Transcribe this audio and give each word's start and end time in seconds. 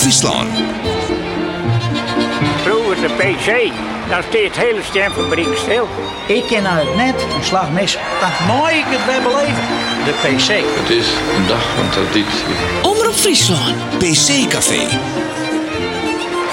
Friesland. 0.00 0.48
Vroeger 2.62 2.96
de 3.00 3.08
PC, 3.16 3.72
dan 4.08 4.22
steeds 4.28 4.56
het 4.56 4.66
hele 4.66 4.82
stemfabriek 4.82 5.56
stil. 5.56 5.88
Ik 6.26 6.44
ken 6.46 6.66
uit 6.66 6.86
het 6.86 6.96
net 6.96 7.14
een 7.36 7.44
slag 7.44 7.70
mis. 7.70 7.98
Dat 8.20 8.46
nooit 8.48 8.76
ik 8.76 8.84
het 8.86 9.04
weer 9.06 9.22
beleven. 9.22 9.64
De 10.04 10.14
PC. 10.22 10.48
Het 10.80 10.90
is 10.90 11.06
een 11.36 11.46
dag 11.46 11.64
van 11.76 11.90
traditie. 11.90 12.44
Omroep 12.82 13.14
Friesland. 13.14 13.74
PC 13.98 14.48
Café. 14.48 14.82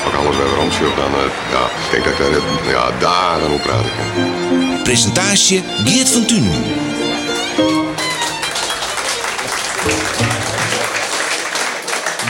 Ik 0.08 0.14
alles 0.20 0.38
bij 0.38 0.46
Ramsjoch, 0.56 0.96
dan 0.96 1.12
eh, 1.14 1.32
ja, 1.52 1.64
ik 1.86 1.92
denk 1.92 2.04
dat 2.04 2.14
ik 2.14 2.20
daar 2.20 2.74
ja, 2.74 2.92
dagen 3.00 3.52
op 3.52 3.62
praten 3.62 3.92
kan. 3.98 4.84
Presentatie 4.84 5.64
Geert 5.86 6.10
van 6.10 6.26
Thun. 6.26 6.52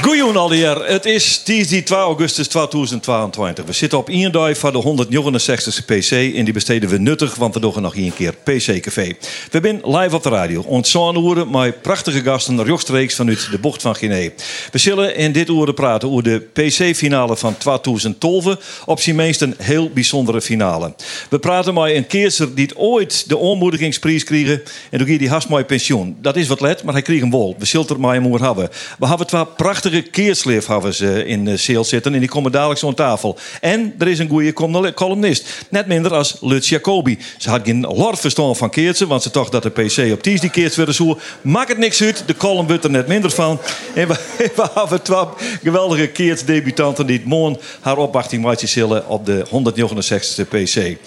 Goeien 0.07 0.35
alweer. 0.35 0.85
Het 0.85 1.05
is 1.05 1.41
dinsdag 1.43 1.81
2 1.81 1.99
augustus 1.99 2.47
2022. 2.47 3.65
We 3.65 3.73
zitten 3.73 3.97
op 3.97 4.09
één 4.09 4.55
van 4.55 4.73
de 4.73 5.09
169ste 5.11 5.85
PC 5.85 6.11
en 6.11 6.43
die 6.45 6.53
besteden 6.53 6.89
we 6.89 6.97
nuttig, 6.97 7.35
want 7.35 7.53
we 7.53 7.59
doen 7.59 7.81
nog 7.81 7.95
één 7.95 8.13
keer 8.13 8.33
PC 8.33 8.79
Café. 8.81 9.15
We 9.51 9.59
zijn 9.61 9.81
live 9.83 10.15
op 10.15 10.23
de 10.23 10.29
radio. 10.29 10.63
Ontzaan 10.65 11.25
uren 11.25 11.51
met 11.51 11.81
prachtige 11.81 12.21
gasten 12.21 12.63
rechtstreeks 12.63 13.15
vanuit 13.15 13.47
de 13.51 13.59
bocht 13.59 13.81
van 13.81 13.95
Guinea. 13.95 14.29
We 14.71 14.77
zullen 14.77 15.15
in 15.15 15.31
dit 15.31 15.49
uur 15.49 15.73
praten 15.73 16.09
over 16.09 16.23
de 16.23 16.39
PC-finale 16.53 17.37
van 17.37 17.57
2012 17.57 18.83
op 18.85 18.99
zijn 18.99 19.15
meest 19.15 19.41
een 19.41 19.55
heel 19.57 19.89
bijzondere 19.89 20.41
finale. 20.41 20.93
We 21.29 21.39
praten 21.39 21.73
met 21.73 21.95
een 21.95 22.07
keerser 22.07 22.55
die 22.55 22.77
ooit 22.77 23.29
de 23.29 23.37
onmoedigingsprijs 23.37 24.23
kregen 24.23 24.61
en 24.89 24.97
toen 24.97 25.07
ging 25.07 25.19
die 25.19 25.29
haast 25.29 25.49
mooi 25.49 25.63
pensioen. 25.63 26.17
Dat 26.21 26.35
is 26.35 26.47
wat 26.47 26.61
let, 26.61 26.83
maar 26.83 26.93
hij 26.93 27.01
kreeg 27.01 27.21
een 27.21 27.29
wol. 27.29 27.55
We 27.59 27.65
zullen 27.65 27.87
er 27.87 27.99
maar 27.99 28.13
hem 28.13 28.27
over 28.27 28.43
hebben. 28.43 28.69
We 28.99 29.07
hebben 29.07 29.27
twee 29.27 29.45
prachtige 29.45 29.95
keersleefhavers 30.01 30.99
in 31.01 31.45
de 31.45 31.57
sale 31.57 31.83
zitten 31.83 32.13
en 32.13 32.19
die 32.19 32.29
komen 32.29 32.51
dadelijk 32.51 32.79
zo 32.79 32.87
aan 32.87 32.93
tafel. 32.93 33.37
En 33.61 33.93
er 33.97 34.07
is 34.07 34.19
een 34.19 34.29
goede 34.29 34.53
columnist. 34.93 35.65
Net 35.69 35.87
minder 35.87 36.13
als 36.13 36.37
Lutz 36.41 36.69
Jacobi. 36.69 37.17
Ze 37.37 37.49
had 37.49 37.61
geen 37.63 37.81
lord 37.81 38.19
verstand 38.19 38.57
van 38.57 38.69
keertsen, 38.69 39.07
want 39.07 39.23
ze 39.23 39.29
dacht 39.31 39.51
dat 39.51 39.63
de 39.63 39.69
PC 39.69 40.11
op 40.11 40.23
die 40.23 40.49
keerts 40.49 40.75
werden 40.75 40.95
zo. 40.95 41.19
Maakt 41.41 41.69
het 41.69 41.77
niks 41.77 42.01
uit, 42.01 42.23
de 42.25 42.35
column 42.35 42.67
wordt 42.67 42.83
er 42.83 42.89
net 42.89 43.07
minder 43.07 43.31
van. 43.31 43.59
En 43.93 44.07
we, 44.07 44.15
we 44.55 44.69
hebben 44.73 45.01
twee 45.01 45.25
geweldige 45.63 46.07
keertsdebutanten 46.07 47.05
die 47.05 47.17
het 47.17 47.25
morgen 47.25 47.59
haar 47.79 47.97
opwachting 47.97 48.43
maken 48.43 48.67
zullen 48.67 49.09
op 49.09 49.25
de 49.25 49.45
169ste 49.45 50.47
PC. 50.47 50.97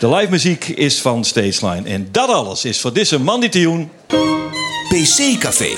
De 0.00 0.08
live 0.08 0.30
muziek 0.30 0.68
is 0.68 1.00
van 1.00 1.24
Stageline. 1.24 1.88
En 1.88 2.08
dat 2.10 2.28
alles 2.28 2.64
is 2.64 2.80
voor 2.80 2.92
deze 2.92 3.18
man. 3.18 3.38
PC 4.90 5.38
Café. 5.38 5.76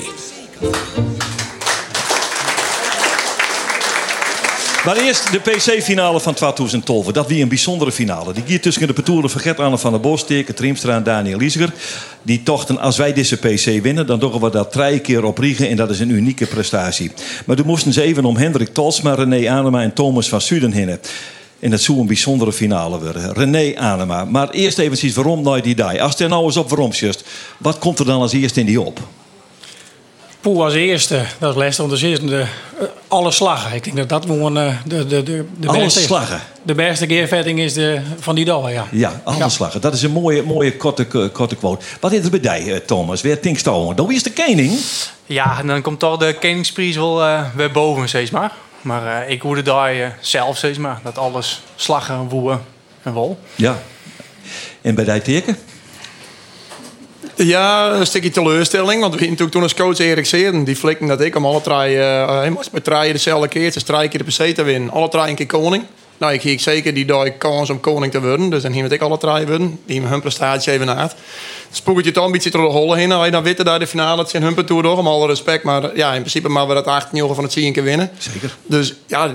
Maar 4.85 4.97
eerst 4.97 5.31
de 5.31 5.39
PC-finale 5.39 6.19
van 6.19 6.33
2012. 6.33 7.05
Dat 7.05 7.27
wie 7.27 7.41
een 7.41 7.47
bijzondere 7.47 7.91
finale. 7.91 8.33
Die 8.33 8.43
giet 8.47 8.61
tussen 8.61 8.87
de 8.87 8.93
petoeren 8.93 9.29
van 9.29 9.41
Gert 9.41 9.59
Anne 9.59 9.77
van 9.77 9.91
der 9.91 9.99
Bos, 9.99 10.25
Teke 10.25 10.53
Triemstra 10.53 10.95
en 10.95 11.03
Daniel 11.03 11.37
Liesiger. 11.37 11.73
Die 12.21 12.43
tochten, 12.43 12.79
als 12.79 12.97
wij 12.97 13.13
deze 13.13 13.37
PC 13.37 13.83
winnen, 13.83 14.07
dan 14.07 14.19
doen 14.19 14.39
we 14.39 14.49
dat 14.49 14.71
drie 14.71 14.99
keer 14.99 15.23
op 15.23 15.37
Riegen. 15.37 15.69
En 15.69 15.75
dat 15.75 15.89
is 15.89 15.99
een 15.99 16.09
unieke 16.09 16.45
prestatie. 16.45 17.11
Maar 17.45 17.55
toen 17.55 17.65
moesten 17.65 17.93
ze 17.93 18.01
even 18.01 18.25
om 18.25 18.37
Hendrik 18.37 18.73
Tolsma, 18.73 19.13
René 19.13 19.49
Anema 19.49 19.81
en 19.81 19.93
Thomas 19.93 20.29
van 20.29 20.41
Suden 20.41 20.73
hinnen. 20.73 20.99
En 21.59 21.69
dat 21.69 21.81
zou 21.81 21.99
een 21.99 22.07
bijzondere 22.07 22.53
finale 22.53 22.99
worden. 22.99 23.33
René 23.33 23.75
Anema. 23.77 24.25
Maar 24.25 24.49
eerst 24.49 24.77
even 24.77 25.13
waarom 25.13 25.43
nou 25.43 25.61
die 25.61 25.75
die. 25.75 26.03
Als 26.03 26.19
er 26.19 26.29
nou 26.29 26.45
eens 26.45 26.57
op 26.57 26.69
waarom 26.69 26.91
just, 26.91 27.23
wat 27.57 27.77
komt 27.77 27.99
er 27.99 28.05
dan 28.05 28.21
als 28.21 28.33
eerste 28.33 28.59
in 28.59 28.65
die 28.65 28.81
op? 28.81 28.99
Poe 30.43 30.63
als 30.63 30.73
eerste, 30.73 31.25
dat 31.39 31.51
is 31.51 31.57
les 31.57 31.79
onderzeer, 31.79 32.19
de, 32.19 32.45
uh, 32.81 32.87
alle 33.07 33.31
slagen. 33.31 33.75
Ik 33.75 33.83
denk 33.83 33.97
dat 33.97 34.09
dat 34.09 34.25
gewoon 34.25 34.57
uh, 34.57 34.75
de, 34.85 35.07
de, 35.07 35.23
de, 35.23 35.45
de 35.57 35.67
alle 35.67 35.77
beste 35.77 35.99
slagen? 35.99 36.41
De 36.63 36.73
beste 36.73 37.05
keervetting 37.05 37.59
is 37.59 37.73
de, 37.73 38.01
van 38.19 38.35
die 38.35 38.45
dag, 38.45 38.71
ja. 38.71 38.87
Ja, 38.91 39.21
alle 39.23 39.37
ja. 39.37 39.49
slagen. 39.49 39.81
Dat 39.81 39.93
is 39.93 40.03
een 40.03 40.11
mooie, 40.11 40.43
mooie 40.43 40.77
korte, 40.77 41.29
korte 41.31 41.55
quote. 41.55 41.85
Wat 41.99 42.11
is 42.11 42.23
er 42.23 42.29
bij 42.29 42.39
jou, 42.39 42.63
uh, 42.63 42.75
Thomas? 42.75 43.21
Weer 43.21 43.39
Tinkstouwen. 43.39 43.95
Dan 43.95 44.07
wie 44.07 44.15
is 44.15 44.23
de 44.23 44.33
koning? 44.33 44.79
Ja, 45.25 45.59
en 45.59 45.67
dan 45.67 45.81
komt 45.81 45.99
toch 45.99 46.17
de 46.17 46.37
koningsprijs 46.39 46.95
wel 46.95 47.21
weer 47.55 47.71
boven, 47.71 48.07
steeds 48.07 48.31
maar. 48.31 48.51
Maar 48.81 49.29
ik 49.29 49.41
hoorde 49.41 49.61
daar 49.61 50.17
zelf 50.21 50.57
steeds 50.57 50.77
maar. 50.77 50.99
Dat 51.03 51.17
alles 51.17 51.61
slagen, 51.75 52.29
woeën 52.29 52.57
en 53.03 53.13
wol. 53.13 53.39
Ja. 53.55 53.79
En 54.81 54.95
bij 54.95 55.05
die 55.05 55.21
teken? 55.21 55.57
Ja, 57.35 57.91
een 57.91 58.05
stukje 58.05 58.29
teleurstelling. 58.29 59.01
Want 59.01 59.13
we 59.13 59.19
natuurlijk 59.21 59.51
toen 59.51 59.61
als 59.61 59.73
coach 59.73 59.99
Erik 59.99 60.25
Seeren. 60.25 60.63
Die 60.63 60.75
flikten 60.75 61.07
dat 61.07 61.21
ik 61.21 61.35
om 61.35 61.45
alle 61.45 61.61
drie... 61.61 61.95
Uh, 61.95 62.47
met 62.71 62.83
draaien 62.83 63.13
dezelfde 63.13 63.47
keer. 63.47 63.71
Drie 63.71 64.07
keer 64.07 64.25
de 64.25 64.31
PC 64.31 64.55
te 64.55 64.63
winnen. 64.63 64.89
Alle 64.89 65.09
drie 65.09 65.27
een 65.27 65.35
keer 65.35 65.45
koning. 65.45 65.83
Nou, 66.17 66.33
ik 66.33 66.41
ging 66.41 66.61
zeker 66.61 66.93
die 66.93 67.05
dag 67.05 67.37
kans 67.37 67.69
om 67.69 67.79
koning 67.79 68.11
te 68.11 68.21
worden. 68.21 68.49
Dus 68.49 68.61
dan 68.61 68.73
ging 68.73 68.91
ik 68.91 69.01
alle 69.01 69.17
drie 69.17 69.45
winnen. 69.45 69.79
Die 69.85 70.01
hun 70.01 70.21
prestatie 70.21 70.71
even 70.71 70.95
uit. 70.95 71.15
Spoegert 71.75 72.05
je 72.05 72.11
toch 72.11 72.25
een 72.25 72.31
beetje 72.31 72.49
door 72.49 72.61
de 72.61 72.71
holle 72.71 72.95
heen. 72.95 73.23
Je 73.25 73.31
dan 73.31 73.43
witte 73.43 73.63
daar 73.63 73.79
de 73.79 73.87
finale. 73.87 74.21
Het 74.21 74.29
zijn 74.29 74.43
hun 74.43 74.65
toer 74.65 74.83
door. 74.83 74.97
Om 74.97 75.07
alle 75.07 75.27
respect. 75.27 75.63
Maar 75.63 75.95
ja, 75.95 76.13
in 76.13 76.19
principe 76.19 76.49
maar 76.49 76.67
we 76.67 76.73
dat 76.73 76.85
18 76.85 77.17
jongen 77.17 77.35
van 77.35 77.43
het 77.43 77.53
zien 77.53 77.73
keer 77.73 77.83
winnen. 77.83 78.09
Zeker. 78.17 78.55
Dus 78.65 78.93
ja, 79.07 79.31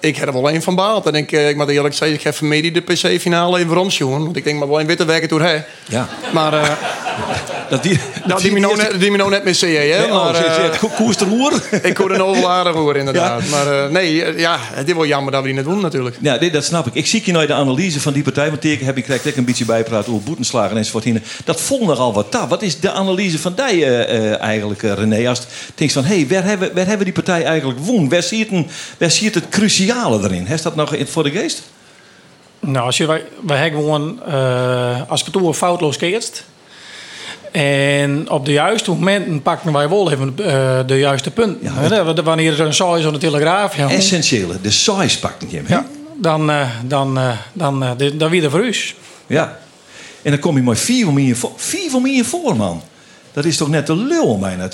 ik 0.00 0.16
heb 0.16 0.28
er 0.28 0.32
wel 0.32 0.50
een 0.50 0.62
van 0.62 0.74
baald. 0.74 1.06
En 1.06 1.14
ik, 1.14 1.32
ik 1.32 1.56
moet 1.56 1.68
eerlijk 1.68 1.94
zeggen, 1.94 2.16
ik 2.16 2.22
heb 2.22 2.34
vermeden 2.34 2.72
de 2.72 2.80
PC-finale 2.80 3.58
even 3.58 3.74
romsjoen. 3.74 4.24
Want 4.24 4.36
ik 4.36 4.44
denk 4.44 4.58
maar 4.58 4.68
wel 4.68 4.80
een 4.80 4.86
witte 4.86 5.04
werken 5.04 5.28
toe 5.28 5.42
hè. 5.42 5.58
Ja. 5.88 6.08
Maar... 6.32 6.54
Uh, 6.54 6.70
dat 7.70 7.82
die, 7.82 7.98
nou, 8.24 8.40
die, 8.40 8.50
die, 8.50 8.60
nou 8.60 8.76
net, 8.76 9.00
die 9.00 9.10
nou 9.10 9.30
net 9.30 9.44
met 9.44 9.56
CE, 9.56 9.66
hè? 9.66 10.08
Maar, 10.08 10.54
oh, 10.82 10.96
koers 10.96 11.16
de 11.16 11.24
roer. 11.24 11.62
ik 11.82 11.96
hoor 11.96 12.10
een 12.10 12.22
overladen 12.22 12.72
roer, 12.72 12.96
inderdaad. 12.96 13.42
Maar 13.50 13.90
nee, 13.90 14.38
ja, 14.38 14.58
het 14.60 14.88
is 14.88 14.94
wel 14.94 15.06
jammer 15.06 15.32
dat 15.32 15.40
we 15.40 15.46
die 15.46 15.56
net 15.56 15.64
doen, 15.64 15.80
natuurlijk. 15.80 16.16
Ja, 16.20 16.36
nee, 16.40 16.50
dat 16.50 16.64
snap 16.64 16.86
ik. 16.86 16.94
Ik 16.94 17.06
zie 17.06 17.22
je 17.24 17.32
nou 17.32 17.46
de 17.46 17.52
analyse 17.52 18.00
van 18.00 18.12
die 18.12 18.22
partij. 18.22 18.48
Want 18.48 18.60
teken 18.60 18.86
heb 18.86 18.96
ik 18.96 19.04
krijg 19.04 19.24
ik 19.24 19.36
een 19.36 19.44
beetje 19.44 19.64
bijpraat 19.64 20.08
over 20.08 20.22
boetenslagen 20.22 20.76
enzovoort. 20.76 21.06
Dat 21.44 21.59
vond 21.60 21.86
nogal 21.86 22.12
wat 22.12 22.30
taal. 22.30 22.48
Wat 22.48 22.62
is 22.62 22.80
de 22.80 22.90
analyse 22.90 23.38
van 23.38 23.54
die 23.54 23.76
uh, 23.76 24.40
eigenlijk, 24.40 24.82
René? 24.82 25.28
Als 25.28 25.38
je 25.38 25.72
denkt 25.74 25.92
van, 25.92 26.04
hé, 26.04 26.16
hey, 26.16 26.28
waar, 26.28 26.44
hebben, 26.44 26.74
waar 26.74 26.86
hebben 26.86 27.04
die 27.04 27.14
partij 27.14 27.44
eigenlijk 27.44 27.78
woon? 27.78 28.08
Waar 28.08 28.22
ziet 28.22 28.50
het, 28.50 28.66
waar 28.98 29.10
ziet 29.10 29.34
het 29.34 29.48
cruciale 29.48 30.22
erin? 30.22 30.44
Heeft 30.44 30.62
dat 30.62 30.76
nog 30.76 30.94
voor 31.04 31.22
de 31.22 31.30
geest? 31.30 31.62
Nou, 32.60 32.86
als 32.86 32.96
je, 32.96 33.06
wij, 33.06 33.24
wij 33.46 33.58
hebben 33.58 33.80
gewoon 33.80 34.22
als 35.08 35.22
kantoor 35.22 35.54
foutloos 35.54 35.96
keerst. 35.96 36.44
En 37.52 38.30
op 38.30 38.44
de 38.44 38.52
juiste 38.52 38.90
momenten 38.90 39.42
pakken 39.42 39.72
wij 39.72 39.88
wel 39.88 40.10
even 40.10 40.34
uh, 40.40 40.78
de 40.86 40.98
juiste 40.98 41.30
punten. 41.30 41.72
Ja, 41.88 42.22
Wanneer 42.22 42.52
er 42.52 42.60
een 42.60 42.98
is 42.98 43.06
aan 43.06 43.12
de 43.12 43.18
telegraaf. 43.18 43.76
Ja, 43.76 43.90
Essentiële, 43.90 44.60
de 44.60 44.70
saais 44.70 45.18
pakken 45.18 45.50
je 45.50 45.62
ja, 45.66 45.86
dan, 46.16 46.50
uh, 46.50 46.68
dan, 46.84 47.18
uh, 47.18 47.30
dan, 47.52 47.82
uh, 47.82 48.10
dan 48.14 48.30
weer 48.30 48.40
de 48.40 48.50
verhuis. 48.50 48.94
Ja. 49.26 49.58
En 50.22 50.30
dan 50.30 50.40
kom 50.40 50.56
je 50.56 50.62
maar 50.62 50.76
vier 50.76 51.04
van 51.04 51.14
mij 51.14 51.34
voor. 51.34 51.52
Vier 51.56 51.90
van 51.90 52.02
mij 52.02 52.24
voor, 52.24 52.56
man. 52.56 52.82
Dat 53.32 53.44
is 53.44 53.56
toch 53.56 53.68
net 53.68 53.86
de 53.86 53.96
lul, 53.96 54.36
mijn 54.36 54.70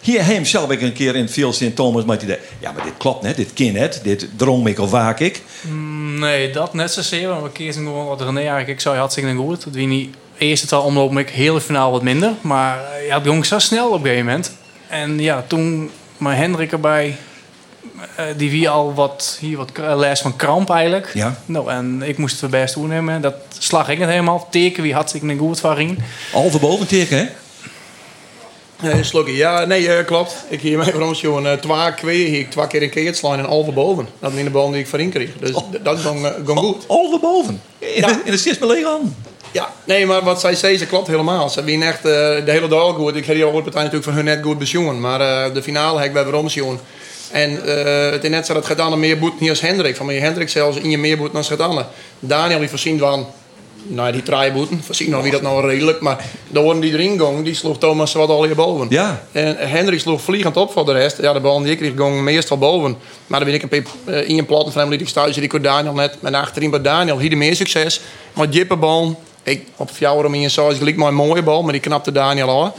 Hier 0.00 0.24
hem 0.24 0.44
zelf 0.44 0.70
ik 0.70 0.82
een 0.82 0.92
keer 0.92 1.14
in 1.14 1.22
het 1.22 1.32
veel 1.32 1.54
in 1.58 1.74
Thomas 1.74 2.04
met 2.04 2.22
idee. 2.22 2.38
Ja, 2.58 2.72
maar 2.72 2.84
dit 2.84 2.92
klopt 2.96 3.22
net, 3.22 3.36
dit 3.36 3.52
kin 3.52 3.72
net, 3.72 4.00
dit 4.02 4.28
droom 4.36 4.66
ik 4.66 4.78
of 4.78 4.90
waak 4.90 5.20
ik. 5.20 5.42
Mm, 5.60 6.18
nee, 6.18 6.50
dat 6.50 6.74
net 6.74 6.92
zozeer. 6.92 7.28
Want 7.28 7.42
we 7.42 7.52
kiezen 7.52 7.84
gewoon 7.84 8.06
wat 8.06 8.20
René 8.20 8.38
eigenlijk, 8.38 8.68
ik 8.68 8.80
zou 8.80 8.96
hartstikke 8.96 9.34
goed. 9.34 9.64
Dat 9.64 9.74
wie 9.74 9.86
niet 9.86 10.14
eerste 10.38 10.66
tal 10.66 10.82
omloop 10.82 11.18
ik 11.18 11.28
heel 11.28 11.60
finaal 11.60 11.90
wat 11.90 12.02
minder. 12.02 12.32
Maar 12.40 12.78
ja, 13.06 13.18
het 13.18 13.26
ging 13.26 13.46
zo 13.46 13.58
snel 13.58 13.88
op 13.88 13.94
een 13.94 14.00
gegeven 14.00 14.24
moment. 14.24 14.56
En 14.88 15.18
ja, 15.18 15.44
toen 15.46 15.90
maar 16.16 16.36
Hendrik 16.36 16.72
erbij. 16.72 17.16
Uh, 18.20 18.24
die 18.36 18.50
wie 18.50 18.68
al 18.68 18.94
wat, 18.94 19.36
hier 19.40 19.56
wat 19.56 19.70
les 19.96 20.20
van 20.20 20.36
kramp 20.36 20.70
eigenlijk. 20.70 21.10
Ja. 21.14 21.38
Nou, 21.46 21.70
en 21.70 22.02
ik 22.02 22.18
moest 22.18 22.40
het 22.40 22.50
best 22.50 22.74
doen 22.74 22.88
nemen. 22.88 23.20
Dat 23.20 23.34
slag 23.58 23.88
ik 23.88 23.98
het 23.98 24.08
helemaal. 24.08 24.48
Teken, 24.50 24.82
wie 24.82 24.94
had 24.94 25.14
ik 25.14 25.22
een 25.22 25.38
goed 25.38 25.60
van 25.60 25.96
Al 26.32 26.50
verboven 26.50 26.86
teken, 26.86 27.18
hè? 27.18 27.28
Nee, 28.82 29.02
slokje. 29.02 29.36
Ja, 29.36 29.64
nee, 29.64 29.82
uh, 29.82 30.04
klopt. 30.04 30.34
Ik 30.48 30.60
hier 30.60 30.78
mijn 30.78 30.92
gewoon 30.92 31.46
uh, 31.46 31.52
twee 31.52 31.94
keer, 31.94 32.28
hier 32.28 32.48
twee 32.48 32.66
keer 32.66 32.82
een 32.82 32.90
keer 32.90 33.06
het 33.06 33.16
slaan 33.16 33.38
en 33.38 33.46
al 33.46 33.64
verboven. 33.64 34.08
Dat 34.18 34.32
is 34.32 34.38
in 34.38 34.44
de 34.44 34.50
bal 34.50 34.70
die 34.70 34.80
ik 34.80 34.86
voorin 34.86 35.10
kreeg. 35.10 35.30
Dus 35.40 35.52
oh. 35.52 35.72
dat 35.82 35.98
ging, 35.98 36.24
uh, 36.24 36.30
ging 36.46 36.58
goed. 36.58 36.84
Al 36.86 37.10
verboven? 37.10 37.60
In, 37.78 37.88
ja. 37.94 38.06
de, 38.06 38.20
in 38.24 38.32
de 38.32 38.66
leeg 38.66 38.86
aan? 38.86 39.16
Ja, 39.50 39.72
nee, 39.84 40.06
maar 40.06 40.22
wat 40.22 40.40
zij 40.40 40.54
zei, 40.54 40.78
ze 40.78 40.86
klopt 40.86 41.06
helemaal. 41.06 41.48
Ze 41.48 41.60
hebben 41.60 41.82
echt 41.82 41.98
uh, 41.98 42.12
de 42.12 42.42
hele 42.46 42.68
dag 42.68 42.94
goed. 42.94 43.16
Ik 43.16 43.26
heb 43.26 43.36
die 43.36 43.46
partij 43.46 43.72
natuurlijk 43.72 44.04
van 44.04 44.14
hun 44.14 44.24
net 44.24 44.42
goed 44.42 44.58
bezoen. 44.58 45.00
Maar 45.00 45.20
uh, 45.20 45.54
de 45.54 45.62
finale 45.62 45.98
heb 45.98 46.06
ik 46.06 46.12
bij 46.12 46.24
Bromsjoen. 46.24 46.78
En 47.36 47.50
uh, 47.50 48.10
het 48.10 48.24
is 48.24 48.30
net 48.30 48.46
zo 48.46 48.54
dat 48.54 48.66
Gedane 48.66 48.96
meer 48.96 49.18
boet 49.18 49.40
niet 49.40 49.50
als 49.50 49.60
Hendrik. 49.60 49.96
Van 49.96 50.14
je 50.14 50.20
Hendrik 50.20 50.48
zelfs 50.48 50.76
in 50.76 50.90
je 50.90 50.98
meer 50.98 51.16
boet 51.16 51.32
dan 51.32 51.44
Gedane. 51.44 51.84
Daniel 52.18 52.58
die 52.58 52.68
voorzien 52.68 52.98
van 52.98 53.26
nou, 53.82 54.12
die 54.12 54.52
boeten. 54.52 54.82
Voorzien 54.82 55.10
nog 55.10 55.22
wie 55.22 55.30
dat 55.30 55.42
nou 55.42 55.66
redelijk. 55.66 56.00
Maar 56.00 56.24
de 56.48 56.60
worden 56.60 56.80
die 56.82 56.92
erin 56.92 57.18
gong, 57.18 57.44
die 57.44 57.54
sloeg 57.54 57.78
Thomas 57.78 58.12
wat 58.12 58.28
al 58.28 58.44
hier 58.44 58.54
boven. 58.54 58.86
Ja. 58.90 59.22
En 59.32 59.56
Hendrik 59.58 60.00
sloeg 60.00 60.20
vliegend 60.20 60.56
op 60.56 60.72
voor 60.72 60.84
de 60.84 60.92
rest. 60.92 61.20
Ja, 61.20 61.32
de 61.32 61.40
bal 61.40 61.60
die 61.60 61.70
ik 61.70 61.78
kreeg 61.78 61.92
gong 61.96 62.20
meestal 62.20 62.58
boven. 62.58 62.96
Maar 63.26 63.40
dan 63.40 63.48
ben 63.48 63.62
ik 63.62 63.72
een 63.72 63.86
uh, 64.08 64.28
in 64.28 64.38
een 64.38 64.46
platten 64.46 64.72
van 64.72 64.80
hem 64.82 64.90
liet 64.90 65.00
ik. 65.00 65.34
Die 65.34 65.48
kon 65.48 65.62
Daniel 65.62 65.94
net. 65.94 66.16
En 66.22 66.34
achterin 66.34 66.70
bij 66.70 66.82
Daniel 66.82 67.18
hier 67.18 67.30
de 67.30 67.36
meer 67.36 67.56
succes. 67.56 68.00
Maar 68.32 68.48
Jippenbal 68.48 69.20
ik, 69.42 69.66
op 69.76 69.90
fjouwer 69.90 70.26
om 70.26 70.34
in 70.34 70.40
je 70.40 70.48
zoals 70.48 70.78
gelijk 70.78 70.96
maar 70.96 71.08
een 71.08 71.14
mooie 71.14 71.42
bal, 71.42 71.62
maar 71.62 71.72
die 71.72 71.80
knapte 71.80 72.12
Daniel 72.12 72.48
al. 72.48 72.74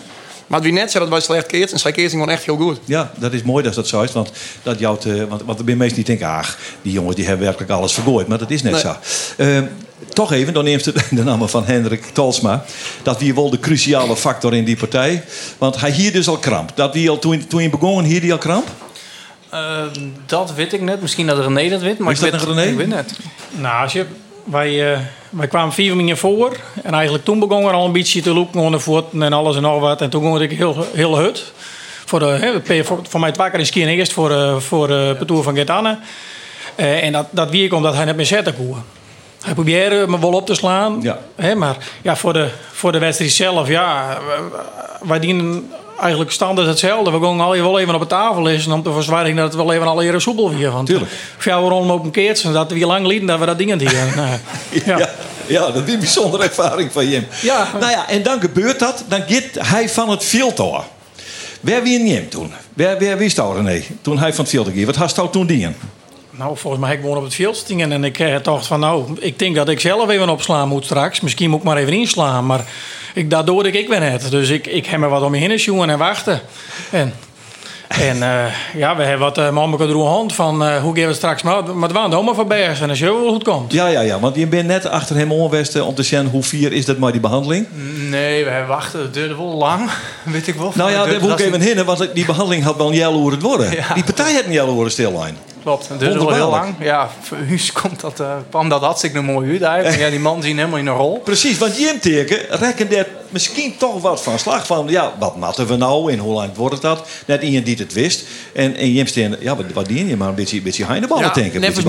Maar 0.48 0.62
wie 0.62 0.72
net 0.72 0.92
zei 0.92 1.04
dat 1.04 1.14
wij 1.14 1.22
slecht 1.22 1.46
keert 1.46 1.72
en 1.72 1.80
zij 1.80 1.92
keert 1.92 2.12
gewoon 2.12 2.30
echt 2.30 2.44
heel 2.44 2.58
goed. 2.58 2.80
Ja, 2.86 3.12
dat 3.18 3.34
is 3.34 3.44
mooi 3.44 3.64
dat 3.64 3.74
dat 3.74 3.88
zo 3.88 4.02
is. 4.02 4.12
Want, 4.12 4.32
dat 4.64 4.80
jouw 4.80 4.98
te, 4.98 5.28
want, 5.28 5.44
want 5.46 5.62
zijn 5.66 5.78
mensen 5.78 5.96
die 5.96 6.06
denken... 6.06 6.28
ach, 6.28 6.58
die 6.82 6.92
jongens 6.92 7.16
die 7.16 7.26
hebben 7.26 7.46
werkelijk 7.46 7.72
alles 7.72 7.94
vergooid. 7.94 8.28
Maar 8.28 8.38
dat 8.38 8.50
is 8.52 8.62
net 8.62 8.72
Nee. 8.72 8.82
zo. 8.82 8.96
Eh, 9.38 9.62
toch 10.14 10.32
even, 10.32 10.54
dan 10.54 10.64
neemt 10.64 10.86
het 10.86 10.96
de 11.10 11.24
naam 11.24 11.48
van 11.50 11.66
Hendrik 11.66 12.04
Talsma. 12.14 12.66
Dat 13.04 13.20
wie 13.20 13.36
wel 13.36 13.50
de 13.50 13.60
cruciale 13.60 14.16
factor 14.16 14.54
in 14.56 14.66
die 14.66 14.78
partij. 14.78 15.24
Want 15.58 15.80
hij 15.80 15.92
hier 15.92 16.12
dus 16.12 16.28
al 16.28 16.38
kramp. 16.38 16.72
Dat 16.76 16.94
wie 16.94 17.10
al, 17.10 17.20
toen, 17.20 17.48
toen 17.48 17.62
je 17.62 17.70
begon, 17.70 18.04
hier 18.04 18.22
die 18.22 18.32
al 18.32 18.38
kramp? 18.38 18.68
Eh, 19.50 19.84
dat 20.26 20.54
weet 20.54 20.74
ik 20.74 20.82
net. 20.82 21.02
Misschien 21.02 21.28
dat 21.28 21.40
René 21.40 21.70
dat 21.70 21.82
weet. 21.82 22.00
Maar 22.00 22.12
Is 22.12 22.22
ik 22.22 22.32
dat 22.32 22.40
weet, 22.40 22.50
een 22.50 22.56
René? 22.56 22.72
Ik 22.72 22.78
weet 22.78 22.88
net. 22.88 23.14
Nou, 23.52 23.84
als 23.84 23.94
je, 23.94 24.06
wij, 24.50 24.94
eh, 24.94 25.00
wij 25.30 25.48
kwamen 25.48 25.74
vier 25.74 25.96
minuten 25.96 26.18
voor. 26.18 26.58
En 26.84 26.94
eigenlijk 26.94 27.26
toen 27.26 27.40
begon 27.40 27.66
er 27.66 27.74
al 27.74 27.86
een 27.86 27.92
beetje 27.92 28.22
te 28.22 28.34
lopen 28.34 28.60
onder 28.60 28.80
de 28.80 28.86
voeten 28.86 29.24
en 29.24 29.34
alles 29.34 29.56
en 29.56 29.62
nog 29.62 29.80
wat. 29.80 30.02
En 30.02 30.10
toen 30.10 30.24
ging 30.24 30.52
ik 30.52 30.58
heel, 30.58 30.86
heel 30.94 31.18
hut. 31.18 31.54
Voor, 32.08 32.20
de, 32.20 32.26
hè, 32.26 32.84
voor, 32.84 33.00
voor 33.10 33.20
mij 33.20 33.30
het 33.30 33.38
wakker 33.38 33.60
is 33.60 33.70
keer 33.70 33.88
eerst 33.88 34.14
voor, 34.14 34.32
eh, 34.32 34.58
voor 34.58 34.90
eh, 34.90 35.20
de 35.20 35.26
Tour 35.26 35.44
van 35.44 35.56
Gaetane. 35.56 36.00
Eh, 36.76 37.04
en 37.04 37.12
dat, 37.12 37.28
dat 37.30 37.50
wie 37.50 37.76
omdat 37.76 37.96
hij 37.96 38.06
net 38.06 38.16
meer 38.16 38.26
zetten 38.26 38.56
kon. 38.56 38.76
Hij 39.42 39.54
probeerde 39.54 40.08
me 40.08 40.20
wel 40.20 40.34
op 40.34 40.46
te 40.46 40.56
slaan. 40.56 41.00
Ja. 41.02 41.20
Hè, 41.36 41.56
maar 41.56 41.78
ja, 42.02 42.16
voor, 42.16 42.34
de, 42.34 42.50
voor 42.72 42.92
de 42.92 42.98
wedstrijd 42.98 43.32
zelf, 43.32 43.68
ja, 43.68 44.18
wij 45.02 45.20
dienen 45.20 45.72
eigenlijk 46.00 46.32
standaard 46.32 46.68
hetzelfde. 46.68 47.12
We 47.12 47.26
gaan 47.26 47.40
al 47.40 47.52
wel 47.52 47.80
even 47.80 47.96
op 47.96 48.02
de 48.02 48.08
tafel 48.08 48.42
liggen 48.42 48.72
om 48.72 48.84
te 48.84 48.92
verzwaringen 48.92 49.36
dat 49.36 49.54
het 49.54 49.56
wel 49.56 49.74
even 49.74 49.88
al 49.88 50.02
eerder 50.02 50.22
soepel 50.22 50.56
weer. 50.56 50.72
Want 50.72 50.88
Tuurlijk. 50.88 51.12
Fjouwer 51.38 51.72
rond 51.72 51.92
op 51.92 52.04
een 52.04 52.12
keertje, 52.12 52.52
dat 52.52 52.72
we 52.72 52.86
lang 52.86 53.08
lieten 53.08 53.28
dat 53.28 53.40
we 53.40 53.46
dat 53.46 53.58
dingen 53.58 53.78
deden. 53.78 54.06
Nou, 54.16 54.30
Ja. 54.86 54.98
ja. 54.98 55.10
ja, 55.48 55.72
dat 55.72 55.88
is 55.88 55.94
een 55.94 56.00
bijzondere 56.00 56.44
ervaring 56.44 56.92
van 56.92 57.10
Jim. 57.10 57.28
Ja. 57.42 57.68
Nou 57.80 57.92
ja, 57.92 58.10
en 58.10 58.24
dan 58.24 58.42
gebeurt 58.42 58.80
dat. 58.80 59.04
Dan 59.08 59.22
gaat 59.28 59.68
hij 59.68 59.90
van 59.90 60.10
het. 60.10 60.36
Waar 61.62 61.84
wie 61.84 62.00
in 62.00 62.08
Jim 62.08 62.30
toen? 62.30 62.52
Waar, 62.74 63.00
waar 63.00 63.18
wist 63.18 63.36
jou 63.36 63.56
René? 63.56 63.84
Toen 64.02 64.20
hij 64.20 64.34
van 64.34 64.44
het 64.44 64.54
veld 64.54 64.68
ging. 64.68 64.86
Wat 64.86 64.96
had 64.96 65.16
jou 65.16 65.30
toen 65.32 65.48
dingen? 65.48 65.76
Nou, 66.38 66.58
volgens 66.58 66.84
mij 66.84 66.94
ik 66.94 67.00
gewoon 67.02 67.18
op 67.18 67.24
het 67.24 67.36
veld 67.36 67.56
stingen 67.56 67.92
en 67.92 68.04
ik 68.04 68.20
eh, 68.20 68.36
dacht 68.42 68.68
van 68.68 68.80
nou, 68.80 69.06
ik 69.20 69.40
denk 69.40 69.56
dat 69.56 69.70
ik 69.70 69.80
zelf 69.80 70.10
even 70.10 70.30
opslaan 70.30 70.68
moet 70.68 70.86
straks. 70.86 71.20
Misschien 71.22 71.50
moet 71.50 71.60
ik 71.60 71.66
maar 71.66 71.78
even 71.78 71.94
inslaan, 71.94 72.46
maar 72.46 72.66
ik, 73.13 73.30
dat 73.30 73.45
doe 73.45 73.68
ik 73.68 73.74
ik 73.74 73.88
weer 73.88 74.00
net. 74.00 74.31
Dus 74.31 74.50
ik, 74.50 74.68
ik 74.68 74.86
heb 74.86 75.00
me 75.00 75.07
wat 75.07 75.21
om 75.24 75.31
me 75.31 75.38
heen 75.38 75.56
jongen 75.56 75.89
en 75.89 75.98
wachten. 75.98 76.42
En, 76.92 77.13
en 77.88 78.24
eh, 78.24 78.45
ja, 78.75 78.95
we 78.95 79.04
hebben 79.04 79.19
wat 79.19 79.38
uh, 79.38 79.50
mama 79.50 79.77
door 79.77 80.07
hand 80.07 80.33
van 80.36 80.63
eh, 80.63 80.81
hoe 80.81 80.94
gaan 80.94 81.01
we 81.04 81.07
het 81.07 81.15
straks 81.15 81.42
maar, 81.42 81.63
maar 81.75 81.89
het 81.89 81.98
waren 81.98 82.13
allemaal 82.13 82.36
voorbij 82.36 82.68
en 82.68 82.89
als 82.89 83.00
je 83.00 83.06
wel 83.06 83.30
goed 83.31 83.44
komt. 83.44 83.71
Ja, 83.74 83.88
ja, 83.88 84.01
ja. 84.01 84.19
Want 84.19 84.36
je 84.36 84.48
bent 84.48 84.68
net 84.68 84.86
achter 84.86 85.15
hem 85.15 85.31
onwesten 85.31 85.86
om 85.86 85.95
te 85.95 86.04
zien 86.04 86.25
hoe 86.27 86.44
vier 86.44 86.74
is 86.74 86.86
dat 86.86 86.98
maar 86.98 87.12
die 87.12 87.21
behandeling. 87.21 87.68
Nee, 88.09 88.44
we 88.44 88.50
hebben 88.50 88.68
wachten. 88.69 89.00
Het 89.01 89.13
duurde 89.13 89.36
wel 89.36 89.53
lang. 89.56 89.89
Weet 90.24 90.48
ik 90.48 90.56
wel. 90.56 90.71
Nou 90.75 90.92
ja, 90.92 90.95
Het 90.95 91.03
daar 91.03 91.19
duurde- 91.19 91.27
moet 91.27 91.39
ik 91.39 91.45
dat 91.45 91.48
even 91.56 91.68
is- 91.68 91.74
heen, 91.75 91.86
want 91.86 92.15
die 92.15 92.25
behandeling 92.25 92.63
had 92.63 92.77
wel 92.77 92.88
een 92.88 92.95
jel 92.95 93.13
hoe 93.13 93.31
het 93.31 93.42
worden. 93.42 93.71
Ja. 93.71 93.94
Die 93.94 94.03
partij 94.03 94.33
had 94.33 94.44
een 94.45 94.60
hoe 94.60 94.83
het 94.83 94.92
stillijn. 94.94 95.38
Klopt, 95.68 95.88
het 95.88 96.00
duurde 96.00 96.19
wel 96.19 96.34
heel 96.34 96.50
lang. 96.50 96.75
Ja, 96.80 97.10
voor 97.22 97.38
u 97.38 97.60
komt 97.81 98.00
dat, 98.00 98.19
eh, 98.19 98.36
kwam 98.50 98.69
dat 98.69 98.81
hartstikke 98.81 99.22
mooi 99.22 99.52
uit 99.52 99.62
eigenlijk. 99.62 100.00
Ja, 100.04 100.10
die 100.10 100.19
man 100.19 100.42
zien 100.42 100.58
helemaal 100.58 100.80
in 100.80 100.88
een 100.88 100.96
rol. 100.96 101.19
Precies, 101.19 101.58
want 101.58 101.78
Jim 101.78 102.00
teken 102.00 102.38
rekken 102.50 102.90
daar 102.90 103.08
misschien 103.30 103.78
toch 103.78 104.02
wat 104.02 104.22
van 104.22 104.40
slag 104.40 104.66
van. 104.66 104.88
Ja, 104.90 105.14
wat 105.19 105.36
matten 105.36 105.68
we 105.68 105.75
nou 105.75 106.12
en 106.12 106.19
hoe 106.19 106.34
lang 106.34 106.56
wordt 106.56 106.81
dat? 106.81 107.08
Net 107.25 107.42
iemand 107.42 107.66
die 107.66 107.75
het 107.78 107.94
wist. 107.94 108.25
En, 108.54 108.75
en 108.75 108.92
Jim 108.92 109.08
steen, 109.08 109.36
ja, 109.40 109.56
wat, 109.56 109.66
wat 109.74 109.86
dien 109.86 110.08
je 110.08 110.18
maar 110.18 110.30
een 110.30 110.36
beetje, 110.36 110.58
een 110.58 110.64
beetje 110.64 110.86
heineballen 110.86 111.34
denken. 111.34 111.62
Beetje 111.62 111.84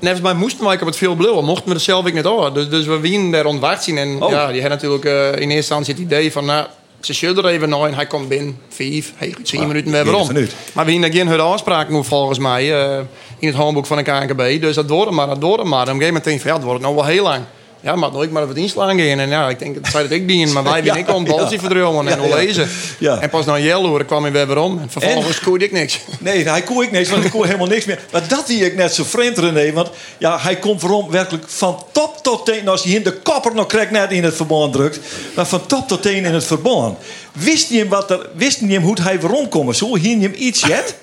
mij, 0.00 0.16
mij 0.22 0.34
moesten 0.34 0.64
wij 0.64 0.80
op 0.80 0.86
het 0.86 0.96
veel 0.96 1.14
bluwen. 1.14 1.44
Mochten 1.44 1.68
we 1.68 1.74
er 1.74 1.80
zelf 1.80 2.06
ik 2.06 2.14
net 2.14 2.26
over. 2.26 2.54
Dus, 2.54 2.68
dus 2.68 2.86
we 2.86 3.00
wienen 3.00 3.30
daar 3.30 3.44
ontwacht 3.44 3.82
zien. 3.82 3.98
En 3.98 4.22
Oh. 4.22 4.30
ja, 4.30 4.52
die 4.52 4.60
had 4.60 4.70
natuurlijk 4.70 5.04
eh, 5.04 5.26
in 5.26 5.32
eerste 5.32 5.54
instantie 5.54 5.94
het 5.94 6.02
idee 6.02 6.32
van... 6.32 6.44
Nou, 6.44 6.66
ze 7.00 7.12
zullen 7.12 7.44
er 7.44 7.50
even 7.50 7.68
naar 7.68 7.80
en 7.80 7.94
hij 7.94 8.06
komt 8.06 8.28
binnen. 8.28 8.58
Vijf, 8.68 9.12
hey, 9.16 9.34
tien 9.42 9.60
Ah, 9.60 9.66
minuten 9.66 9.92
weer 9.92 10.04
weer 10.04 10.14
om. 10.14 10.26
vanuit. 10.26 10.54
Maar 10.72 10.84
we 10.84 10.92
hebben 10.92 11.12
geen 11.12 11.28
hele 11.28 11.42
afspraak 11.42 11.88
nu 11.88 12.04
volgens 12.04 12.38
mij. 12.38 12.74
eh, 12.96 12.98
in 13.38 13.48
het 13.48 13.56
handboek 13.56 13.86
van 13.86 13.96
de 13.96 14.02
KNKB. 14.02 14.60
Dus 14.60 14.74
dat 14.74 14.88
door 14.88 15.14
maar, 15.14 15.26
dat 15.26 15.40
door 15.40 15.56
maar. 15.56 15.64
Op 15.64 15.70
een 15.72 15.76
gegeven 15.86 16.06
moment 16.06 16.24
denk 16.24 16.36
ik 16.36 16.42
van 16.42 16.50
ja, 16.50 16.56
het 16.56 16.66
wordt 16.66 16.82
nou 16.82 16.94
wel 16.94 17.04
heel 17.04 17.22
lang. 17.22 17.42
Ja, 17.86 17.96
maar 17.96 18.12
nooit 18.12 18.30
maar 18.30 18.46
wat 18.46 18.56
inslaan 18.56 18.98
gaan. 18.98 19.18
En 19.18 19.28
ja, 19.28 19.48
ik 19.48 19.58
denk, 19.58 19.74
dat 19.74 19.86
zei 19.86 20.02
dat 20.02 20.12
ik 20.12 20.28
dien. 20.28 20.52
Maar 20.52 20.62
wij 20.62 20.82
ben 20.82 20.96
ik 20.96 21.08
al 21.08 21.16
een 21.16 21.24
baltje 21.24 21.54
ja. 21.54 21.60
verdruwen 21.60 22.08
en 22.08 22.28
lezen. 22.28 22.68
Ja. 22.98 23.20
En 23.20 23.30
pas 23.30 23.44
na 23.44 23.58
Jelloer 23.58 24.04
kwam 24.04 24.22
hij 24.22 24.32
weer 24.32 24.46
weer 24.46 24.58
om. 24.58 24.78
En 24.78 24.90
vervolgens 24.90 25.40
koerde 25.40 25.64
ik 25.64 25.72
niks. 25.72 26.00
Nee, 26.18 26.48
hij 26.48 26.62
koe 26.62 26.84
ik 26.84 26.90
niks, 26.90 27.10
want 27.10 27.24
ik 27.24 27.30
koe 27.30 27.46
helemaal 27.46 27.66
niks 27.66 27.84
meer. 27.84 28.00
Maar 28.12 28.28
dat 28.28 28.46
die 28.46 28.64
ik 28.64 28.76
net 28.76 28.94
zo 28.94 29.04
vreemd, 29.04 29.38
René. 29.38 29.72
Want 29.72 29.90
ja, 30.18 30.38
hij 30.38 30.56
komt 30.56 30.80
waarom 30.80 31.10
werkelijk 31.10 31.44
van 31.46 31.82
top 31.92 32.18
tot 32.22 32.46
teen. 32.46 32.68
Als 32.68 32.84
hij 32.84 32.92
in 32.92 33.02
de 33.02 33.12
kopper 33.12 33.54
nog 33.54 33.66
krijgt 33.66 33.90
net 33.90 34.10
in 34.10 34.24
het 34.24 34.36
verband 34.36 34.72
drukt. 34.72 35.00
Maar 35.34 35.46
van 35.46 35.66
top 35.66 35.88
tot 35.88 36.02
teen 36.02 36.24
in 36.24 36.34
het 36.34 36.44
verband. 36.44 36.98
Wist 37.32 37.70
je 37.70 37.78
hem, 37.78 37.88
wat 37.88 38.10
er, 38.10 38.28
wist 38.34 38.60
hem 38.60 38.82
hoe 38.82 38.96
hij 39.02 39.20
waarom 39.20 39.48
komt? 39.48 39.76
Zo 39.76 39.96
hier 39.96 40.20
hem 40.20 40.34
iets 40.36 40.60
jet? 40.60 40.94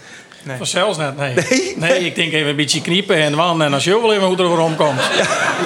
Vanzelfs 0.57 0.97
net, 0.97 1.17
nee. 1.17 1.33
Nee? 1.33 1.73
nee. 1.77 2.05
ik 2.05 2.15
denk 2.15 2.33
even 2.33 2.49
een 2.49 2.55
beetje 2.55 2.81
kniepen 2.81 3.15
en 3.15 3.35
wan 3.35 3.61
en 3.61 3.73
als 3.73 3.83
je 3.83 4.01
wel 4.01 4.13
even 4.13 4.27
hoe 4.27 4.37
er 4.37 4.57
weer 4.57 4.75
komt. 4.75 4.99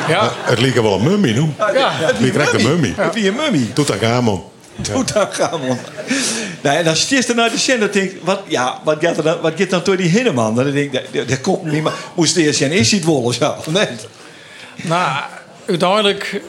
Ja. 0.08 0.32
Het 0.42 0.60
leek 0.60 0.76
wel 0.76 0.94
een 0.94 1.04
mummie, 1.04 1.34
noem. 1.34 1.56
Ja. 1.58 1.92
Het 1.92 2.20
leek 2.20 2.36
echt 2.36 2.54
een 2.54 2.64
mummie. 2.64 2.96
Wie 3.14 3.28
een 3.28 3.36
mummie. 3.36 3.74
Tutankhamon. 3.74 4.44
We. 4.76 5.76
Nou, 6.62 6.78
en 6.78 6.84
dan 6.84 6.96
stiert 6.96 7.30
er 7.30 7.36
naar 7.36 7.50
de 7.50 7.58
zin 7.58 7.82
en 7.82 7.90
denk 7.92 8.12
ik, 8.12 8.20
wat, 8.24 8.42
ja, 8.48 8.80
wat 8.84 8.98
gaat 9.00 9.18
er 9.18 9.24
dan, 9.24 9.42
wat 9.42 9.54
gaat 9.56 9.70
dan 9.70 9.82
door 9.84 9.98
die 9.98 10.10
hinneman? 10.10 10.56
Dan 10.56 10.72
denk 10.72 10.94
ik, 10.94 11.14
dat, 11.14 11.28
dat 11.28 11.42
komt 11.42 11.64
niet, 11.64 11.84
maar 11.84 11.94
moest 12.14 12.36
eerst 12.36 12.58
zijn, 12.58 12.72
is 12.72 12.92
hij 12.92 13.00
het 13.00 13.10
of 13.10 13.34
zo? 13.34 13.56
Nee. 13.66 13.88
Nou, 14.76 15.12
uiteindelijk 15.68 16.42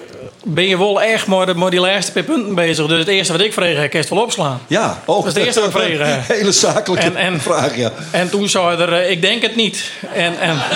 ben 0.50 0.68
je 0.68 0.78
wel 0.78 1.02
echt 1.02 1.26
maar, 1.26 1.56
maar 1.58 1.70
die 1.70 1.80
laatste 1.80 2.12
paar 2.12 2.22
punten 2.22 2.54
bezig. 2.54 2.86
Dus 2.86 2.98
het 2.98 3.08
eerste 3.08 3.32
wat 3.32 3.42
ik 3.42 3.52
vreeg, 3.52 3.82
ik 3.82 3.90
kerst 3.90 4.08
wel 4.08 4.22
opslaan. 4.22 4.60
Ja, 4.66 5.02
oh, 5.04 5.16
Dat 5.16 5.26
is 5.26 5.32
de 5.34 5.44
eerste 5.44 5.60
wat 5.60 5.68
ik 5.70 5.76
vreeg. 5.76 5.98
hè. 5.98 6.18
Hele 6.34 6.52
zakelijke 6.52 7.06
En- 7.06 7.16
en- 7.16 7.40
vraag, 7.40 7.76
ja. 7.76 7.92
En 8.10 8.30
toen 8.30 8.48
zei 8.48 8.76
er, 8.80 8.92
eh, 8.92 9.10
ik 9.10 9.22
denk 9.22 9.42
het 9.42 9.56
niet. 9.56 9.90
En, 10.14 10.38
en 10.40 10.56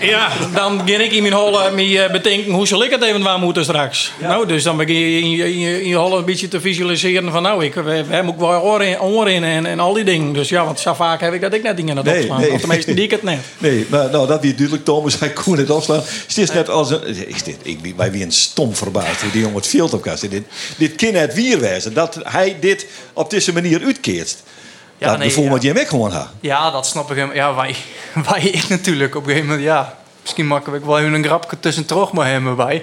ja, 0.00 0.28
dan 0.54 0.76
begin 0.84 1.00
ik 1.00 1.12
in 1.12 1.22
mijn 1.22 1.34
holle 1.34 1.70
me 1.70 2.02
eh, 2.02 2.10
bedenken, 2.12 2.52
hoe 2.52 2.66
zal 2.66 2.84
ik 2.84 2.90
het 2.90 3.02
even 3.02 3.22
waar 3.22 3.38
moeten 3.38 3.64
straks? 3.64 4.12
Nou, 4.20 4.46
dus 4.46 4.62
dan 4.62 4.76
begin 4.76 4.94
je 4.94 5.18
in 5.20 5.30
je, 5.30 5.54
in 5.82 5.88
je, 5.88 5.94
holle 5.96 6.16
een 6.18 6.24
beetje 6.24 6.48
te 6.48 6.60
visualiseren 6.60 7.32
van, 7.32 7.42
nou, 7.42 7.64
ik 7.64 7.74
we, 7.74 8.04
ook 8.26 8.38
wel 8.40 8.60
oren 8.62 8.86
in, 8.88 9.00
oren 9.00 9.32
in 9.32 9.44
en, 9.44 9.66
en 9.66 9.80
al 9.80 9.92
die 9.92 10.04
dingen. 10.04 10.32
Dus 10.32 10.48
ja, 10.48 10.64
want 10.64 10.80
zo 10.80 10.94
vaak 10.94 11.20
heb 11.20 11.32
ik 11.32 11.40
dat 11.40 11.54
ik 11.54 11.62
net 11.62 11.76
dingen 11.76 11.98
aan 11.98 12.06
het 12.06 12.16
opslaan. 12.18 12.40
nee. 12.40 12.52
Of 12.52 12.60
tenminste, 12.60 12.94
die 12.94 13.04
ik 13.04 13.10
het 13.10 13.22
net. 13.22 13.38
Nee, 13.58 13.86
maar 13.90 14.10
nou, 14.10 14.26
dat 14.26 14.40
wie 14.40 14.54
duidelijk 14.54 14.84
Thomas, 14.84 15.18
hij 15.18 15.30
kon 15.30 15.56
het 15.58 15.70
afslaan. 15.70 16.02
Het 16.26 16.38
is 16.38 16.50
net 16.50 16.70
als 16.70 16.90
een, 16.90 17.00
dit, 17.62 17.82
ik, 17.82 17.96
wij 17.96 18.10
wie 18.10 18.24
een 18.24 18.32
stom 18.32 18.74
verbaasd 18.74 19.20
hoe 19.20 19.30
die 19.30 19.40
jongen 19.40 19.56
het 19.56 19.66
veld 19.66 19.92
op 19.92 20.02
kan. 20.02 20.16
Dit, 20.20 20.42
dit 20.76 20.94
kan 20.94 21.14
het 21.14 21.34
wier 21.34 21.60
wezen, 21.60 21.94
dat 21.94 22.18
hij 22.22 22.56
dit 22.60 22.86
op 23.12 23.30
deze 23.30 23.52
manier 23.52 23.82
uitkeert. 23.84 24.36
Ja, 24.98 25.08
dat 25.10 25.18
nee, 25.18 25.28
gevoel 25.28 25.44
ja. 25.44 25.50
wat 25.50 25.88
gewoon 25.88 26.10
had. 26.10 26.28
Ja, 26.40 26.70
dat 26.70 26.86
snap 26.86 27.10
ik 27.10 27.16
hem. 27.16 27.34
Ja, 27.34 27.54
wij, 27.54 27.74
wij 28.30 28.40
ik 28.42 28.68
natuurlijk 28.68 29.14
op 29.14 29.22
een 29.22 29.28
gegeven 29.28 29.48
moment, 29.48 29.66
ja. 29.66 29.98
Misschien 30.22 30.46
makkelijk 30.46 30.84
wel 30.84 30.98
even 30.98 31.12
een 31.12 31.24
grapje 31.24 31.60
tussen 31.60 31.84
terug 31.86 32.12
maar 32.12 32.26
hem 32.26 32.56
bij. 32.56 32.82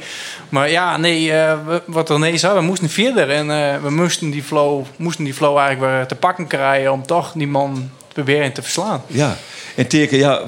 Maar 0.49 0.69
ja, 0.69 0.97
nee, 0.97 1.31
we- 1.31 1.81
wat 1.85 2.09
René 2.09 2.37
zei, 2.37 2.53
we 2.53 2.61
moesten 2.61 2.89
verder. 2.89 3.29
En 3.29 3.51
eh, 3.51 3.81
we 3.81 3.89
moesten 3.89 4.29
die, 4.29 4.43
flow, 4.43 4.85
moesten 4.95 5.23
die 5.23 5.33
flow 5.33 5.57
eigenlijk 5.57 5.93
weer 5.93 6.05
te 6.05 6.15
pakken 6.15 6.47
krijgen 6.47 6.91
om 6.91 7.05
toch 7.05 7.31
die 7.35 7.47
man 7.47 7.89
proberen 8.13 8.53
te 8.53 8.61
verslaan. 8.61 9.03
Ja. 9.07 9.37
En 9.75 9.87
teken, 9.87 10.17
ja, 10.17 10.43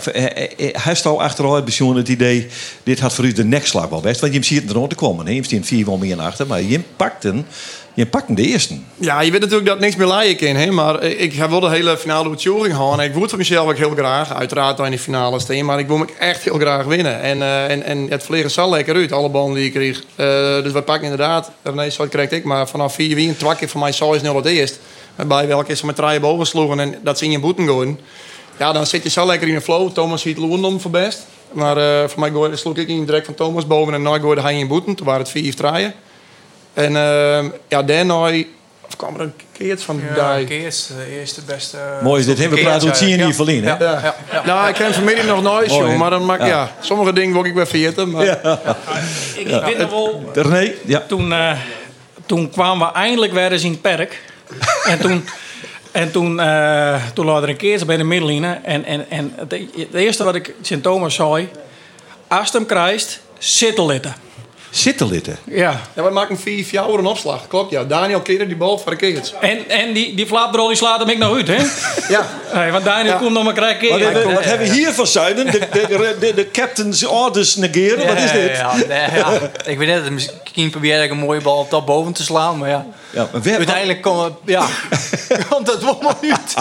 hij 0.57 0.95
stond 0.95 1.19
achteruit 1.19 1.65
bij 1.65 1.87
het 1.87 2.09
idee, 2.09 2.47
dit 2.83 2.99
had 2.99 3.13
voor 3.13 3.25
u 3.25 3.31
de 3.31 3.43
nekslag 3.43 3.89
wel 3.89 4.01
best. 4.01 4.21
Want 4.21 4.33
je 4.33 4.43
ziet 4.43 4.69
er 4.69 4.87
te 4.87 4.95
komen. 4.95 5.33
Je 5.35 5.43
ziet 5.43 5.65
vier 5.65 5.85
wel 5.85 5.97
meer 5.97 6.19
achter, 6.19 6.47
maar 6.47 6.61
je 6.61 6.79
pakte, 6.95 7.43
je 7.93 8.05
pakte 8.05 8.33
de 8.33 8.41
eerste. 8.41 8.75
Ja, 8.95 9.21
je 9.21 9.31
weet 9.31 9.41
natuurlijk 9.41 9.67
dat 9.67 9.79
niks 9.79 9.95
meer 9.95 10.07
leiden 10.07 10.47
kan, 10.47 10.55
hè? 10.55 10.71
maar 10.71 11.03
ik 11.03 11.33
heb 11.33 11.49
wel 11.49 11.59
de 11.59 11.69
hele 11.69 11.97
finale 11.97 12.29
uitzending 12.29 12.75
gehad. 12.75 12.99
En 12.99 13.05
ik 13.05 13.13
wil 13.13 13.29
voor 13.29 13.37
mezelf 13.37 13.69
ook 13.69 13.77
heel 13.77 13.89
graag, 13.95 14.33
uiteraard 14.33 14.79
in 14.79 14.91
de 14.91 14.99
finale 14.99 15.39
staan, 15.39 15.65
maar 15.65 15.79
ik 15.79 15.87
wil 15.87 15.97
me 15.97 16.05
echt 16.19 16.43
heel 16.43 16.57
graag 16.57 16.85
winnen. 16.85 17.21
En, 17.21 17.41
eh, 17.41 17.71
en, 17.71 17.83
en 17.83 18.07
het 18.09 18.23
vliegen 18.23 18.51
zal 18.51 18.69
lekker 18.69 18.95
uit, 18.95 19.11
alle 19.11 19.29
ballen 19.29 19.53
die 19.55 19.65
ik 19.65 19.73
kreeg. 19.73 20.03
Eh, 20.15 20.25
dus 20.63 20.71
we 20.71 20.81
pakken 20.81 21.03
inderdaad, 21.03 21.51
nee, 21.73 21.91
zo 21.91 22.05
kreeg 22.07 22.29
ik, 22.29 22.43
maar 22.43 22.67
vanaf 22.67 22.93
4 22.93 23.15
wie 23.15 23.27
een 23.27 23.37
twakje 23.37 23.67
van 23.67 23.79
mij 23.79 23.93
6-0 23.93 24.35
het 24.35 24.45
eerst. 24.45 24.79
Waarbij 25.15 25.47
welke 25.47 25.71
is 25.71 25.81
met 25.81 25.95
draaien 25.95 26.21
boven 26.21 26.45
sloegen 26.45 26.79
en 26.79 26.95
dat 27.03 27.21
in 27.21 27.31
je 27.31 27.39
boeten 27.39 27.65
gooien. 27.65 27.99
Ja, 28.57 28.71
dan 28.71 28.85
zit 28.85 29.03
je 29.03 29.09
zo 29.09 29.25
lekker 29.25 29.47
in 29.47 29.53
de 29.53 29.61
flow. 29.61 29.91
Thomas 29.91 30.21
ziet 30.21 30.37
Loendom 30.37 30.79
voor 30.81 30.91
best. 30.91 31.25
Maar 31.51 31.77
eh, 31.77 32.09
voor 32.09 32.19
mij 32.19 32.55
sloeg 32.55 32.77
ik 32.77 32.87
in 32.87 33.05
direct 33.05 33.25
van 33.25 33.35
Thomas 33.35 33.67
boven 33.67 33.93
en 33.93 34.01
nou 34.01 34.19
gooide 34.19 34.41
hij 34.41 34.57
in 34.57 34.67
boeten. 34.67 34.95
Toen 34.95 35.05
waren 35.05 35.21
het 35.21 35.29
4 35.29 35.55
draaien. 35.55 35.93
En 36.73 36.95
ehm, 36.95 37.49
ja, 37.67 37.83
daarna 37.83 38.31
of 38.87 38.95
kwam 38.95 39.15
er 39.15 39.21
een 39.21 39.33
keertje 39.51 39.85
van 39.85 40.01
Ja, 40.15 40.37
die. 40.37 40.45
Kees, 40.45 40.87
de 40.87 41.19
eerste 41.19 41.41
beste. 41.41 41.77
Mooi 42.01 42.19
is 42.19 42.25
dit, 42.25 42.37
hè? 42.37 42.49
We 42.49 42.57
praten 42.61 42.87
ja, 42.87 42.93
zien 42.93 43.17
ja. 43.17 43.25
niet 43.25 43.35
verliezen. 43.35 43.63
hè? 43.77 43.83
Ja, 43.83 43.91
ja, 44.03 44.15
ja. 44.31 44.41
Nou, 44.45 44.67
ik 44.69 44.75
ken 44.75 44.93
vanmiddag 44.93 45.25
nog 45.25 45.41
nooit, 45.41 45.69
joh, 45.73 45.97
maar 45.97 46.09
dan 46.09 46.25
maak, 46.25 46.39
Ja. 46.39 46.47
ja. 46.47 46.75
sommige 46.79 47.13
dingen 47.13 47.33
word 47.33 47.47
ik 47.47 47.53
weer 47.53 47.67
vergeten. 47.67 48.09
Maar 48.11 48.25
Ik, 49.35 49.47
ik 49.47 49.63
weet 49.63 49.77
nog 49.77 49.89
wel, 49.89 50.21
René? 50.33 50.73
Ja. 50.85 51.03
toen, 51.07 51.33
eh, 51.33 51.51
toen 52.25 52.49
kwamen 52.49 52.87
we 52.87 52.93
eindelijk 52.93 53.33
weer 53.33 53.51
eens 53.51 53.63
in 53.63 53.71
het 53.71 53.81
park. 53.81 54.21
en 54.83 54.99
toen, 54.99 55.25
en 55.93 56.11
toen, 56.11 56.39
eh 56.39 57.01
toen 57.13 57.25
lag 57.25 57.43
er 57.43 57.49
een 57.49 57.57
keer 57.57 57.85
bij 57.85 57.97
de 57.97 58.03
middelline. 58.03 58.59
En, 58.63 58.85
en, 58.85 59.09
en 59.09 59.33
het, 59.35 59.51
het 59.75 59.93
eerste 59.93 60.23
wat 60.23 60.35
ik 60.35 60.53
Sint 60.61 60.83
Thomas 60.83 61.15
zei... 61.15 61.49
Als 62.27 62.51
hem 62.51 62.65
krijgt, 62.65 63.19
zitten 63.37 63.85
litten. 63.85 64.15
zitten 64.69 65.07
litten. 65.07 65.37
Ja. 65.43 65.81
Ja, 65.95 66.03
we 66.03 66.09
maken 66.09 66.39
vier 66.39 66.65
jaar 66.71 66.89
een 66.89 67.05
opslag. 67.05 67.47
Klopt, 67.47 67.71
ja. 67.71 67.83
Daniel 67.83 68.21
keerde 68.21 68.47
die 68.47 68.55
bal 68.55 68.77
verkeerd. 68.77 69.33
En, 69.41 69.69
en 69.69 69.93
die, 69.93 70.15
die 70.15 70.25
flapdrol 70.25 70.67
die 70.67 70.77
slaat 70.77 70.99
hem 70.99 71.09
ik 71.09 71.17
nog 71.17 71.35
uit, 71.35 71.47
hè? 71.47 71.63
Ja. 72.13 72.29
Hey, 72.53 72.71
want 72.71 72.83
Daniel 72.85 73.13
Ja. 73.13 73.17
komt 73.19 73.33
nog 73.33 73.43
maar 73.43 73.53
krijgen. 73.53 73.89
Wat, 73.89 73.99
hebben, 73.99 74.27
we- 74.27 74.33
wat 74.33 74.43
hebben 74.43 74.67
we 74.67 74.73
hier 74.73 74.91
van 74.93 75.07
Zuiden? 75.07 75.45
De, 75.45 75.59
de, 75.71 76.15
de, 76.19 76.33
de 76.35 76.51
captain's 76.51 77.03
orders 77.05 77.55
negeren? 77.55 78.07
Wat 78.07 78.17
is 78.17 78.31
dit? 78.31 78.49
Ja, 78.57 78.73
ja, 78.75 78.85
nee, 78.87 79.19
ja. 79.19 79.39
Ik 79.65 79.77
weet 79.77 79.87
net, 79.87 80.09
misschien 80.09 80.69
probeer 80.69 81.03
ik 81.03 81.11
een 81.11 81.17
mooie 81.17 81.41
bal 81.41 81.57
op 81.57 81.69
top 81.69 81.85
boven 81.85 82.13
te 82.13 82.23
slaan, 82.23 82.57
maar 82.57 82.69
ja. 82.69 82.85
Ja, 83.09 83.27
maar 83.31 83.41
we- 83.41 83.55
Uiteindelijk 83.57 84.01
komt 84.01 84.33
ja, 84.45 84.65
komt 85.49 85.71
het 85.71 85.83
wel 85.83 85.97
maar 86.01 86.15
uit. 86.21 86.53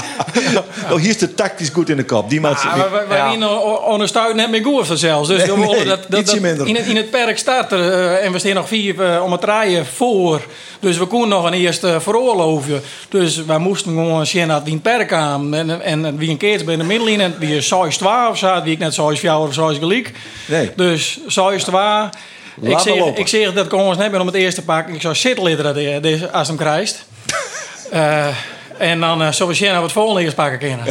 Oh, 0.91 0.99
hier 0.99 1.09
is 1.09 1.19
de 1.19 1.35
tactisch 1.35 1.69
goed 1.69 1.89
in 1.89 1.97
de 1.97 2.05
kop. 2.05 2.31
Die 2.31 2.41
maat, 2.41 2.63
Ja, 2.63 2.77
maar 2.77 2.91
we 3.09 3.15
Ja. 3.15 3.31
hebben 3.31 3.83
ondersteunen 3.85 4.37
net 4.37 4.51
meer 4.51 4.63
goed 4.65 4.99
zelfs. 4.99 5.29
Dus 5.29 5.39
Nee, 5.47 5.53
we 5.53 5.59
nee, 5.67 5.85
dat, 5.85 6.01
dat, 6.09 6.21
ietsje 6.21 6.35
dat 6.35 6.45
minder. 6.45 6.67
in, 6.67 6.77
het, 6.77 6.87
in 6.87 6.97
het 6.97 7.11
perk 7.11 7.39
staat 7.39 7.73
er 7.73 7.93
eh, 7.93 8.25
en 8.25 8.33
we 8.33 8.39
staan 8.39 8.55
nog 8.55 8.69
vier 8.69 9.03
eh, 9.15 9.25
om 9.25 9.33
het 9.33 9.45
rijden 9.45 9.87
voor. 9.87 10.41
Dus 10.81 10.99
we 10.99 11.07
konden 11.07 11.29
nog 11.29 11.45
een 11.45 11.53
eerste 11.53 12.01
veroorloven. 12.01 12.83
Dus 13.09 13.45
wij 13.45 13.59
moesten 13.59 13.91
gewoon 13.93 14.27
zien 14.27 14.49
dat 14.49 14.65
die 14.65 14.79
perk 14.79 15.13
aan. 15.13 15.55
En, 15.55 15.82
en 15.83 16.17
wie 16.17 16.31
een 16.31 16.37
keer 16.37 16.65
bij 16.65 16.77
de 16.77 16.85
middenlijn 16.85 17.21
en 17.21 17.35
wie 17.39 17.61
6 17.61 17.97
12 17.97 18.39
zat, 18.39 18.63
wie 18.63 18.73
ik 18.73 18.79
net 18.79 18.95
6 18.95 19.19
4 19.19 19.37
of 19.37 19.55
6 19.55 19.79
gelijk. 19.79 20.13
Nee. 20.47 20.71
Dus 20.77 21.19
6 21.27 21.65
12. 21.65 22.11
Ik 22.61 22.79
zeg, 22.79 22.97
lopen. 22.97 23.21
ik 23.21 23.29
zeg 23.29 23.53
dat 23.53 23.67
ik 23.67 23.73
ons 23.73 23.97
net 23.97 24.11
ben 24.11 24.21
om 24.21 24.27
het 24.27 24.37
eerste 24.37 24.63
pakken. 24.63 24.95
Ik 24.95 25.01
zou 25.01 25.15
zitten 25.15 25.63
dat 25.63 25.75
deze- 25.75 26.31
als 26.31 26.49
hem 26.49 26.57
krijgt. 26.57 27.05
Eh, 27.91 28.27
en 28.79 29.01
dan 29.01 29.23
uh, 29.23 29.33
zullen 29.33 29.53
we 29.53 29.59
zien 29.59 29.69
of 29.71 29.77
we 29.77 29.83
het 29.83 29.93
volgende 29.93 30.23
eerst 30.23 30.35
pakken 30.35 30.59
kunnen. 30.59 30.87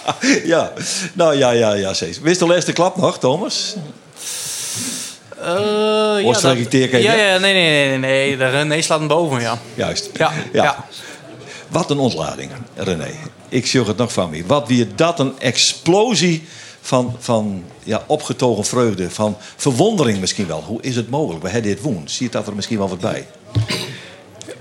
ja, 0.44 0.72
nou 1.12 1.36
ja, 1.36 1.50
ja, 1.50 1.72
ja, 1.72 1.94
zeker. 1.94 2.22
Wist 2.22 2.38
de 2.38 2.46
laatste 2.46 2.72
klap 2.72 2.96
nog, 2.96 3.18
Thomas? 3.18 3.76
Uh, 5.42 6.26
Of 6.26 6.44
ik 6.44 6.70
teken, 6.70 7.02
Ja, 7.02 7.14
ja, 7.14 7.38
nee, 7.38 7.52
nee, 7.52 7.70
nee, 7.70 7.88
nee, 7.88 7.98
nee. 7.98 8.36
De 8.36 8.48
René 8.48 8.82
slaat 8.82 8.98
hem 8.98 9.08
boven, 9.08 9.40
ja. 9.40 9.58
Juist. 9.74 10.10
Ja, 10.16 10.32
ja. 10.52 10.84
Wat 11.72 11.90
een 11.90 11.98
ontlading, 11.98 12.50
René. 12.74 13.10
Ik 13.48 13.66
zeg 13.66 13.86
het 13.86 13.96
nog 13.96 14.12
van 14.12 14.30
me. 14.30 14.46
Wat 14.46 14.68
weer 14.68 14.86
dat 14.94 15.18
een 15.18 15.32
explosie 15.38 16.42
van, 16.80 17.16
van 17.18 17.64
ja, 17.84 18.04
opgetogen 18.06 18.64
vreugde, 18.64 19.10
van 19.10 19.36
verwondering 19.56 20.20
misschien 20.20 20.46
wel. 20.46 20.62
Hoe 20.66 20.82
is 20.82 20.96
het 20.96 21.10
mogelijk? 21.10 21.42
We 21.42 21.50
hebben 21.50 21.70
dit. 21.70 21.80
Zie 22.04 22.26
je 22.26 22.32
dat 22.32 22.46
er 22.46 22.54
misschien 22.54 22.78
wel 22.78 22.88
wat 22.88 23.00
bij? 23.00 23.26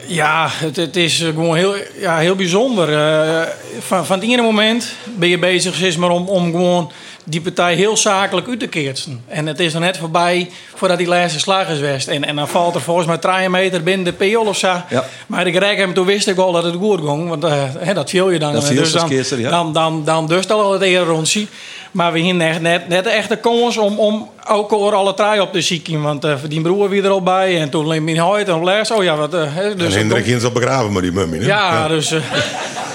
Ja, 0.06 0.48
het, 0.50 0.76
het 0.76 0.96
is 0.96 1.18
gewoon 1.18 1.56
heel, 1.56 1.76
ja, 2.00 2.18
heel 2.18 2.36
bijzonder. 2.36 2.94
Eh, 2.94 3.48
van, 3.80 4.06
van 4.06 4.20
het 4.20 4.30
ene 4.30 4.42
moment 4.42 4.94
ben 5.18 5.30
je 5.30 5.40
bezig 5.40 5.76
zeg 5.76 5.98
maar, 5.98 6.10
om, 6.10 6.28
om 6.28 6.52
gewoon 6.52 6.92
die 7.24 7.42
partij 7.42 7.76
heel 7.76 7.98
zakelijk 7.98 8.48
uit 8.48 8.60
te 8.60 8.68
keertsen. 8.68 9.24
En 9.28 9.46
het 9.48 9.60
is 9.60 9.74
er 9.74 9.80
net 9.80 9.98
voorbij 9.98 10.50
voordat 10.76 10.98
die 10.98 11.08
laatste 11.08 11.40
slag 11.40 11.70
is 11.70 11.76
geweest. 11.78 12.08
En, 12.08 12.26
en 12.26 12.36
dan 12.36 12.48
valt 12.48 12.76
er 12.76 12.82
volgens 12.82 13.08
mij 13.08 13.18
3 13.18 13.50
meter 13.50 13.84
binnen 13.84 14.06
de 14.06 14.14
peel 14.14 14.42
of 14.42 14.58
zo. 14.58 14.76
Ja. 14.90 15.06
Maar 15.28 15.48
ik 15.48 15.56
reik 15.56 15.78
hem, 15.78 15.94
toen 15.94 16.06
wist 16.06 16.28
ik 16.28 16.36
wel 16.36 16.52
dat 16.52 16.64
het 16.64 16.76
goed 16.76 17.00
ging. 17.00 17.30
Want 17.30 17.44
eh, 17.44 17.64
hè, 17.78 17.94
dat 17.94 18.10
viel 18.10 18.30
je 18.30 18.40
dan. 18.40 18.54
Dat 18.54 18.64
viel 18.64 18.76
dus 18.76 18.92
dan, 18.92 19.10
keerster, 19.10 19.40
ja. 19.40 19.50
dan, 19.50 19.74
dan, 19.74 20.06
dan 20.06 20.28
dus 20.28 20.48
al 20.50 20.72
het 20.74 20.82
eerder 20.82 21.08
rondzie. 21.08 21.48
Maar 21.92 22.12
we 22.12 22.22
hadden 22.22 22.42
echt 22.42 22.62
net, 22.62 22.88
net 22.88 23.04
de 23.04 23.10
echte 23.10 23.36
kans 23.36 23.78
om, 23.78 24.00
om 24.00 24.30
ook 24.48 24.72
al 24.72 24.94
alle 24.94 25.14
trui 25.14 25.40
op 25.40 25.52
te 25.52 25.62
zieken. 25.62 26.02
Want 26.02 26.24
eh 26.24 26.36
die 26.48 26.62
broer 26.62 26.90
weer 26.90 27.06
er 27.06 27.12
al 27.12 27.24
bij. 27.24 27.62
En 27.62 27.70
toen 27.70 27.88
liep 27.88 28.02
mijn 28.02 28.18
huid 28.18 28.48
en 28.48 28.64
les. 28.64 28.92
Oh 28.92 29.04
ja, 29.04 29.16
wat... 29.16 29.34
eh, 29.34 29.44
hè, 29.56 29.70
En 29.70 29.78
dus 29.78 29.96
Hendrik 29.96 30.44
al 30.44 30.52
begraven 30.52 30.94
met 30.94 31.02
die 31.04 31.12
mummy. 31.12 31.46
ja, 31.46 31.88
dus. 31.88 32.14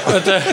Het, 0.06 0.28
eh, 0.28 0.44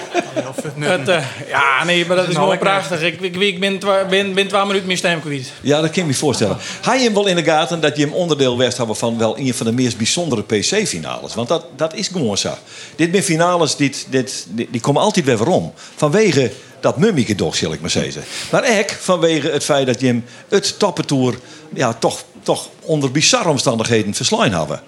het, 0.79 1.07
eh, 1.07 1.23
ja, 1.47 1.83
nee, 1.83 2.05
maar 2.05 2.15
dat 2.15 2.27
is 2.27 2.33
gewoon 2.33 2.49
lekker. 2.49 2.67
prachtig. 2.69 3.01
Ik, 3.01 3.21
ik, 3.21 3.35
ik 3.35 3.59
ben, 3.59 3.79
twa- 3.79 4.05
ben, 4.05 4.33
ben 4.33 4.47
12 4.47 4.65
minuten 4.65 4.85
mijn 4.85 4.97
stem 4.97 5.21
kwijt. 5.21 5.51
Ja, 5.61 5.81
dat 5.81 5.89
kan 5.89 6.01
ik 6.01 6.07
me 6.07 6.13
voorstellen. 6.13 6.57
Hij 6.81 6.97
je 6.97 7.03
hem 7.03 7.13
wel 7.13 7.27
in 7.27 7.35
de 7.35 7.43
gaten 7.43 7.81
dat 7.81 7.97
je 7.97 8.03
hem 8.03 8.13
onderdeel 8.13 8.57
werd 8.57 8.77
hebben 8.77 8.95
van 8.95 9.17
wel 9.17 9.37
een 9.37 9.53
van 9.53 9.65
de 9.65 9.71
meest 9.71 9.97
bijzondere 9.97 10.43
PC-finales? 10.43 11.33
Want 11.35 11.47
dat, 11.47 11.65
dat 11.75 11.93
is 11.95 12.07
gewoon 12.07 12.37
zo. 12.37 12.53
Dit 12.95 13.09
zijn 13.11 13.23
finales, 13.23 13.75
dit, 13.75 14.07
dit, 14.09 14.45
die, 14.49 14.67
die 14.71 14.81
komen 14.81 15.01
altijd 15.01 15.25
weer 15.25 15.47
om. 15.47 15.73
Vanwege 15.95 16.51
dat 16.79 16.97
mummieke 16.97 17.35
toch, 17.35 17.55
zal 17.55 17.73
ik 17.73 17.81
maar 17.81 17.89
zeggen. 17.89 18.23
Maar 18.51 18.79
ook 18.79 18.89
vanwege 18.91 19.49
het 19.49 19.63
feit 19.63 19.85
dat 19.85 19.99
je 19.99 20.05
hem 20.07 20.25
het 20.49 20.79
toppentour 20.79 21.35
ja, 21.73 21.93
toch, 21.93 22.23
toch 22.43 22.69
onder 22.81 23.11
bizarre 23.11 23.49
omstandigheden 23.49 24.13
verslaan 24.13 24.51
hebben. 24.51 24.81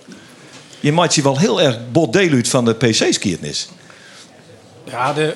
Je 0.80 0.92
maakt 0.92 1.16
je 1.16 1.22
wel 1.22 1.38
heel 1.38 1.62
erg 1.62 1.78
bot 1.92 2.14
deel 2.14 2.32
uit 2.32 2.50
van 2.50 2.66
de 2.66 2.74
PC-skiertnis. 2.74 3.68
Ja, 4.86 5.14
de, 5.14 5.36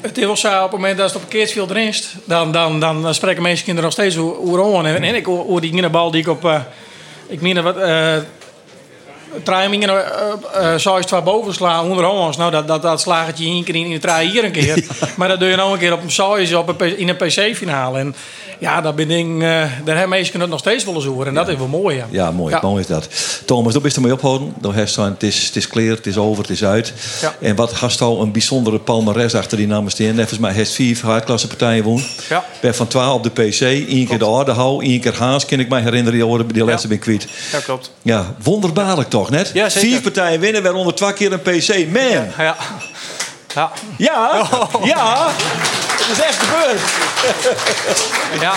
het 0.00 0.18
is 0.18 0.24
wel 0.24 0.36
zo, 0.36 0.56
op 0.56 0.62
het 0.62 0.70
moment 0.70 0.98
dat 0.98 1.06
het 1.06 1.16
op 1.16 1.22
een 1.22 1.28
keersveld 1.28 1.70
erin 1.70 1.86
is, 1.86 2.14
dan, 2.24 2.52
dan, 2.52 2.80
dan, 2.80 3.14
spreken 3.14 3.42
mensen 3.42 3.64
kinderen 3.64 3.90
nog 3.90 3.98
steeds 3.98 4.16
hoe, 4.16 4.34
hoe 4.34 4.56
aan. 4.56 4.86
En, 4.86 5.02
en 5.02 5.14
ik 5.14 5.26
hoor 5.26 5.60
die 5.60 5.72
ene 5.72 5.88
bal 5.88 6.10
die 6.10 6.20
ik 6.20 6.28
op. 6.28 6.44
eh, 6.44 6.60
ik 7.26 7.40
meen 7.40 7.62
wat. 7.62 7.76
eh 7.76 8.16
Trijmingen, 9.42 9.88
uh, 9.88 10.74
zou 10.76 11.00
je 11.00 11.14
het 11.14 11.24
boven 11.24 11.54
slaan 11.54 11.90
onder 11.90 12.08
ons. 12.08 12.36
Nou, 12.36 12.50
dat, 12.50 12.68
dat, 12.68 12.82
dat 12.82 13.00
slagertje 13.00 13.44
één 13.44 13.64
keer 13.64 13.74
in, 13.74 13.84
in 13.84 14.00
de 14.00 14.20
hier 14.20 14.44
een 14.44 14.52
keer. 14.52 14.84
Maar 15.16 15.28
dat 15.28 15.38
doe 15.40 15.48
je 15.48 15.56
nou 15.56 15.72
een 15.72 15.78
keer 15.78 15.92
op 15.92 16.02
een 16.02 16.10
saus 16.10 16.52
op 16.52 16.80
een, 16.80 16.98
in 16.98 17.08
een 17.08 17.16
PC-finale. 17.16 17.98
En 17.98 18.14
ja, 18.58 18.80
dat 18.80 18.96
ben 18.96 19.10
ik, 19.10 19.26
eh, 19.26 19.40
daar 19.84 19.96
hebben 19.96 20.08
mensen 20.08 20.40
het 20.40 20.50
nog 20.50 20.58
steeds 20.58 20.84
willen 20.84 21.02
zoeken. 21.02 21.26
En 21.26 21.34
dat 21.34 21.48
is 21.48 21.56
wel 21.56 21.66
mooi. 21.66 21.96
Ja, 21.96 22.06
Ja, 22.10 22.30
mooi. 22.30 22.58
Mooi 22.62 22.80
is 22.80 22.86
dat. 22.86 23.08
Thomas, 23.44 23.72
daar 23.72 23.82
bist 23.82 23.96
er 23.96 24.02
mee 24.02 24.12
ophouden. 24.12 24.54
Dan 24.60 24.74
heeft 24.74 24.96
het, 24.96 25.22
is, 25.22 25.46
het 25.46 25.56
is 25.56 25.68
clear, 25.68 25.96
het 25.96 26.06
is 26.06 26.16
over, 26.16 26.42
het 26.42 26.50
is 26.50 26.64
uit. 26.64 26.92
Ja. 27.20 27.34
En 27.40 27.56
wat 27.56 27.72
gast 27.72 28.00
al 28.00 28.22
een 28.22 28.32
bijzondere 28.32 28.78
palmares 28.78 29.34
achter 29.34 29.56
die 29.56 29.66
namen 29.66 29.90
staan. 29.90 30.14
Volgens 30.14 30.38
mij 30.38 30.52
heeft 30.52 30.72
vier 30.72 30.98
hardklasse 31.02 31.46
partijen 31.46 31.84
woon. 31.84 32.02
Ja. 32.28 32.44
Ben 32.60 32.74
van 32.74 32.86
12 32.86 33.14
op 33.14 33.22
de 33.22 33.30
PC. 33.30 33.60
Eén 33.60 34.06
keer 34.06 34.18
de 34.18 34.24
Ardehou, 34.24 34.84
één 34.84 35.00
keer 35.00 35.18
Haas. 35.18 35.44
Kan 35.44 35.60
ik 35.60 35.68
mij 35.68 35.82
herinneren, 35.82 36.38
die, 36.38 36.52
die 36.52 36.64
laatste 36.64 36.88
ben 36.88 36.98
kwijt. 36.98 37.26
Ja, 37.52 37.58
klopt. 37.58 37.90
Ja, 38.02 38.34
wonderbaarlijk 38.42 39.08
toch, 39.08 39.30
net? 39.30 39.50
Ja, 39.54 39.68
zeker. 39.68 39.88
Vier 39.88 40.00
partijen 40.00 40.40
winnen, 40.40 40.62
waaronder 40.62 40.94
twee 40.94 41.12
keer 41.12 41.32
een 41.32 41.40
PC. 41.40 41.90
Man! 41.92 42.26
Ja! 42.38 42.56
Ja. 43.54 43.72
Ja. 44.84 45.30
Het 46.08 46.18
is 46.18 46.24
echt 46.24 46.42
gebeurd. 46.42 46.80
ja. 48.40 48.54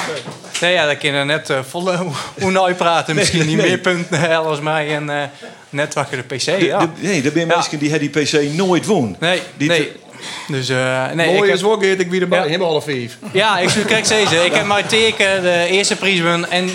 Nee, 0.62 0.74
ja, 0.74 0.86
dat 0.86 0.98
kunnen 0.98 1.28
net 1.28 1.50
uh, 1.50 1.60
vol 1.70 1.96
hoe 2.40 2.52
praten. 2.76 3.16
Misschien 3.16 3.40
Nee, 3.40 3.48
niet 3.48 3.58
nee. 3.58 3.68
meer 3.68 3.78
punten 3.78 4.30
eh, 4.30 4.38
als 4.38 4.60
mij 4.60 4.96
en 4.96 5.10
eh 5.10 5.24
net 5.70 5.94
wakker 5.94 6.18
de 6.28 6.36
PC. 6.36 6.46
De- 6.46 6.66
Ja. 6.66 6.80
de- 6.80 6.88
nee, 7.00 7.22
er 7.24 7.32
zijn 7.32 7.48
Ja. 7.48 7.56
mensen 7.56 7.80
die 7.80 7.90
hebben 7.92 8.12
die 8.12 8.24
PC 8.24 8.54
nooit 8.56 8.86
woon. 8.86 9.16
Nee, 9.20 9.42
Die 9.58 9.68
nee. 9.68 9.92
Dus, 10.48 10.70
eh 10.70 11.06
nee, 11.14 11.26
Mooi 11.26 11.38
ik 11.38 11.46
heb- 11.46 11.56
is 11.56 11.62
Geert, 11.80 12.00
ik 12.00 12.10
wie 12.10 12.22
erbij. 12.22 12.60
Alle 12.60 12.82
vijf. 12.82 13.18
Ja, 13.34 13.60
ik 13.60 13.70
zou 13.70 13.86
kijk 13.86 14.06
zeggen. 14.06 14.46
Ik 14.46 14.54
heb 14.54 14.66
mijn 14.66 14.86
teken, 14.86 15.42
de 15.42 15.68
eerste 15.70 15.96
prijs 15.96 16.22
won 16.22 16.50
en, 16.50 16.70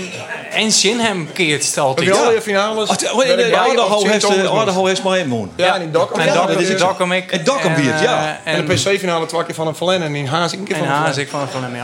en 0.57 0.73
Shinham 0.73 1.33
keert 1.33 1.75
Heb 1.75 1.85
altijd. 1.85 2.07
je 2.07 2.15
alle 2.15 2.35
Ja. 2.35 2.41
finales? 2.41 2.89
Oh, 2.89 2.97
de 2.97 3.11
ik 4.05 4.11
heeft, 4.11 4.25
eh, 4.25 4.53
Thomas 4.53 4.87
heeft 4.87 5.03
mij 5.05 5.27
woon. 5.29 5.51
Ja, 5.57 5.75
en 5.75 5.83
in 5.83 5.93
Dokkum. 5.93 6.21
En 6.21 6.27
Ja, 6.27 6.33
Dokkum- 6.35 6.53
dat 6.53 6.63
is 6.63 6.69
het. 6.69 6.79
Dokkum 6.79 7.13
ik. 7.13 7.31
En 7.33 7.45
Dokkum 7.45 7.75
eh, 7.75 8.03
ja. 8.03 8.41
En 8.45 8.67
de 8.67 8.75
PC-finale 8.75 9.27
twee 9.27 9.45
keer 9.45 9.55
van 9.55 9.67
een 9.67 9.75
Valen 9.75 10.03
en 10.03 10.15
in 10.15 10.27
Haas 10.27 10.53
een 10.53 10.63
keer 10.65 10.75
En 10.77 10.81
van 10.85 10.91
een. 10.93 10.99
Hazik 11.03 11.29
van 11.29 11.49
van 11.53 11.63
hem, 11.63 11.75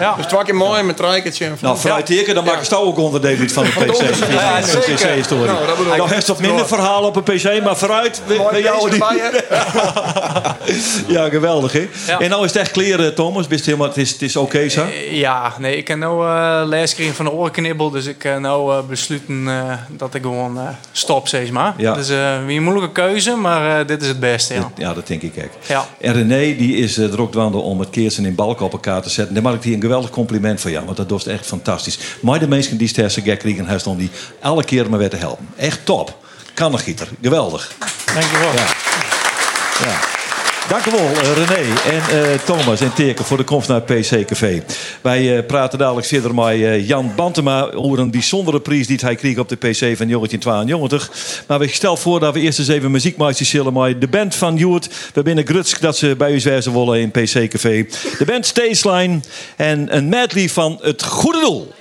ja. 0.00 0.14
Dus 0.16 0.26
twee 0.26 0.42
keer 0.44 0.54
mooi 0.54 0.82
met 0.82 1.00
Rijkertje 1.00 1.44
en 1.44 1.56
Nou, 1.60 1.78
vooruit 1.78 2.06
dan 2.34 2.44
maak 2.44 2.58
ik 2.58 2.64
jou 2.64 2.84
ook 2.84 2.98
onderdeel 2.98 3.36
uit 3.38 3.52
van 3.52 3.64
de 3.64 3.70
PC. 3.86 4.30
Ja, 4.32 4.60
de. 4.60 4.92
PC-historie. 4.94 5.44
Nou, 5.46 5.66
ik. 5.92 5.96
Nou, 5.96 6.10
heeft 6.10 6.26
wat 6.26 6.38
minder 6.40 6.66
verhalen 6.66 7.08
op 7.08 7.16
een 7.16 7.22
PC, 7.22 7.62
maar 7.64 7.76
vooruit 7.76 8.20
bij- 8.26 8.36
jou. 8.62 8.90
Die... 8.90 9.02
Ja, 11.06 11.28
geweldig, 11.28 11.72
hè? 11.72 11.88
En 12.18 12.30
nou 12.30 12.44
is 12.44 12.52
het 12.52 12.60
echt 12.62 12.70
kleren, 12.70 13.14
Thomas. 13.14 13.46
Bist 13.46 13.64
helemaal, 13.66 13.86
het 13.88 13.96
is, 13.96 14.10
het 14.10 14.22
is 14.22 14.36
oké, 14.36 14.68
zo? 14.68 14.84
Ja, 15.10 15.52
nee, 15.58 15.76
ik 15.76 15.88
heb 15.88 15.98
nou 15.98 16.26
eh 16.28 16.60
les 16.64 16.90
gekregen 16.90 17.14
van 17.14 17.24
de 17.24 17.30
orenknibbel, 17.32 17.90
dus 17.90 18.06
ik 18.06 18.17
heb 18.22 18.38
nou 18.38 18.76
eh, 18.76 18.86
besloten 18.88 19.48
eh, 19.48 19.72
dat 19.88 20.14
ik 20.14 20.22
gewoon 20.22 20.58
eh, 20.58 20.68
stop, 20.92 21.28
zeg 21.28 21.50
maar. 21.50 21.74
Ja. 21.76 21.94
Dus 21.94 22.08
eh 22.08 22.44
wie 22.44 22.56
een 22.56 22.62
moeilijke 22.62 22.92
keuze, 22.92 23.34
maar 23.34 23.80
eh, 23.80 23.86
dit 23.86 24.02
is 24.02 24.08
het 24.08 24.20
beste, 24.20 24.54
ja. 24.54 24.70
Ja, 24.76 24.94
dat 24.94 25.06
denk 25.06 25.22
ik 25.22 25.32
ook. 25.36 25.66
Ja. 25.66 25.86
En 26.00 26.12
René, 26.12 26.56
die 26.56 26.76
is 26.76 26.96
er 26.96 27.20
ook 27.20 27.32
dwanden 27.32 27.62
om 27.62 27.80
het 27.80 27.90
keersen 27.90 28.24
in 28.24 28.34
balken 28.34 28.64
op 28.64 28.72
elkaar 28.72 29.02
te 29.02 29.10
zetten. 29.10 29.34
Daar 29.34 29.42
maak 29.42 29.54
ik 29.54 29.62
die 29.62 29.74
een 29.74 29.80
geweldig 29.80 30.10
compliment 30.10 30.60
van 30.60 30.70
jou, 30.70 30.84
want 30.84 30.96
dat 30.96 31.08
doet 31.08 31.26
echt 31.26 31.46
fantastisch. 31.46 31.98
Maar 32.20 32.38
de 32.38 32.48
mensen 32.48 32.76
die 32.76 32.88
sterse 32.88 33.20
gek 33.20 33.38
kregen, 33.38 33.66
heeft 33.66 33.86
om 33.86 33.96
die 33.96 34.10
alle 34.40 34.64
keer 34.64 34.90
maar 34.90 34.98
weer 34.98 35.10
te 35.10 35.16
helpen. 35.16 35.48
Echt 35.56 35.84
top. 35.84 36.16
Kannengieter. 36.54 37.08
Geweldig. 37.22 37.72
Dankjewel. 38.14 38.52
Ja. 38.52 38.66
Ja. 39.84 40.17
Dank 40.68 40.84
wel, 40.84 41.00
eh, 41.00 41.32
René 41.32 41.74
en 41.84 42.30
eh, 42.30 42.38
Thomas 42.44 42.80
en 42.80 42.94
Teken 42.94 43.24
voor 43.24 43.36
de 43.36 43.44
komst 43.44 43.68
naar 43.68 43.82
het 43.86 44.00
PC 44.00 44.26
Café. 44.26 44.62
Wij 45.00 45.36
eh, 45.36 45.46
praten 45.46 45.78
dadelijk 45.78 46.06
verder 46.06 46.34
met 46.34 46.86
Jan 46.86 47.12
Bantema 47.16 47.70
over 47.70 47.98
een 47.98 48.10
bijzondere 48.10 48.60
prijs 48.60 48.86
die 48.86 48.98
hij 49.00 49.14
kreeg 49.14 49.38
op 49.38 49.48
de 49.48 49.56
PC 49.56 49.96
van 49.96 50.08
Jongetje 50.08 50.38
92. 50.38 51.10
Maar 51.46 51.58
we 51.58 51.68
stel 51.68 51.96
voor 51.96 52.20
dat 52.20 52.34
we 52.34 52.40
eerst 52.40 52.58
eens 52.58 52.68
even 52.68 52.90
muziekmaatjes 52.90 53.48
zullen 53.48 54.00
de 54.00 54.08
band 54.08 54.34
van 54.34 54.56
Joert. 54.56 54.88
We 55.14 55.22
binnen 55.22 55.46
Grutsk 55.46 55.80
dat 55.80 55.96
ze 55.96 56.14
bij 56.18 56.32
u 56.32 56.40
wezen 56.42 56.72
willen 56.72 57.00
in 57.00 57.10
PC 57.10 57.48
Café. 57.48 57.86
De 58.18 58.24
band 58.24 58.46
Stageline 58.46 59.20
en 59.56 59.96
een 59.96 60.08
medley 60.08 60.48
van 60.48 60.78
Het 60.80 61.02
Goede 61.02 61.40
Doel. 61.40 61.72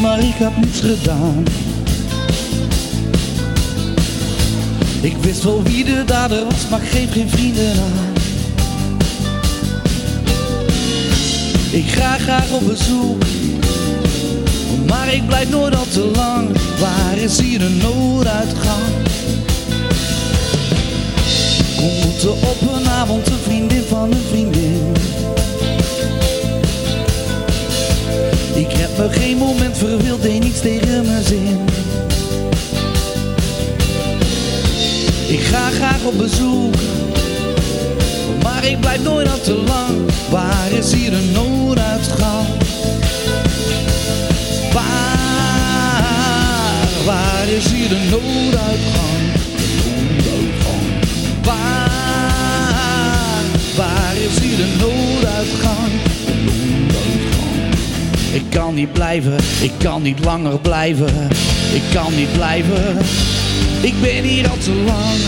Maar 0.00 0.18
ik 0.18 0.34
had 0.38 0.56
niets 0.56 0.80
gedaan. 0.80 1.44
Ik 5.00 5.16
wist 5.20 5.42
wel 5.42 5.62
wie 5.62 5.84
de 5.84 6.02
dader 6.06 6.44
was, 6.44 6.68
maar 6.70 6.80
geef 6.80 7.12
geen 7.12 7.28
vrienden 7.28 7.70
aan. 7.70 8.14
Ik 11.70 11.88
ga 11.88 12.18
graag 12.18 12.52
op 12.52 12.66
bezoek, 12.66 13.22
maar 14.86 15.14
ik 15.14 15.26
blijf 15.26 15.50
nooit 15.50 15.76
al 15.76 15.86
te 15.88 16.10
lang. 16.14 16.48
Waar 16.80 17.16
is 17.16 17.40
hier 17.40 17.58
de 17.58 17.78
nooduitgang? 17.82 18.82
Ontmoette 21.80 22.30
op 22.30 22.74
een 22.74 22.88
avond 22.88 23.26
een 23.26 23.38
vriendin 23.38 23.82
van 23.88 24.12
een 24.12 24.24
vriendin. 24.28 24.94
Ik 28.56 28.72
heb 28.72 28.96
me 28.98 29.08
geen 29.10 29.36
moment 29.36 29.78
verveeld, 29.78 30.22
deed 30.22 30.42
niets 30.42 30.60
tegen 30.60 31.06
mijn 31.06 31.24
zin. 31.24 31.58
Ik 35.26 35.40
ga 35.40 35.70
graag 35.70 36.04
op 36.04 36.18
bezoek, 36.18 36.74
maar 38.42 38.64
ik 38.64 38.80
blijf 38.80 39.02
nooit 39.02 39.30
al 39.30 39.40
te 39.40 39.54
lang. 39.54 40.10
Waar 40.30 40.70
is 40.70 40.92
hier 40.92 41.12
een 41.12 41.32
nooduitgang? 41.32 42.46
Waar, 44.72 46.08
waar 47.04 47.48
is 47.48 47.70
hier 47.70 47.88
de 47.88 48.08
nooduitgang? 48.10 49.32
Waar, 51.42 51.84
waar 53.76 54.16
is 54.16 54.38
hier 54.38 54.56
de? 54.56 54.74
Nooduitgang. 54.78 55.85
Kan 58.56 58.74
niet 58.74 58.92
blijven, 58.92 59.36
ik 59.62 59.72
kan 59.78 60.02
niet 60.02 60.24
langer 60.24 60.58
blijven. 60.58 61.28
Ik 61.74 61.82
kan 61.92 62.14
niet 62.14 62.32
blijven, 62.32 62.96
ik 63.80 64.00
ben 64.00 64.24
hier 64.24 64.48
al 64.48 64.56
te 64.56 64.72
lang. 64.72 65.18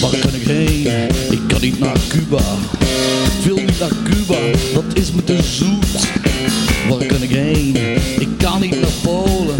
Kan 0.00 0.34
ik? 0.50 1.17
Kan 1.58 1.68
niet 1.68 1.78
naar 1.78 1.96
Cuba. 2.08 2.42
Ik 3.38 3.44
wil 3.44 3.56
niet 3.56 3.78
naar 3.78 3.92
Cuba, 4.04 4.38
dat 4.74 4.84
is 4.92 5.12
me 5.12 5.24
te 5.24 5.42
zoet. 5.42 6.08
Waar 6.88 7.06
kan 7.06 7.22
ik 7.22 7.30
heen? 7.30 7.76
Ik 8.18 8.28
kan 8.38 8.60
niet 8.60 8.80
naar 8.80 8.90
Polen. 9.02 9.56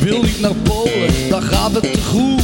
Wil 0.00 0.22
niet 0.22 0.40
naar 0.40 0.54
Polen, 0.54 1.28
daar 1.30 1.42
gaat 1.42 1.74
het 1.74 1.92
te 1.92 2.02
goed. 2.02 2.42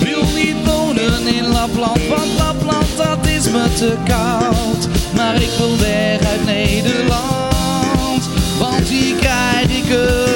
Wil 0.00 0.24
niet 0.34 0.66
wonen 0.66 1.34
in 1.34 1.46
Lapland, 1.46 2.06
want 2.08 2.38
Lapland 2.38 2.86
dat 2.96 3.26
is 3.26 3.44
me 3.44 3.66
te 3.76 3.96
koud. 4.04 4.88
Maar 5.14 5.34
ik 5.42 5.50
wil 5.58 5.78
weg 5.78 6.20
uit 6.20 6.44
Nederland, 6.44 8.28
want 8.58 8.88
hier 8.88 9.14
krijg 9.14 9.64
ik 9.64 9.84
het 9.86 10.27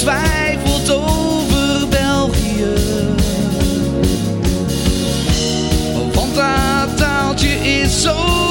getwijfeld 0.00 0.90
over 0.90 1.88
België. 1.88 2.66
Want 6.14 6.34
dat 6.34 6.96
taaltje 6.96 7.48
is 7.48 8.02
zo 8.02 8.49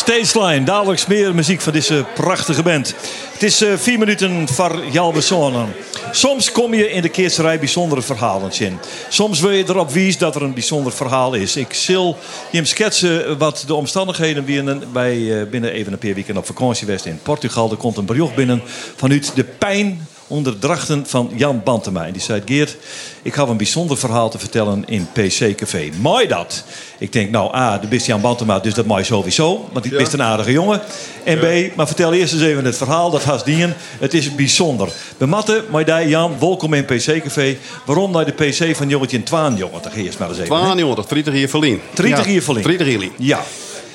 Stageline, 0.00 0.64
dadelijk 0.64 1.08
meer 1.08 1.34
muziek 1.34 1.60
van 1.60 1.72
deze 1.72 2.04
prachtige 2.14 2.62
band. 2.62 2.94
Het 3.32 3.42
is 3.42 3.60
eh, 3.60 3.72
vier 3.76 3.98
minuten 3.98 4.48
voor 4.48 4.84
Jalbe 4.90 5.20
Zonen. 5.20 5.68
Soms 6.10 6.52
kom 6.52 6.74
je 6.74 6.90
in 6.90 7.02
de 7.02 7.08
keerserij 7.08 7.58
bijzondere 7.58 8.02
verhalen 8.02 8.50
in. 8.58 8.78
Soms 9.08 9.40
wil 9.40 9.50
je 9.50 9.64
erop 9.68 9.90
wijzen 9.90 10.20
dat 10.20 10.34
er 10.34 10.42
een 10.42 10.54
bijzonder 10.54 10.92
verhaal 10.92 11.34
is. 11.34 11.56
Ik 11.56 11.72
zal 11.72 12.16
je 12.50 12.64
schetsen 12.64 13.38
wat 13.38 13.64
de 13.66 13.74
omstandigheden 13.74 14.44
binnen 14.44 14.92
bij 14.92 15.40
eh, 15.40 15.46
binnen 15.46 15.72
even 15.72 15.92
een 15.92 15.98
paar 15.98 16.14
weken 16.14 16.36
op 16.36 16.46
vakantie 16.46 16.88
in 17.04 17.20
Portugal. 17.22 17.70
Er 17.70 17.76
komt 17.76 17.96
een 17.96 18.04
bericht 18.04 18.34
binnen 18.34 18.62
vanuit 18.96 19.32
de 19.34 19.44
pijn 19.44 20.06
onder 20.30 20.58
drachten 20.58 21.06
van 21.06 21.30
Jan 21.34 21.60
Bantema. 21.64 22.06
En 22.06 22.12
die 22.12 22.22
zei, 22.22 22.42
Geert, 22.44 22.76
ik 23.22 23.34
had 23.34 23.48
een 23.48 23.56
bijzonder 23.56 23.98
verhaal 23.98 24.30
te 24.30 24.38
vertellen 24.38 24.84
in 24.86 25.08
PC 25.12 25.56
Café. 25.56 25.90
Mooi 26.00 26.26
dat. 26.26 26.64
Ik 26.98 27.12
denk, 27.12 27.30
nou 27.30 27.54
A, 27.56 27.78
de 27.78 27.86
bist 27.86 28.06
Jan 28.06 28.20
Bantema, 28.20 28.58
dus 28.58 28.74
dat 28.74 28.86
mooi 28.86 29.04
sowieso. 29.04 29.68
Want 29.72 29.84
ik 29.84 29.96
bist 29.96 30.12
een 30.12 30.22
aardige 30.22 30.52
jongen. 30.52 30.80
En 31.24 31.38
B, 31.38 31.76
maar 31.76 31.86
vertel 31.86 32.12
eerst 32.12 32.32
eens 32.32 32.42
even 32.42 32.64
het 32.64 32.76
verhaal, 32.76 33.10
dat 33.10 33.24
has 33.24 33.44
dien. 33.44 33.72
Het 33.98 34.14
is 34.14 34.34
bijzonder. 34.34 34.88
We 35.16 35.26
matten, 35.26 35.64
maar 35.70 35.84
daar 35.84 36.08
Jan, 36.08 36.36
welkom 36.40 36.74
in 36.74 36.84
PC 36.84 37.22
Café. 37.22 37.56
Waarom 37.84 38.10
naar 38.10 38.24
de 38.24 38.32
PC 38.32 38.76
van 38.76 38.88
jongetje 38.88 39.16
in 39.16 39.22
Twaan, 39.22 39.56
jongen? 39.56 39.80
Eerst 39.96 40.18
maar 40.18 40.28
eens 40.28 40.38
even. 40.38 40.56
Twaan, 40.56 40.78
jongen, 40.78 40.96
dat 40.96 41.08
30 41.08 41.34
hier 41.34 41.48
verlien. 41.48 41.80
30 41.94 42.24
hier 42.24 42.42
verlien. 42.42 42.62
30 42.62 42.86
hier. 42.86 43.38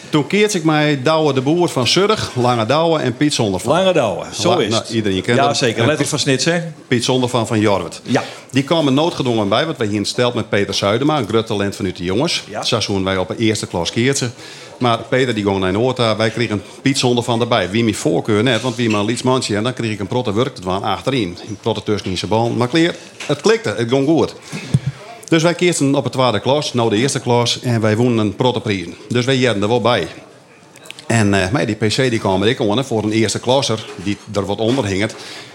Toen 0.09 0.27
keert 0.27 0.53
ik 0.53 0.63
mij 0.63 1.01
Douwe 1.03 1.33
de 1.33 1.41
Boer 1.41 1.69
van 1.69 1.87
Surg, 1.87 2.31
Lange 2.35 2.65
Douwe 2.65 2.99
en 2.99 3.17
Piet 3.17 3.33
Zondervan. 3.33 3.71
Lange 3.73 3.93
Douwe, 3.93 4.25
zo 4.33 4.49
La- 4.49 4.59
is 4.63 4.69
nou. 4.71 4.83
Iedereen 4.91 5.21
kent 5.21 5.37
Ja, 5.37 5.45
hem. 5.45 5.53
zeker. 5.53 5.81
En 5.81 5.87
Letter 5.87 6.05
van 6.07 6.19
Snits, 6.19 6.45
hè? 6.45 6.61
Piet 6.87 7.03
Zondervan 7.03 7.47
van 7.47 7.59
Jorwert. 7.59 8.01
Ja. 8.03 8.23
Die 8.51 8.63
kwamen 8.63 8.93
noodgedwongen 8.93 9.49
bij, 9.49 9.65
want 9.65 9.77
wij 9.77 9.87
hier 9.87 10.05
stelt 10.05 10.33
met 10.33 10.49
Peter 10.49 10.73
Zuidema, 10.73 11.17
een 11.17 11.27
groot 11.27 11.47
talent 11.47 11.75
vanuit 11.75 11.97
de 11.97 12.03
jongens. 12.03 12.43
Ja. 12.49 12.63
Seizoen 12.63 13.03
wij 13.03 13.17
op 13.17 13.27
de 13.27 13.37
eerste 13.37 13.67
klas 13.67 13.91
keertje. 13.91 14.29
Maar 14.79 14.97
Peter 15.09 15.35
die 15.35 15.43
ging 15.45 15.59
naar 15.59 15.71
Noorda, 15.71 16.15
wij 16.15 16.29
kregen 16.29 16.61
Piet 16.81 16.99
Zondervan 16.99 17.41
erbij. 17.41 17.69
Wie 17.69 17.83
mijn 17.83 17.95
voorkeur 17.95 18.43
net, 18.43 18.61
want 18.61 18.75
wie 18.75 18.89
maar 18.89 18.99
een 18.99 19.05
lietsmandje 19.05 19.55
en 19.55 19.63
dan 19.63 19.73
kreeg 19.73 19.91
ik 19.91 19.99
een 19.99 20.07
protte 20.07 20.33
werk 20.33 20.55
te 20.55 20.61
doen 20.61 20.83
achterin. 20.83 21.37
Een 21.47 21.57
protte 21.61 21.83
tussen 21.83 22.09
in 22.09 22.17
zijn 22.17 22.31
bal. 22.31 22.49
Maar 22.49 22.67
kleer, 22.67 22.95
het 23.25 23.41
klikte, 23.41 23.73
het 23.77 23.89
ging 23.89 24.07
goed. 24.07 24.35
Dus 25.27 25.43
wij 25.43 25.53
keerden 25.53 25.95
op 25.95 26.03
de 26.03 26.09
tweede 26.09 26.39
klas, 26.39 26.73
nou 26.73 26.89
de 26.89 26.95
eerste 26.95 27.19
klas, 27.19 27.59
en 27.61 27.81
wij 27.81 27.95
wonnen 27.95 28.25
een 28.25 28.35
protte 28.35 28.61
prijs. 28.61 28.87
Dus 29.09 29.25
wij 29.25 29.35
jaren 29.35 29.61
er 29.61 29.67
wel 29.67 29.81
bij. 29.81 30.07
En 31.07 31.33
eh, 31.33 31.51
maar 31.51 31.65
die 31.65 31.75
PC 31.75 31.95
die 31.95 32.19
kwam 32.19 32.43
ik 32.43 32.59
aan 32.59 32.85
voor 32.85 33.03
een 33.03 33.11
eerste 33.11 33.39
klasser 33.39 33.85
die 34.03 34.17
er 34.33 34.45
wat 34.45 34.57
onder 34.57 34.85
hing. 34.85 35.11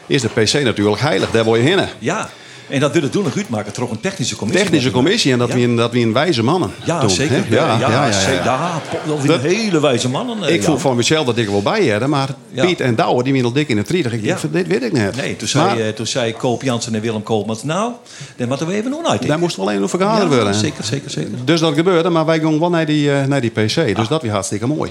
Is 0.07 0.23
de 0.23 0.29
PC 0.29 0.53
natuurlijk 0.53 1.01
heilig, 1.01 1.31
daar 1.31 1.45
wil 1.45 1.57
je 1.57 1.63
heen. 1.63 1.87
Ja. 1.99 2.31
En 2.71 2.81
dat 2.81 2.93
willen 2.93 3.11
doen 3.11 3.23
nog 3.25 3.37
uitmaken, 3.37 3.73
toch 3.73 3.91
een 3.91 4.01
technische 4.01 4.37
commissie. 4.37 4.65
Technische 4.65 4.91
commissie 4.91 5.33
en 5.33 5.39
dat, 5.39 5.49
Ja. 5.49 5.55
een, 5.57 5.77
dat 5.77 5.93
wie 5.93 6.05
een 6.07 6.13
wijze 6.13 6.43
mannen. 6.43 6.71
Ja, 6.85 7.01
toen, 7.01 7.11
zeker. 7.11 7.37
hè? 7.49 7.55
Ja, 7.57 7.79
ja, 7.79 7.89
ja, 8.07 8.13
zeker. 8.13 8.35
ja. 8.35 8.43
Ja, 8.45 8.81
dat 9.07 9.19
zijn 9.25 9.41
hele 9.41 9.81
wijze 9.81 10.09
mannen. 10.09 10.43
eh, 10.45 10.55
Ik 10.55 10.63
voel 10.63 10.77
van 10.79 10.97
mezelf 10.97 11.27
dat 11.27 11.37
ik 11.39 11.47
er 11.47 11.53
wel 11.53 11.63
bij 11.63 11.89
had, 11.89 12.07
maar 12.07 12.29
Ja. 12.53 12.65
Piet 12.67 12.81
en 12.81 12.95
Douwe 12.95 13.23
die 13.23 13.45
al 13.45 13.53
dik 13.53 13.69
in 13.69 13.77
de 13.77 13.83
30. 13.83 14.13
Ik 14.13 14.25
Ja. 14.25 14.37
dit 14.51 14.67
weet 14.67 14.83
ik 14.83 14.93
net. 14.93 15.17
Nee, 15.17 15.37
toen 15.37 15.49
zei, 15.49 15.65
Maar 15.65 15.79
eh, 15.79 15.89
toen 15.89 16.07
zei 16.07 16.33
Koop 16.33 16.63
Jansen 16.63 16.95
en 16.95 17.01
Willem 17.01 17.23
Koopmans... 17.23 17.63
Nou, 17.65 17.93
dan 18.37 18.49
moeten 18.49 18.67
we 18.67 18.75
even 18.75 18.91
nog 18.91 19.07
uit. 19.07 19.27
daar 19.27 19.39
moest 19.39 19.57
wel 19.57 19.67
alleen 19.69 19.81
nog 19.81 19.91
vergaderd 19.91 20.31
Ja, 20.31 20.37
worden. 20.37 20.55
zeker, 20.55 20.85
zeker, 20.85 21.11
zeker. 21.11 21.31
Dus 21.45 21.61
dat 21.61 21.75
gebeurde, 21.75 22.09
maar 22.09 22.27
wij 22.27 22.39
gingen 22.39 22.61
wel 22.61 22.71
naar 22.71 22.87
die, 22.87 23.13
eh, 23.13 23.25
naar 23.27 23.41
die 23.41 23.51
PC. 23.51 23.75
Dus 23.97 24.09
dat 24.09 24.23
was 24.23 24.31
hartstikke 24.31 24.67
mooi. 24.67 24.91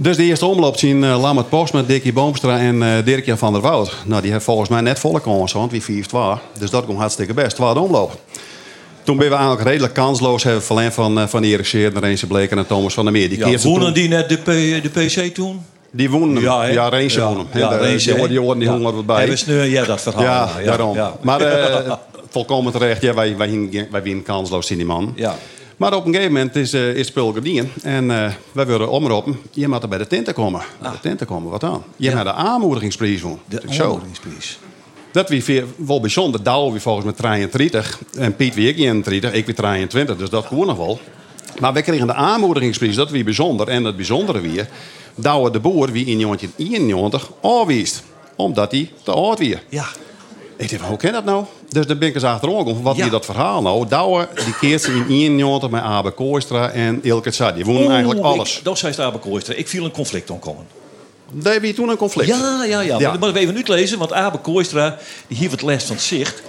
Dus 0.00 0.16
de 0.16 0.22
eerste 0.22 0.46
omloop 0.46 0.76
zien 0.78 1.02
uh, 1.02 1.20
Lammert 1.20 1.48
Post 1.48 1.72
met 1.72 1.88
Dickie 1.88 2.12
Boomstra 2.12 2.58
en 2.58 2.82
eh 2.82 3.04
Dirk-Jan 3.04 3.38
van 3.38 3.52
der 3.52 3.62
Woud. 3.62 3.92
Nou, 4.04 4.22
die 4.22 4.32
heeft 4.32 4.44
volgens 4.44 4.68
mij 4.68 4.80
net 4.80 4.98
volle 4.98 5.20
kans, 5.20 5.52
want 5.52 5.70
wie 5.70 5.82
4 5.82 6.06
2 6.06 6.22
Dus 6.58 6.70
dat 6.70 6.84
ging 6.86 6.98
hartstikke 6.98 7.34
best. 7.34 7.56
Tweede 7.56 7.80
omloop. 7.80 8.20
Toen 9.02 9.16
ben 9.16 9.28
we 9.28 9.34
eigenlijk 9.34 9.68
redelijk 9.68 9.94
kansloos. 9.94 10.42
Hebben 10.44 10.62
verlengd 10.62 10.94
van, 10.94 11.18
eh, 11.18 11.26
van 11.26 11.42
Erik 11.42 11.66
Seer, 11.66 11.92
Reense 11.98 12.26
Bleken 12.26 12.58
en 12.58 12.66
Thomas 12.66 12.94
van 12.94 13.04
der 13.04 13.12
Meer. 13.12 13.28
Die 13.28 13.46
Ja, 13.46 13.58
wonnen 13.58 13.94
die 13.94 14.08
net 14.08 14.28
de, 14.28 14.36
P- 14.36 14.82
de 14.82 14.90
PC 15.04 15.34
toen? 15.34 15.60
Die 15.90 16.10
wonnen 16.10 16.42
Ja, 16.42 16.64
ja, 16.64 16.88
Reense 16.88 17.18
Ja, 17.18 17.26
wonnen 17.26 17.46
hem. 17.50 17.60
ja, 17.60 17.68
De- 17.68 17.76
Reense, 17.76 18.12
die 18.28 18.38
hoorden- 18.40 18.58
die 18.58 18.68
wat 18.70 19.06
bij. 19.06 19.18
Hebben 19.18 19.38
ze 19.38 19.50
nu, 19.50 19.62
ja, 19.62 19.84
dat 19.84 20.00
verhaal. 20.00 20.22
Ja, 20.22 20.50
daarom. 20.64 20.98
Maar 21.22 21.40
eh, 21.86 21.92
volkomen 22.30 22.72
terecht. 22.72 23.02
Ja, 23.02 23.14
wij, 23.14 23.36
wij, 23.36 23.48
hingen- 23.48 23.88
wij 23.90 24.02
winnen 24.02 24.24
kansloos 24.24 24.70
in 24.70 24.76
die 24.76 24.86
man. 24.86 25.12
Ja. 25.16 25.34
Maar 25.78 25.94
op 25.94 26.06
een 26.06 26.12
gegeven 26.12 26.32
moment 26.32 26.56
is, 26.56 26.72
eh 26.72 26.88
is 26.88 26.96
het 26.96 27.06
spul 27.06 27.32
gedaan. 27.32 27.70
En 27.82 28.10
eh, 28.10 28.32
wij 28.52 28.66
willen 28.66 28.90
omroepen. 28.90 29.40
Je 29.50 29.68
moet 29.68 29.82
er 29.82 29.88
bij 29.88 29.98
de 29.98 30.06
tenten 30.06 30.34
komen. 30.34 30.60
Bij 30.80 30.90
de 30.90 31.00
tenten 31.00 31.26
komen, 31.26 31.50
wat 31.50 31.60
dan? 31.60 31.84
Je 31.96 32.10
hebt 32.10 32.24
de 32.24 32.32
aanmoedigingsprijs 32.32 33.20
van. 33.20 33.38
De 33.48 33.62
Zo. 33.70 33.82
aanmoedigingsprijs. 33.82 34.58
Dat 35.12 35.28
wie 35.28 35.64
wel 35.76 36.00
bijzonder. 36.00 36.42
Douwe 36.42 36.72
wie 36.72 36.80
volgens 36.80 37.04
mij 37.04 37.14
33. 37.14 37.98
En 38.18 38.36
Piet 38.36 38.54
wie 38.54 38.68
ik 38.68 38.78
31. 38.78 39.32
Ik 39.32 39.46
weer 39.46 39.54
23. 39.54 40.16
Dus 40.16 40.30
dat 40.30 40.46
kon 40.46 40.66
nog 40.66 40.76
wel. 40.76 41.00
Maar 41.60 41.72
wij 41.72 41.82
kregen 41.82 42.06
de 42.06 42.14
aanmoedigingsprijs. 42.14 42.94
Dat 42.94 43.10
wie 43.10 43.24
bijzonder. 43.24 43.68
En 43.68 43.84
het 43.84 43.96
bijzondere 43.96 44.40
weer. 44.40 44.68
Douwe 45.14 45.50
de 45.50 45.60
Boer 45.60 45.92
wie 45.92 46.06
in 46.06 46.20
1991 46.20 47.30
afwiest. 47.40 48.02
Omdat 48.36 48.70
hij 48.70 48.90
te 49.02 49.12
oud 49.12 49.38
weer. 49.38 49.62
Ja. 49.68 49.86
Ik 50.60 50.70
dacht, 50.70 50.82
hoe 50.82 50.96
kan 50.96 51.12
dat 51.12 51.24
nou? 51.24 51.44
Dus 51.68 51.86
daar 51.86 51.98
ben 51.98 52.08
ik 52.08 52.14
eens 52.14 52.24
achterom 52.24 52.58
gekomen. 52.58 52.82
Wat 52.82 52.96
Ja. 52.96 53.04
is 53.04 53.10
dat 53.10 53.24
verhaal 53.24 53.62
nou? 53.62 53.88
Douwe 53.88 54.28
die 54.44 54.54
keert 54.60 54.82
ze 54.82 54.92
in 54.92 55.04
91 55.08 55.70
met 55.70 55.82
Abe 55.82 56.10
Kooistra 56.10 56.70
en 56.70 56.98
Ilke 57.02 57.30
Tsar. 57.30 57.54
Die 57.54 57.64
wonnen 57.64 57.90
eigenlijk 57.90 58.20
alles. 58.20 58.58
Ik, 58.58 58.64
dat 58.64 58.78
zei 58.78 58.92
Stabe 58.92 59.18
Kooister. 59.18 59.56
Ik 59.56 59.68
viel 59.68 59.84
een 59.84 59.90
conflict 59.90 60.30
omkomen. 60.30 60.66
Daar 61.32 61.52
heb 61.52 61.62
je 61.62 61.74
toen 61.74 61.88
een 61.88 61.96
conflict. 61.96 62.28
Ja, 62.28 62.64
ja, 62.64 62.80
ja. 62.80 62.92
Maar 62.92 63.00
Ja. 63.00 63.10
dat 63.10 63.20
moet 63.20 63.28
ik 63.28 63.36
even 63.36 63.54
uitlezen, 63.56 63.98
want 63.98 64.12
Abe 64.12 64.38
Kooistra 64.38 64.98
die 65.26 65.36
heeft 65.38 65.50
het 65.52 65.62
les 65.62 65.84
van 65.84 65.94
het 65.96 66.04
zicht. 66.04 66.42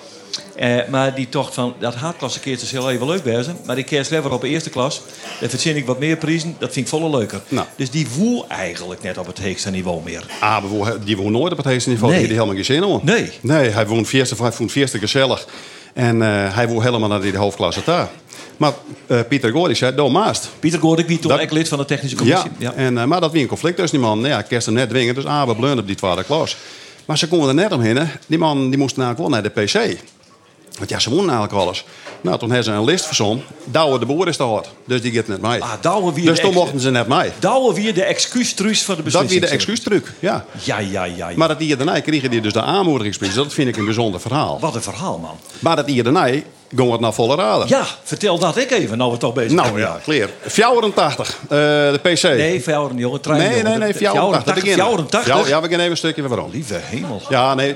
Eh, 0.60 0.78
maar 0.90 1.16
die 1.16 1.30
tocht 1.30 1.54
van, 1.54 1.74
dat 1.80 1.96
haatklasse 1.96 2.40
keert 2.40 2.62
is 2.62 2.72
heel 2.72 2.92
even 2.92 3.08
leuk 3.08 3.24
bij 3.24 3.44
ze. 3.44 3.52
Maar 3.66 3.76
die 3.76 3.84
keert 3.84 4.10
lever 4.10 4.32
op 4.32 4.42
de 4.42 4.48
eerste 4.48 4.70
klas. 4.70 5.02
Daar 5.40 5.50
verzin 5.50 5.76
ik 5.76 5.86
wat 5.86 6.00
meer 6.00 6.18
prijzen. 6.18 6.56
Dat 6.60 6.74
vind 6.74 6.86
ik 6.86 6.92
volle 6.92 7.18
leuker. 7.18 7.42
Nou. 7.48 7.68
Dus 7.76 7.90
die 7.90 8.08
woel 8.18 8.46
eigenlijk 8.48 9.02
net 9.04 9.18
op 9.18 9.26
het 9.28 9.40
hoogste 9.44 9.70
niveau 9.70 10.02
meer. 10.04 10.24
Woon- 10.70 11.00
die 11.06 11.18
woont 11.18 11.30
nooit 11.32 11.52
op 11.52 11.58
het 11.58 11.66
heetste 11.68 11.90
niveau. 11.90 12.12
Nee. 12.14 12.22
Die 12.24 12.32
helemaal 12.34 12.56
geen 12.56 12.66
zin 12.66 12.84
om. 12.84 13.00
Nee. 13.04 13.32
Nee, 13.42 13.70
hij 13.70 13.88
woont 13.88 14.08
vierste, 14.08 14.36
hij 14.42 14.52
vond 14.52 14.72
vierste 14.72 15.00
gezellig. 15.00 15.48
En 15.94 16.22
eh, 16.22 16.56
hij 16.56 16.68
woont 16.68 16.84
helemaal 16.84 17.10
naar 17.10 17.22
die 17.22 17.38
hoofdklasse 17.38 17.82
daar. 17.86 18.10
Maar 18.58 18.74
eh, 19.08 19.20
Pieter 19.30 19.52
Goor 19.52 19.76
zei, 19.76 20.10
maast. 20.10 20.50
Pieter 20.60 20.80
Goordik, 20.80 21.08
wie 21.08 21.20
toen 21.20 21.38
Dat- 21.38 21.52
lid 21.52 21.68
van 21.68 21.78
de 21.78 21.86
technische 21.86 22.26
Ja, 22.26 22.42
commissie. 22.42 22.70
En, 22.76 22.98
eh, 22.98 23.04
maar 23.06 23.22
dat 23.22 23.32
wie 23.32 23.42
een 23.42 23.48
conflict 23.48 23.78
tussen 23.78 23.98
die 24.00 24.08
man. 24.08 24.18
Nou 24.20 24.30
ja, 24.34 24.42
kerst 24.42 24.66
hem 24.66 24.76
net 24.76 24.90
dwingen. 24.90 25.16
Dus 25.16 25.26
Abe 25.26 25.56
bleund 25.56 25.80
op 25.80 25.88
die 25.88 25.96
tweede 25.96 26.24
klas. 26.24 26.58
Maar 27.06 27.18
ze 27.18 27.28
konden 27.28 27.48
er 27.50 27.56
net 27.56 27.72
omheen. 27.72 28.10
Die 28.28 28.38
man 28.38 28.70
die 28.70 28.78
moest 28.80 28.98
eigenlijk 28.98 29.30
wel 29.30 29.40
naar 29.42 29.44
de 29.54 29.62
PC. 29.62 29.98
Want 30.78 30.90
ja, 30.90 31.00
ze 31.00 31.10
wonnen 31.10 31.30
eigenlijk 31.36 31.64
alles. 31.64 31.84
Nou, 32.22 32.38
toen 32.40 32.48
hebben 32.52 32.66
ze 32.66 32.72
een 32.72 32.84
list 32.84 33.06
verzonnen. 33.06 33.46
Douwe 33.64 34.00
de 34.00 34.06
Boer 34.06 34.28
is 34.28 34.38
te 34.38 34.44
hard. 34.44 34.70
Dus 34.86 35.02
die 35.02 35.12
gaat 35.12 35.28
net 35.28 35.42
mee. 35.42 35.62
Ah, 35.64 35.72
Douwe 35.82 36.14
wie 36.14 36.26
dus 36.26 36.40
toen 36.40 36.54
mochten 36.54 36.80
ze 36.80 36.92
net 36.92 37.08
mee. 37.08 37.32
Douwe 37.40 37.74
weer 37.74 37.94
de 37.94 38.04
excuustruus 38.04 38.84
van 38.84 38.96
de 38.96 39.02
Dat 39.04 39.12
beslissing. 39.12 39.40
weer 39.40 39.50
de 39.50 39.56
excuustruc, 39.56 40.14
ja. 40.20 40.46
Ja, 40.64 40.80
ja, 40.80 41.04
ja. 41.04 41.30
ja. 41.30 41.36
Maar 41.36 41.48
dat 41.48 41.60
hier 41.60 41.78
daarna 41.78 42.00
kregen 42.00 42.30
die 42.32 42.42
dus 42.42 42.54
de 42.54 42.62
aanmoedigingsprijs. 42.62 43.34
Dat 43.34 43.54
vind 43.54 43.68
ik 43.68 43.78
een 43.78 43.86
bijzonder 43.86 44.22
verhaal. 44.22 44.60
Wat 44.60 44.76
een 44.76 44.82
verhaal, 44.82 45.18
man. 45.18 45.38
Maar 45.60 45.76
dat 45.76 45.86
hier 45.88 46.04
daarna 46.04 46.26
ging 46.76 46.92
het 46.92 47.00
naar 47.00 47.14
volle 47.14 47.36
raden. 47.36 47.68
Ja, 47.68 47.86
vertel 48.04 48.40
dat 48.40 48.58
ik 48.58 48.72
even, 48.72 48.98
nou 48.98 49.12
we 49.12 49.18
toch 49.18 49.34
bezig 49.34 49.52
zijn. 49.52 49.66
Nou 49.66 49.80
ja, 49.80 50.00
clear. 50.04 50.30
84, 50.46 51.38
eh, 51.42 51.48
de 51.50 52.00
PC. 52.02 52.24
Nee, 52.24 52.62
Fjouwen, 52.62 52.98
jongen. 52.98 53.22
trein, 53.22 53.40
nee, 53.40 53.64
nee, 53.64 53.78
nee, 53.78 53.94
84. 53.94 53.96
84, 53.96 54.54
beginnen. 54.54 54.86
84. 54.86 55.28
Ja, 55.28 55.48
ja, 55.48 55.62
we 55.62 55.68
gaan 55.70 55.80
even 55.80 55.92
een 55.92 55.98
stukje 55.98 56.28
waarom. 56.28 56.52
Lieve 56.52 56.80
hemel. 56.84 57.22
Ja, 57.30 57.54
nee. 57.54 57.76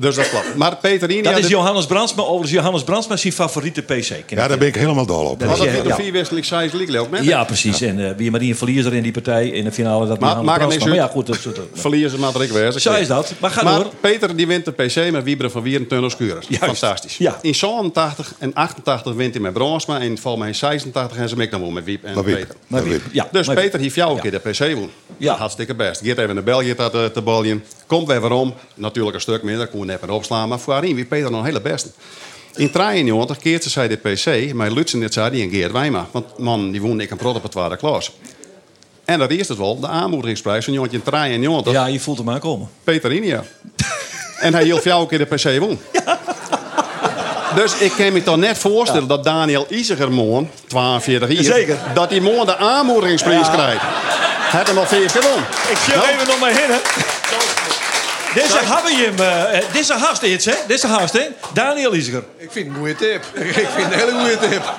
Dus 0.00 0.14
dat 0.14 0.28
klopt. 0.30 0.54
Maar 0.56 0.76
Peter 0.76 1.08
Rini... 1.08 1.22
Dat 1.22 1.32
ja, 1.32 1.38
is 1.38 1.48
Johannes 1.48 1.86
Brandsma, 1.86 2.22
overigens 2.22 2.50
Johannes 2.50 2.84
Brandsma 2.84 3.16
zijn 3.16 3.32
favoriete 3.32 3.82
PC. 3.82 4.14
Ja, 4.26 4.48
daar 4.48 4.58
ben 4.58 4.68
ik 4.68 4.74
helemaal 4.74 5.06
dol 5.06 5.24
op. 5.24 5.40
Dat 5.40 5.50
is- 5.52 5.58
de 5.58 5.82
ja. 5.88 5.94
vierwisseling 5.94 6.44
size 6.46 6.76
league 6.76 6.98
ook 6.98 7.10
net. 7.10 7.24
Ja, 7.24 7.44
precies. 7.44 7.80
En 7.80 8.08
eh, 8.08 8.16
wie 8.16 8.30
maar 8.30 8.40
die 8.40 8.50
een 8.50 8.56
verliezer 8.56 8.94
in 8.94 9.02
die 9.02 9.12
partij 9.12 9.48
in 9.48 9.64
de 9.64 9.72
finale, 9.72 10.06
dat 10.06 10.20
Maar 10.20 10.28
maakt 10.44 10.46
niks 10.46 10.58
Brandsma. 10.58 10.88
Maar 10.88 10.96
ja, 10.96 11.06
goed. 11.06 11.26
Dat, 11.26 11.42
dat, 11.42 12.10
ze 12.10 12.18
maar 12.18 12.42
ik 12.42 12.50
wezen. 12.50 12.80
Zo 12.80 12.92
is 12.92 13.06
dat. 13.06 13.32
Maar 13.40 13.50
ga 13.50 13.76
door. 13.76 13.86
Peter 14.00 14.36
die 14.36 14.46
wint 14.46 14.64
de 14.64 14.72
PC 14.72 15.10
met 15.12 15.24
Wieberen 15.24 15.50
van 15.50 15.62
Wieren 15.62 15.86
Tunnel 15.86 16.10
Scuren. 16.10 16.42
Fantastisch. 16.50 17.16
Ja. 17.16 17.38
In 17.42 17.54
87 17.54 18.34
en 18.38 18.54
88 18.54 19.14
wint 19.14 19.32
hij 19.34 19.42
met 19.42 19.52
Bronsma. 19.52 20.00
En 20.00 20.18
volgens 20.18 20.36
mij 20.42 20.48
in 20.48 20.54
86 20.54 21.16
en 21.16 21.28
ze 21.28 21.36
ik 21.36 21.50
dan 21.50 21.60
wel 21.60 21.70
met 21.70 21.84
Wiep 21.84 22.04
en. 22.04 22.24
Peter. 22.24 22.54
maar 22.66 22.82
wie- 22.82 22.92
Wiep. 22.92 23.02
ja, 23.12 23.28
Dus 23.32 23.46
Peter 23.46 23.80
heeft 23.80 23.94
jou 23.94 24.14
een 24.14 24.20
keer 24.20 24.30
de 24.30 24.38
PC 24.38 24.74
won. 24.74 24.90
Ja. 25.16 25.34
Hartstikke 25.36 25.74
best. 25.74 26.00
Geert 26.00 26.18
even 26.18 26.34
naar 26.34 26.44
België 26.44 26.74
te, 26.74 26.90
te, 26.90 27.10
te 27.14 27.20
baljen. 27.22 27.64
Komt 27.90 28.06
weer 28.06 28.20
waarom. 28.20 28.54
Natuurlijk 28.74 29.14
een 29.14 29.20
stuk 29.20 29.42
meer. 29.42 29.56
Dat 29.56 29.70
kon 29.70 29.80
je 29.80 29.86
net 29.86 30.00
meer 30.00 30.10
opslaan. 30.10 30.48
Maar 30.48 30.58
voor 30.58 30.80
wie 30.80 31.04
Peter 31.04 31.30
nog 31.30 31.40
een 31.40 31.46
hele 31.46 31.60
beste. 31.60 31.88
In 32.54 32.70
93 32.70 33.38
keert 33.38 33.62
ze 33.62 33.70
zij 33.70 33.88
de 33.88 33.96
PC. 33.96 34.52
Maar 34.54 34.70
Lutsen 34.70 34.98
net 34.98 35.12
zei 35.12 35.30
die 35.30 35.42
en 35.42 35.50
Geert 35.50 35.72
Wijma. 35.72 36.06
Want 36.10 36.38
man, 36.38 36.70
die 36.70 36.80
woonde 36.80 37.02
ik 37.02 37.10
een 37.10 37.16
prot 37.16 37.36
op 37.36 37.42
het 37.42 37.52
tweede 37.52 37.76
klas. 37.76 38.12
En 39.04 39.18
dat 39.18 39.30
is 39.30 39.48
het 39.48 39.58
wel. 39.58 39.80
De 39.80 39.86
aanmoedigingsprijs 39.88 40.64
van 40.64 40.74
jongetje 40.74 40.96
in 40.96 41.02
93. 41.02 41.72
Ja, 41.72 41.86
je 41.86 42.00
voelt 42.00 42.18
hem 42.18 42.30
aankomen. 42.30 42.68
Peter 42.84 43.12
Inia. 43.12 43.44
en 44.40 44.54
hij 44.54 44.64
hield 44.64 44.84
jou 44.84 45.00
een 45.02 45.08
keer 45.08 45.18
de 45.18 45.24
PC 45.24 45.58
won. 45.60 45.78
Dus 47.54 47.78
ik 47.78 47.92
kan 47.96 48.12
me 48.12 48.22
toch 48.22 48.36
net 48.36 48.58
voorstellen 48.58 49.08
dat 49.08 49.24
Daniel 49.24 49.66
Izigermoon, 49.68 50.50
42 50.66 51.32
jaar, 51.32 51.44
Zeker. 51.44 51.78
dat 51.94 52.10
hij 52.10 52.20
morgen 52.20 52.46
de 52.46 52.56
aanmoedigingsprijs 52.56 53.46
Ja. 53.46 53.52
krijgt. 53.52 53.82
Had 54.50 54.66
hem 54.66 54.78
al 54.78 54.86
vier 54.86 55.12
keer 55.12 55.22
won. 55.22 55.42
Ik 55.70 55.76
zie 55.84 55.94
Nou, 55.94 56.08
even 56.08 56.26
nog 56.26 56.40
maar 56.40 56.50
heen, 56.50 56.70
hè. 56.70 56.78
Deze 58.34 58.58
hebben 58.62 58.96
je 58.96 59.12
hem. 59.16 59.52
eh, 59.60 59.72
Deze 59.72 59.92
haast 59.94 60.22
iets, 60.22 60.44
hè? 60.44 60.54
Deze 60.66 60.86
haast, 60.86 61.12
hè? 61.12 61.22
Daniel 61.54 61.92
Isger. 61.92 62.22
Ik 62.36 62.50
vind 62.52 62.66
het 62.66 62.74
een 62.76 62.80
goede 62.80 62.94
tip. 62.94 63.22
Ik 63.46 63.54
vind 63.54 63.68
het 63.68 63.92
een 63.92 63.98
hele 63.98 64.12
goede 64.12 64.38
tip. 64.48 64.62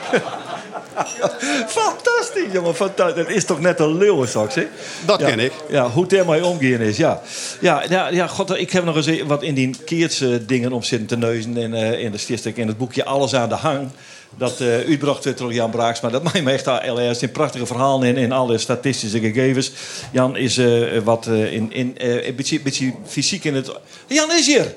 Fantastisch, 1.68 2.52
jongen. 2.52 2.76
Fantastisch. 2.76 3.24
Dat 3.26 3.34
is 3.36 3.46
toch 3.46 3.60
net 3.60 3.80
een 3.80 3.98
leeuwen 3.98 4.28
straks, 4.28 4.56
hè? 4.56 4.68
Dat 5.06 5.20
Ja. 5.20 5.28
ken 5.28 5.40
ik. 5.40 5.52
Ja, 5.70 5.90
hoe 5.90 6.04
het 6.04 6.14
ermee 6.14 6.46
omgaan 6.46 6.80
is, 6.80 6.98
ja. 6.98 7.22
Ja, 7.60 7.84
ja, 7.90 8.08
ja 8.08 8.28
god, 8.28 8.58
ik 8.58 8.72
heb 8.72 8.84
nog 8.84 8.96
eens 8.96 9.22
wat 9.24 9.44
in 9.44 9.54
die 9.54 9.76
keertse 9.86 10.46
dingen 10.46 10.72
om 10.72 10.84
zitten 10.84 11.08
te 11.08 11.18
neuzen. 11.18 11.58
En 11.58 11.74
eh, 11.74 12.00
in 12.04 12.12
de 12.12 12.18
stichting 12.18 12.56
in 12.58 12.68
het 12.68 12.78
boekje 12.78 13.06
Alles 13.06 13.34
aan 13.36 13.50
de 13.50 13.56
Hang. 13.56 13.90
Dat 14.38 14.62
uh, 14.62 14.68
uitbracht 14.68 15.24
werd 15.24 15.38
door 15.38 15.54
Jan 15.54 15.70
Braaks. 15.70 16.02
Maar 16.02 16.12
dat 16.12 16.24
maakt 16.34 16.44
me 16.44 16.52
echt 16.52 16.68
al 16.68 17.00
er 17.00 17.16
zijn 17.16 17.32
prachtige 17.32 17.66
verhalen 17.66 18.08
in. 18.08 18.18
En 18.18 18.32
alle 18.32 18.58
statistische 18.58 19.20
gegevens. 19.20 19.72
Jan 20.12 20.38
is 20.38 20.58
eh, 20.58 20.98
wat 21.04 21.28
eh, 21.28 21.54
in, 21.54 21.74
in, 21.74 21.98
eh, 21.98 22.28
een 22.28 22.36
beetje, 22.36 22.62
beetje 22.62 22.94
fysiek 23.06 23.44
in 23.44 23.56
het... 23.56 23.72
Jan 24.08 24.32
is 24.32 24.46
hier! 24.46 24.76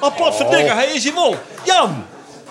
Oh, 0.00 0.16
potverdikke, 0.16 0.72
hij 0.72 0.86
is 0.94 1.04
hier 1.04 1.14
wel. 1.14 1.36
Jan! 1.64 2.04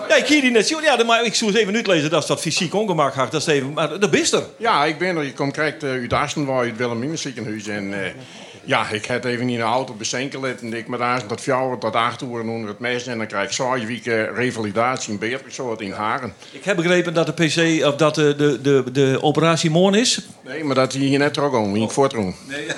Ja, 0.07 0.15
ik 0.15 0.27
hier 0.27 0.41
die 0.41 0.51
net 0.51 0.67
zien. 0.67 0.81
Ja, 0.81 1.03
maar 1.03 1.25
ik 1.25 1.35
zou 1.35 1.51
eens 1.51 1.59
even 1.59 1.75
uitlezen 1.75 2.09
dat 2.09 2.21
is 2.21 2.27
dat 2.27 2.39
fysiek 2.39 2.73
ongemak 2.73 3.13
had. 3.13 3.31
Dat 3.31 3.41
is 3.41 3.47
even, 3.47 3.73
maar 3.73 3.99
dat 3.99 4.13
is 4.13 4.31
er. 4.31 4.43
Ja, 4.57 4.85
ik 4.85 4.97
ben 4.97 5.17
er. 5.17 5.23
Je 5.23 5.33
komt 5.33 5.53
correct 5.53 5.83
uit 5.83 6.13
Asten, 6.13 6.45
waar 6.45 6.59
uit 6.59 6.77
Wilhelmina 6.77 7.15
ziekenhuis. 7.15 7.67
En 7.67 8.03
eh, 8.03 8.11
Ja, 8.67 8.89
ik 8.89 9.05
had 9.05 9.25
even 9.25 9.49
in 9.49 9.57
de 9.57 9.61
auto 9.61 9.93
bezinken 9.93 10.57
en 10.61 10.73
ik 10.73 10.87
met 10.87 10.99
daar 10.99 11.25
tot 11.25 11.41
vier 11.41 11.77
tot 11.79 11.95
acht 11.95 12.21
uur 12.21 12.39
onder 12.39 12.67
het 12.67 12.79
mes 12.79 13.07
en 13.07 13.17
dan 13.17 13.27
krijg 13.27 13.45
ik 13.45 13.51
zes 13.51 13.85
weken 13.85 14.35
revalidatie 14.35 15.13
in 15.13 15.19
Beatrixoort 15.19 15.81
in 15.81 15.91
Haren. 15.91 16.33
Ik 16.51 16.63
heb 16.63 16.75
begrepen 16.75 17.13
dat 17.13 17.25
de 17.25 17.33
PC 17.33 17.85
of 17.85 17.95
dat 17.95 18.15
de, 18.15 18.35
de, 18.35 18.61
de, 18.61 18.83
de 18.91 19.17
operatie 19.21 19.69
morgen 19.69 19.99
is. 19.99 20.19
Nee, 20.45 20.63
maar 20.63 20.75
dat 20.75 20.93
hier 20.93 21.19
net 21.19 21.37
ook 21.37 21.53
om, 21.53 21.75
in 21.75 21.89
voortroom. 21.89 22.35
Nee. 22.47 22.65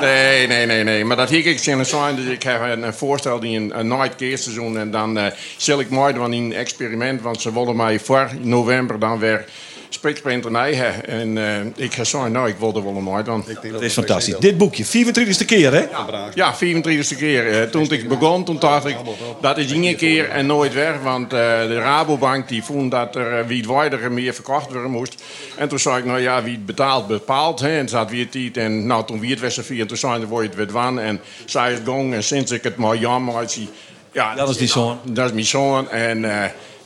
Nee, 0.00 0.46
nee, 0.46 0.66
nee, 0.66 0.84
nee. 0.84 1.04
Maar 1.04 1.16
dat 1.16 1.28
hier 1.28 1.46
ik 1.46 1.58
zin 1.58 1.84
zijn, 1.84 2.16
dus 2.16 2.24
ik 2.24 2.42
heb 2.42 2.60
een, 2.60 2.82
een 2.82 2.94
voorstel 2.94 3.40
die 3.40 3.56
een, 3.56 3.78
een 3.78 3.88
night 3.88 4.16
keerseizoen 4.16 4.78
en 4.78 4.90
dan 4.90 5.18
uh, 5.18 5.26
zal 5.56 5.80
ik 5.80 5.90
mooi 5.90 6.14
doen 6.14 6.32
in 6.32 6.42
een 6.42 6.52
experiment, 6.52 7.20
want 7.22 7.40
ze 7.40 7.52
willen 7.52 7.76
mij 7.76 8.00
voor 8.00 8.30
november 8.40 8.98
dan 8.98 9.18
weer 9.18 9.44
spiksplinter 9.88 10.50
hebben. 10.50 11.06
En 11.06 11.36
uh, 11.36 11.84
ik 11.84 11.94
ga 11.94 12.04
zeggen, 12.04 12.32
nou, 12.32 12.48
ik 12.48 12.56
wilde 12.56 12.82
wel 12.82 12.96
een 12.96 13.02
nooit 13.02 13.24
dan. 13.24 13.44
Dat 13.72 13.82
is 13.82 13.92
fantastisch. 13.92 14.36
Dit 14.38 14.58
boekje, 14.58 14.84
24e 14.84 15.44
keer, 15.46 15.72
hè? 15.72 15.80
Ja, 15.80 16.30
ja 16.34 16.54
24e 16.54 17.16
keer. 17.18 17.60
Uh, 17.60 17.62
toen 17.62 17.90
ik 17.90 18.08
begon, 18.08 18.44
toen 18.44 18.58
dacht 18.58 18.86
ik, 18.86 18.96
dat 19.40 19.58
is 19.58 19.72
één 19.72 19.96
keer 19.96 20.28
en 20.28 20.46
nooit 20.46 20.72
weg. 20.72 21.02
Want 21.02 21.32
uh, 21.32 21.38
de 21.66 21.78
Rabobank 21.78 22.48
die 22.48 22.62
vond 22.62 22.90
dat 22.90 23.16
er 23.16 23.46
wie 23.46 23.56
het 23.56 23.66
weider 23.66 24.12
meer 24.12 24.34
verkocht 24.34 24.72
worden 24.72 24.90
moest. 24.90 25.22
En 25.56 25.68
toen 25.68 25.78
zei 25.78 25.98
ik, 25.98 26.04
nou 26.04 26.20
ja, 26.20 26.42
wie 26.42 26.54
het 26.54 26.66
betaalt, 26.66 27.06
bepaalt. 27.06 27.60
Hè. 27.60 27.78
En 27.78 27.88
zat 27.88 28.10
weer 28.10 28.26
het 28.32 28.56
En 28.56 28.86
nou, 28.86 29.06
toen 29.06 29.20
wie 29.20 29.30
het 29.30 29.40
was 29.40 29.68
en 29.68 29.86
toen 29.86 29.96
zei 29.96 30.22
ik, 30.22 30.28
word 30.28 30.42
je 30.42 30.48
het 30.48 30.58
weer 30.58 30.72
wan. 30.72 31.00
En 31.00 31.20
zij 31.44 31.72
het 31.72 31.82
gong. 31.84 32.14
En 32.14 32.24
sinds 32.24 32.50
ik 32.50 32.62
het 32.62 32.76
maar 32.76 32.96
jammer 32.96 33.48
zie... 33.50 33.68
Ja, 34.12 34.34
dat 34.34 34.48
is 34.48 34.56
die 34.56 34.68
zoon. 34.68 34.98
Dat 35.04 35.26
is 35.26 35.32
mijn 35.32 35.46
zoon. 35.46 35.90
En... 35.90 36.24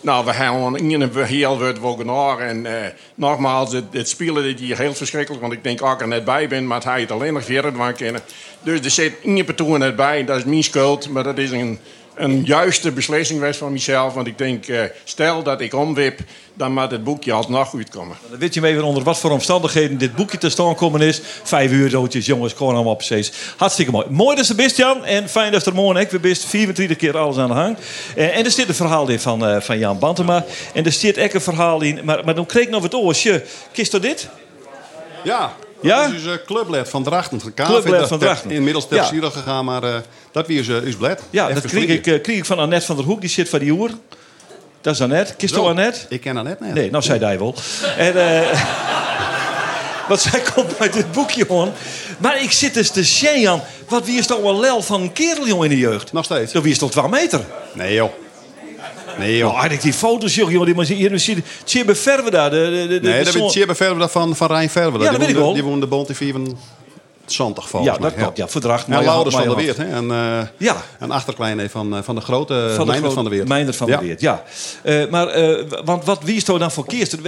Nou, 0.03 0.25
we 0.25 0.33
in 0.77 1.01
een 1.01 1.13
heel 1.13 1.59
wordt 1.59 1.81
wel 1.81 2.05
En 2.41 2.65
uh, 2.65 2.73
nogmaals, 3.15 3.73
het, 3.73 3.85
het 3.91 4.09
spelen 4.09 4.43
dit 4.43 4.59
hier 4.61 4.79
heel 4.79 4.95
verschrikkelijk. 4.95 5.43
Want 5.43 5.53
ik 5.53 5.65
denk, 5.65 5.81
als 5.81 5.95
ik 5.95 6.01
er 6.01 6.09
net 6.09 6.25
bij 6.25 6.49
ben, 6.49 6.67
maar 6.67 6.85
hij 6.85 7.01
het 7.01 7.11
alleen 7.11 7.33
nog 7.33 7.45
verder 7.45 7.73
kennen. 7.93 8.21
Dus 8.63 8.81
er 8.81 8.91
zit 8.91 9.15
in 9.21 9.45
patroon 9.45 9.79
net 9.79 9.97
bij. 9.97 10.25
Dat 10.25 10.37
is 10.37 10.45
mijn 10.45 10.63
schuld. 10.63 11.09
Maar 11.09 11.23
dat 11.23 11.39
is 11.39 11.51
een 11.51 11.79
een 12.15 12.45
juiste 12.45 12.93
beslissing 12.93 13.41
was 13.41 13.57
van 13.57 13.73
mezelf. 13.73 14.15
Want 14.15 14.27
ik 14.27 14.39
denk, 14.39 14.67
uh, 14.67 14.83
stel 15.05 15.43
dat 15.43 15.61
ik 15.61 15.75
omwip, 15.75 16.21
dan 16.55 16.73
moet 16.73 16.91
het 16.91 17.05
boekje 17.05 17.33
alsnog 17.33 17.69
goed 17.69 17.89
komen. 17.89 18.17
Dan 18.31 18.39
weet 18.39 18.55
je 18.55 18.67
even 18.67 18.83
onder 18.83 19.03
wat 19.03 19.19
voor 19.19 19.31
omstandigheden 19.31 19.99
dit 19.99 20.15
boekje 20.15 20.39
te 20.39 20.49
staan 20.49 20.75
komen 20.75 21.01
is. 21.01 21.21
Vijf 21.43 21.71
uur 21.71 21.91
doodjes, 21.91 22.27
jongens, 22.27 22.53
gewoon 22.53 22.75
allemaal 22.75 22.95
precies. 22.95 23.33
Hartstikke 23.57 23.93
mooi. 23.93 24.07
Mooi 24.09 24.37
dat 24.37 24.47
ze 24.47 24.55
best, 24.55 24.77
Jan. 24.77 25.05
En 25.05 25.29
fijn 25.29 25.53
dat 25.53 25.67
er 25.67 25.75
morgen 25.75 26.09
we 26.11 26.21
best 26.21 26.45
24 26.45 26.97
keer 26.97 27.19
alles 27.19 27.37
aan 27.37 27.49
de 27.49 27.55
hang. 27.55 27.77
Uh, 28.17 28.37
en 28.37 28.45
er 28.45 28.51
zit 28.51 28.69
een 28.69 28.75
verhaal 28.75 29.09
in 29.09 29.21
van, 29.21 29.49
uh, 29.49 29.61
van 29.61 29.79
Jan 29.79 29.99
Bantema. 29.99 30.45
En 30.75 30.85
er 30.85 30.93
zit 30.93 31.19
ook 31.19 31.33
een 31.33 31.41
verhaal 31.41 31.81
in. 31.81 32.01
Maar, 32.05 32.25
maar 32.25 32.35
dan 32.35 32.47
kreeg 32.47 32.63
ik 32.63 32.71
nog 32.71 32.83
het 32.83 32.95
oortje. 32.95 33.45
Kist 33.73 34.03
dit? 34.03 34.29
Ja, 35.25 35.53
ja? 35.83 36.07
Dat 36.07 36.15
is 36.15 36.23
dus 36.23 36.39
clubled 36.47 36.89
van 36.89 37.03
Drachten. 37.03 37.55
Clubled 37.55 38.09
van 38.09 38.19
Drachten. 38.19 38.51
Inmiddels 38.51 38.89
ter 38.89 38.97
ja. 38.97 39.31
gegaan, 39.31 39.65
maar 39.65 39.85
uh, 39.85 39.97
dat 40.33 40.47
wie 40.47 40.59
is, 40.59 40.69
uh, 40.69 40.83
is 40.83 40.97
blad. 40.97 41.21
Ja, 41.31 41.49
Even 41.49 41.63
dat 41.63 41.71
kreeg 41.71 41.89
ik, 41.89 42.23
kreeg 42.23 42.37
ik 42.37 42.45
van 42.45 42.59
Annette 42.59 42.87
van 42.87 42.97
der 42.97 43.05
Hoek, 43.05 43.21
die 43.21 43.31
zit 43.31 43.49
van 43.49 43.59
die 43.59 43.71
oer. 43.71 43.91
Dat 44.81 44.95
is 44.95 45.01
Annette. 45.01 45.35
Kist 45.35 45.55
je 45.55 45.61
Annette? 45.61 46.01
Ik 46.09 46.21
ken 46.21 46.37
Annette 46.37 46.65
net. 46.65 46.75
Nee, 46.75 46.91
nou 46.91 47.03
zei 47.03 47.19
hij 47.19 47.39
wel. 47.39 47.55
en, 47.97 48.15
wat 50.09 50.21
zij 50.21 50.41
komt 50.55 50.79
uit 50.79 50.93
dit 50.93 51.13
boekje, 51.13 51.45
hoor. 51.49 51.69
Maar 52.19 52.43
ik 52.43 52.53
zit 52.53 52.75
dus 52.75 52.91
te 52.91 53.05
zien, 53.05 53.61
Wat 53.89 54.05
wie 54.07 54.19
is 54.19 54.27
toch 54.27 54.41
wel 54.41 54.61
lel 54.61 54.83
van 54.83 55.01
een 55.01 55.13
kerel, 55.13 55.47
jong, 55.47 55.65
in 55.65 55.71
de 55.71 55.79
jeugd? 55.79 56.13
Nog 56.13 56.25
steeds. 56.25 56.53
Wie 56.53 56.73
is 56.73 56.79
toch 56.79 56.91
12 56.91 57.11
meter? 57.11 57.41
Nee, 57.73 57.95
joh. 57.95 58.13
Nee, 59.19 59.37
joh. 59.37 59.41
Nou, 59.41 59.53
eigenlijk 59.53 59.83
die 59.83 59.93
foto's, 59.93 60.35
joh, 60.35 60.65
die 60.65 60.75
maar 60.75 60.87
hier 60.87 61.19
zien. 61.19 61.45
Tjibbe 61.65 61.95
Verwe 61.95 62.31
daar. 62.31 62.51
De, 62.51 62.87
de, 62.89 63.01
de, 63.01 63.09
nee, 63.09 63.25
dat 63.25 63.35
is 63.35 63.53
Tjibbe 63.53 63.75
Verwe 63.75 64.09
van, 64.09 64.37
van 64.37 64.47
Rijn 64.47 64.71
Verwe. 64.71 64.99
Ja, 64.99 65.11
dat 65.11 65.21
weet 65.21 65.29
ik 65.29 65.37
wel. 65.37 65.53
Die 65.53 65.65
woonde 65.65 65.87
Bond 65.87 66.09
in 66.09 66.15
24 66.15 67.69
volgens 67.69 67.93
Ja, 67.93 67.99
dat 67.99 68.15
klopt. 68.15 68.37
Ja, 68.37 68.49
verdracht. 68.49 68.87
En 68.87 69.05
Laurens 69.05 69.35
van 69.35 69.49
der 69.49 69.57
Weert. 69.57 69.77
Hè? 69.77 69.85
En, 69.85 70.05
uh, 70.05 70.41
ja. 70.57 70.77
een 70.99 71.11
achterkleine 71.11 71.69
van, 71.71 71.97
uh, 71.97 72.03
van 72.03 72.15
de 72.15 72.21
grote 72.21 72.73
van 72.75 72.87
de 72.87 72.91
Meindert 72.93 73.13
van 73.15 73.25
der 73.25 73.33
Weert. 73.33 73.49
Meindert 73.49 73.77
van 73.77 73.87
der 73.87 74.01
Weert, 74.01 74.21
ja. 74.21 74.43
Uh, 74.85 75.09
maar, 75.11 75.27
want 75.85 76.05
wat, 76.05 76.23
wie 76.23 76.37
is 76.37 76.45
dan 76.45 76.71
voor 76.71 76.87
keerster? 76.87 77.19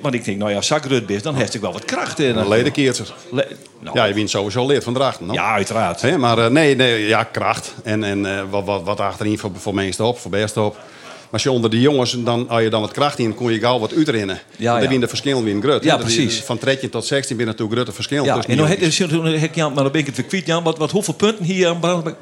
Want 0.00 0.14
ik 0.14 0.24
denk, 0.24 0.38
nou 0.38 0.50
ja, 0.50 0.62
Zakrut 0.62 1.06
best, 1.06 1.22
dan 1.22 1.34
heeft 1.34 1.54
ik 1.54 1.60
wel 1.60 1.72
wat 1.72 1.84
kracht 1.84 2.18
in. 2.18 2.36
Een 2.36 2.48
ledenkeerster. 2.48 3.14
Le 3.30 3.46
nou. 3.78 3.96
Ja, 3.96 4.04
je 4.04 4.14
wint 4.14 4.30
sowieso 4.30 4.66
lid 4.66 4.84
van 4.84 4.94
Drachten. 4.94 5.26
No? 5.26 5.32
Ja, 5.32 5.52
uiteraard. 5.52 6.02
Hè, 6.02 6.18
maar 6.18 6.52
nee, 6.52 6.76
nee, 6.76 7.06
ja, 7.06 7.24
kracht. 7.24 7.74
En, 7.82 8.04
en 8.04 8.50
wat, 8.50 8.64
wat, 8.64 8.82
wat 8.82 9.00
achterin 9.00 9.38
voor, 9.38 9.50
voor 9.54 9.74
meeste 9.74 10.04
op, 10.04 10.18
voor 10.18 10.30
best 10.30 10.56
op 10.56 10.76
als 11.34 11.42
je 11.42 11.50
onder 11.50 11.70
de 11.70 11.80
jongens, 11.80 12.16
dan, 12.18 12.48
als 12.48 12.62
je 12.62 12.68
dan 12.68 12.80
wat 12.80 12.92
kracht 12.92 13.18
in, 13.18 13.34
kon 13.34 13.52
je 13.52 13.58
gauw 13.58 13.78
wat 13.78 13.94
uitrennen. 13.94 14.40
Ja, 14.56 14.78
ja. 14.78 14.88
Dan 14.88 15.00
de 15.00 15.08
verschillen 15.08 15.44
weer 15.44 15.54
in 15.54 15.62
grut. 15.62 15.84
Ja, 15.84 15.96
precies. 15.96 16.40
Van 16.40 16.58
13 16.60 16.90
tot 16.90 17.06
16 17.06 17.36
ben 17.36 17.46
natuurlijk 17.46 17.74
grote 17.74 17.92
verschil. 17.92 18.24
Ja, 18.24 18.42
en 18.46 18.56
dan 18.56 18.66
heb 18.66 18.80
je, 18.80 19.48
Jan, 19.54 19.72
maar 19.72 19.82
dan 19.82 19.92
ben 19.92 20.00
ik 20.00 20.06
het 20.06 20.14
verkwiet, 20.14 20.46
Jan. 20.46 20.62
Wat, 20.62 20.78
wat, 20.78 20.90
hoeveel 20.90 21.14
punten 21.14 21.44
hier 21.44 21.68
aan 21.68 21.80
Brandelijk? 21.80 22.16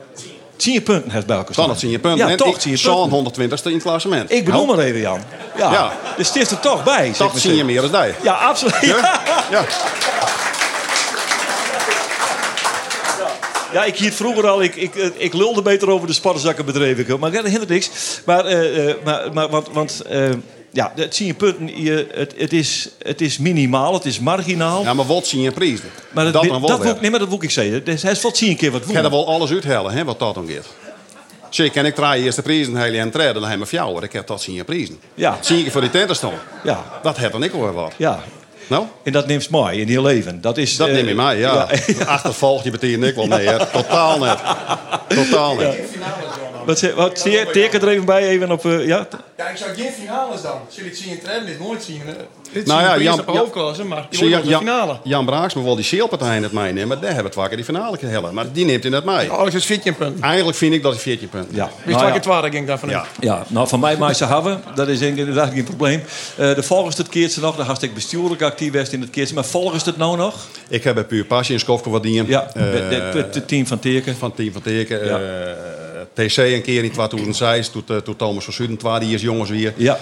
10 0.56 0.82
punten 0.82 1.10
heeft 1.10 1.26
bij 1.26 1.36
elkaar 1.36 1.54
Dan 1.54 1.70
het 1.70 1.78
10 1.78 2.00
punten. 2.00 2.28
Ja, 2.28 2.36
toch 2.36 2.58
10 2.58 2.78
punten. 2.82 3.32
120ste 3.32 3.64
in 3.64 3.72
het 3.72 3.82
klassement. 3.82 4.32
Ik 4.32 4.44
bedoel 4.44 4.66
maar 4.66 4.78
even, 4.78 5.00
Jan. 5.00 5.20
Ja. 5.56 5.72
ja. 5.72 5.92
Dus 6.16 6.26
het 6.26 6.36
is 6.36 6.50
er 6.50 6.60
toch 6.60 6.84
bij. 6.84 7.12
Toch 7.16 7.38
zie 7.38 7.56
je 7.56 7.64
meer 7.64 7.80
dan 7.80 7.90
jij. 7.90 8.14
Ja, 8.22 8.32
absoluut. 8.32 8.80
Ja. 8.80 9.20
ja. 9.50 9.64
Ja, 13.72 13.84
ik 13.84 13.96
hield 13.96 14.14
vroeger 14.14 14.48
al, 14.48 14.62
ik, 14.62 14.76
ik, 14.76 14.94
ik 15.16 15.32
lulde 15.34 15.62
beter 15.62 15.90
over 15.90 16.06
de 16.06 16.12
sparrenzakken 16.12 16.64
bedreven. 16.64 17.18
Maar 17.18 17.30
dat 17.30 17.44
hindert 17.44 17.68
niks. 17.68 17.90
Maar, 18.24 18.52
uh, 18.52 18.94
maar, 19.04 19.32
maar 19.32 19.48
want, 19.48 19.68
want 19.72 20.02
uh, 20.10 20.30
ja, 20.70 20.92
het 20.94 21.14
zie 21.14 21.26
je 21.26 21.34
punten. 21.34 21.82
Je, 21.82 22.06
het, 22.14 22.34
het, 22.36 22.52
is, 22.52 22.88
het 23.02 23.20
is 23.20 23.38
minimaal, 23.38 23.94
het 23.94 24.04
is 24.04 24.18
marginaal. 24.18 24.82
Ja, 24.82 24.94
maar 24.94 25.06
wat 25.06 25.26
zie 25.26 25.40
je 25.40 25.50
prijs? 25.50 25.80
Maar 26.12 26.24
dat, 26.24 26.32
dat, 26.32 26.66
dat, 26.66 26.82
dat 26.82 27.00
nee, 27.00 27.10
maar 27.10 27.18
dat 27.18 27.28
wil 27.28 27.42
ik 27.42 27.50
zeggen. 27.50 27.84
Dus 27.84 28.02
hij 28.02 28.12
is 28.12 28.22
wat 28.22 28.36
zie 28.36 28.48
een 28.48 28.56
keer 28.56 28.70
wat 28.70 28.84
woen. 28.84 28.96
Ik 28.96 29.02
ga 29.02 29.10
wel 29.10 29.26
alles 29.26 29.50
uithellen, 29.50 29.92
hè, 29.92 30.04
wat 30.04 30.18
dat 30.18 30.34
dan 30.34 30.48
gaat. 30.48 30.66
Zeker, 31.48 31.76
en 31.76 31.86
ik 31.86 31.94
draai 31.94 32.24
eerst 32.24 32.36
de 32.36 32.42
prijzen 32.42 32.76
heel 32.76 32.92
en 32.92 33.10
treden, 33.10 33.40
dan 33.40 33.50
heb 33.50 33.60
ik 33.60 33.70
jou. 33.70 34.04
Ik 34.04 34.12
heb 34.12 34.26
dat 34.26 34.42
zien 34.42 34.54
je 34.54 34.64
prijzen. 34.64 34.98
Ja. 35.14 35.38
Zie 35.40 35.64
je 35.64 35.70
voor 35.70 35.80
die 35.80 35.90
tentenstand. 35.90 36.34
Ja. 36.64 37.00
Dat 37.02 37.16
heb 37.16 37.32
dan 37.32 37.42
ik 37.42 37.50
hoor 37.50 37.72
wat. 37.72 37.92
Ja. 37.96 38.22
Nou? 38.66 38.84
En 39.02 39.12
dat 39.12 39.26
neemt 39.26 39.50
mooi 39.50 39.80
in 39.80 39.88
je 39.88 40.02
leven. 40.02 40.40
Dat, 40.40 40.58
is, 40.58 40.76
dat 40.76 40.88
uh, 40.88 40.94
neem 40.94 41.08
je 41.08 41.14
mij, 41.14 41.38
ja. 41.38 41.68
ja. 41.98 42.04
Achtervolg 42.04 42.64
je 42.64 42.70
betekent 42.70 43.04
ik 43.04 43.14
wel 43.14 43.26
nee, 43.26 43.46
hè. 43.46 43.66
Totaal 43.66 44.18
net. 44.18 44.38
Totaal 45.08 45.54
net. 45.54 45.76
Wat, 46.64 46.80
wat 46.94 47.18
zie 47.18 47.32
je? 47.32 47.50
Teken 47.52 47.80
er 47.80 47.88
even 47.88 48.04
bij, 48.04 48.28
even 48.28 48.50
op... 48.50 48.64
Uh, 48.64 48.86
ja? 48.86 49.08
ja, 49.36 49.48
ik 49.48 49.56
zou 49.56 49.74
geen 49.74 49.92
finales 49.92 50.42
dan. 50.42 50.60
Zullen 50.68 50.90
het 50.90 50.98
zien 50.98 51.10
in 51.10 51.20
trend, 51.20 51.46
dit 51.46 51.58
nooit 51.58 51.82
zien. 51.82 52.00
Hè? 52.04 52.12
Dit 52.52 52.66
nou 52.66 52.82
ja, 52.82 52.98
Jan, 52.98 53.22
hoofdklasse, 53.26 53.84
maar 53.84 54.06
je 54.10 54.28
Jan, 54.28 54.42
de 54.42 54.56
finale. 54.56 54.96
Jan 55.02 55.24
Braaks, 55.24 55.54
maar 55.54 55.64
wel 55.64 55.74
die 55.74 55.84
scheelpartij 55.84 56.38
net 56.38 56.52
mij 56.52 56.72
nemen. 56.72 56.88
Maar 56.88 57.00
daar 57.00 57.14
hebben 57.14 57.32
we 57.32 57.40
het 57.40 57.50
die 57.50 57.64
finale 57.64 57.98
gehellen. 57.98 58.34
Maar 58.34 58.52
die 58.52 58.64
neemt 58.64 58.82
hij 58.82 58.92
net 58.92 59.04
mij. 59.04 59.28
Oh, 59.28 59.52
is 59.52 59.64
14 59.64 59.94
punten. 59.94 60.22
Eigenlijk 60.22 60.56
vind 60.56 60.74
ik 60.74 60.82
dat 60.82 60.92
het 60.92 61.02
14 61.02 61.28
punten. 61.28 61.54
Ja. 61.54 61.70
Wie 61.84 61.94
nou, 61.94 62.12
het 62.12 62.24
waar, 62.24 62.50
ging 62.50 62.66
daarvan 62.66 62.88
ja. 62.88 63.06
ja, 63.20 63.44
nou 63.48 63.68
van 63.68 63.80
mij 63.80 63.96
maar 63.96 64.14
ze 64.14 64.26
hebben. 64.26 64.62
Dat 64.74 64.88
is 64.88 65.00
inderdaad 65.00 65.52
geen 65.52 65.64
probleem. 65.64 66.02
Uh, 66.38 66.54
de 66.54 66.62
volgens 66.62 66.96
het 66.96 67.08
keertje 67.08 67.40
nog. 67.40 67.56
Dan 67.56 67.66
had 67.66 67.82
ik 67.82 67.94
bestuurlijk 67.94 68.42
actief 68.42 68.72
was 68.72 68.88
in 68.88 69.00
het 69.00 69.10
keertje. 69.10 69.34
Maar 69.34 69.44
volgens 69.44 69.84
het 69.84 69.96
nou 69.96 70.16
nog? 70.16 70.46
Ik 70.68 70.84
heb 70.84 70.94
bij 70.94 71.04
Puur 71.04 71.24
Passie 71.24 71.54
in 71.54 71.60
Skofke 71.60 71.90
wat 71.90 72.02
dienen. 72.02 72.26
Ja, 72.26 72.50
het 72.54 73.48
team 73.48 73.66
van 73.66 73.78
Teken. 73.78 74.16
Van 74.16 74.28
het 74.28 74.36
team 74.36 74.52
van 74.52 74.62
Teken. 74.62 75.04
Ja. 75.04 75.20
Uh, 75.20 75.81
TC 76.12 76.36
een 76.36 76.62
keer 76.62 76.84
in 76.84 76.90
2006, 76.90 77.68
toen, 77.68 77.82
uh, 77.90 77.96
toen 77.96 78.16
Thomas 78.16 78.44
van 78.44 78.52
Suden, 78.52 79.00
die 79.00 79.14
is 79.14 79.22
jongens 79.22 79.50
weer. 79.50 79.72
Ja. 79.76 79.98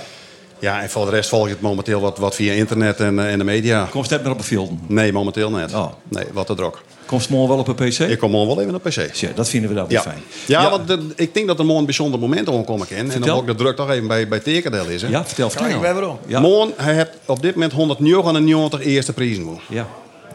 Ja, 0.58 0.82
en 0.82 0.90
voor 0.90 1.04
de 1.04 1.10
rest 1.10 1.28
volg 1.28 1.44
je 1.44 1.52
het 1.52 1.60
momenteel 1.60 2.00
wat, 2.00 2.18
wat 2.18 2.34
via 2.34 2.52
internet 2.52 3.00
en, 3.00 3.28
en 3.28 3.38
de 3.38 3.44
media. 3.44 3.88
Komt 3.90 4.04
het 4.04 4.12
net 4.12 4.22
meer 4.22 4.32
op 4.32 4.38
een 4.38 4.44
film? 4.44 4.80
Nee, 4.86 5.12
momenteel 5.12 5.50
net. 5.50 5.74
Oh. 5.74 5.92
Nee, 6.08 6.24
wat 6.32 6.46
te 6.46 6.54
druk. 6.54 6.82
Komt 7.06 7.22
het 7.22 7.30
morgen 7.30 7.48
wel 7.48 7.58
op 7.58 7.68
een 7.68 7.74
PC? 7.74 7.98
Ik 7.98 8.18
kom 8.18 8.30
morgen 8.30 8.54
wel 8.54 8.64
even 8.64 8.74
op 8.74 8.82
PC. 8.82 9.14
Ja, 9.14 9.28
dat 9.34 9.48
vinden 9.48 9.70
we 9.70 9.76
dan 9.76 9.86
weer 9.86 9.96
ja. 9.96 10.02
fijn. 10.02 10.22
Ja, 10.46 10.62
ja. 10.62 10.70
want 10.70 10.86
de, 10.86 11.06
ik 11.16 11.34
denk 11.34 11.46
dat 11.46 11.58
er 11.58 11.64
morgen 11.64 11.80
een 11.80 11.86
bijzonder 11.86 12.20
moment 12.20 12.48
omkomen 12.48 12.86
kan. 12.86 12.96
En 12.96 13.20
dan 13.20 13.30
ook 13.30 13.46
de 13.46 13.54
druk 13.54 13.76
toch 13.76 13.90
even 13.90 14.08
bij, 14.08 14.28
bij 14.28 14.40
Tekendel 14.40 14.86
is. 14.86 15.02
Hè? 15.02 15.08
Ja, 15.08 15.24
vertel. 15.24 15.50
vertel. 15.50 15.68
Kijk, 15.68 15.92
waarom? 15.92 16.18
Ja. 16.26 16.40
Morgen, 16.40 16.72
hij 16.76 16.94
heeft 16.94 17.10
op 17.24 17.42
dit 17.42 17.54
moment 17.54 17.72
199 17.72 18.80
eerste 18.80 19.12
prijzen. 19.12 19.58
Ja. 19.68 19.88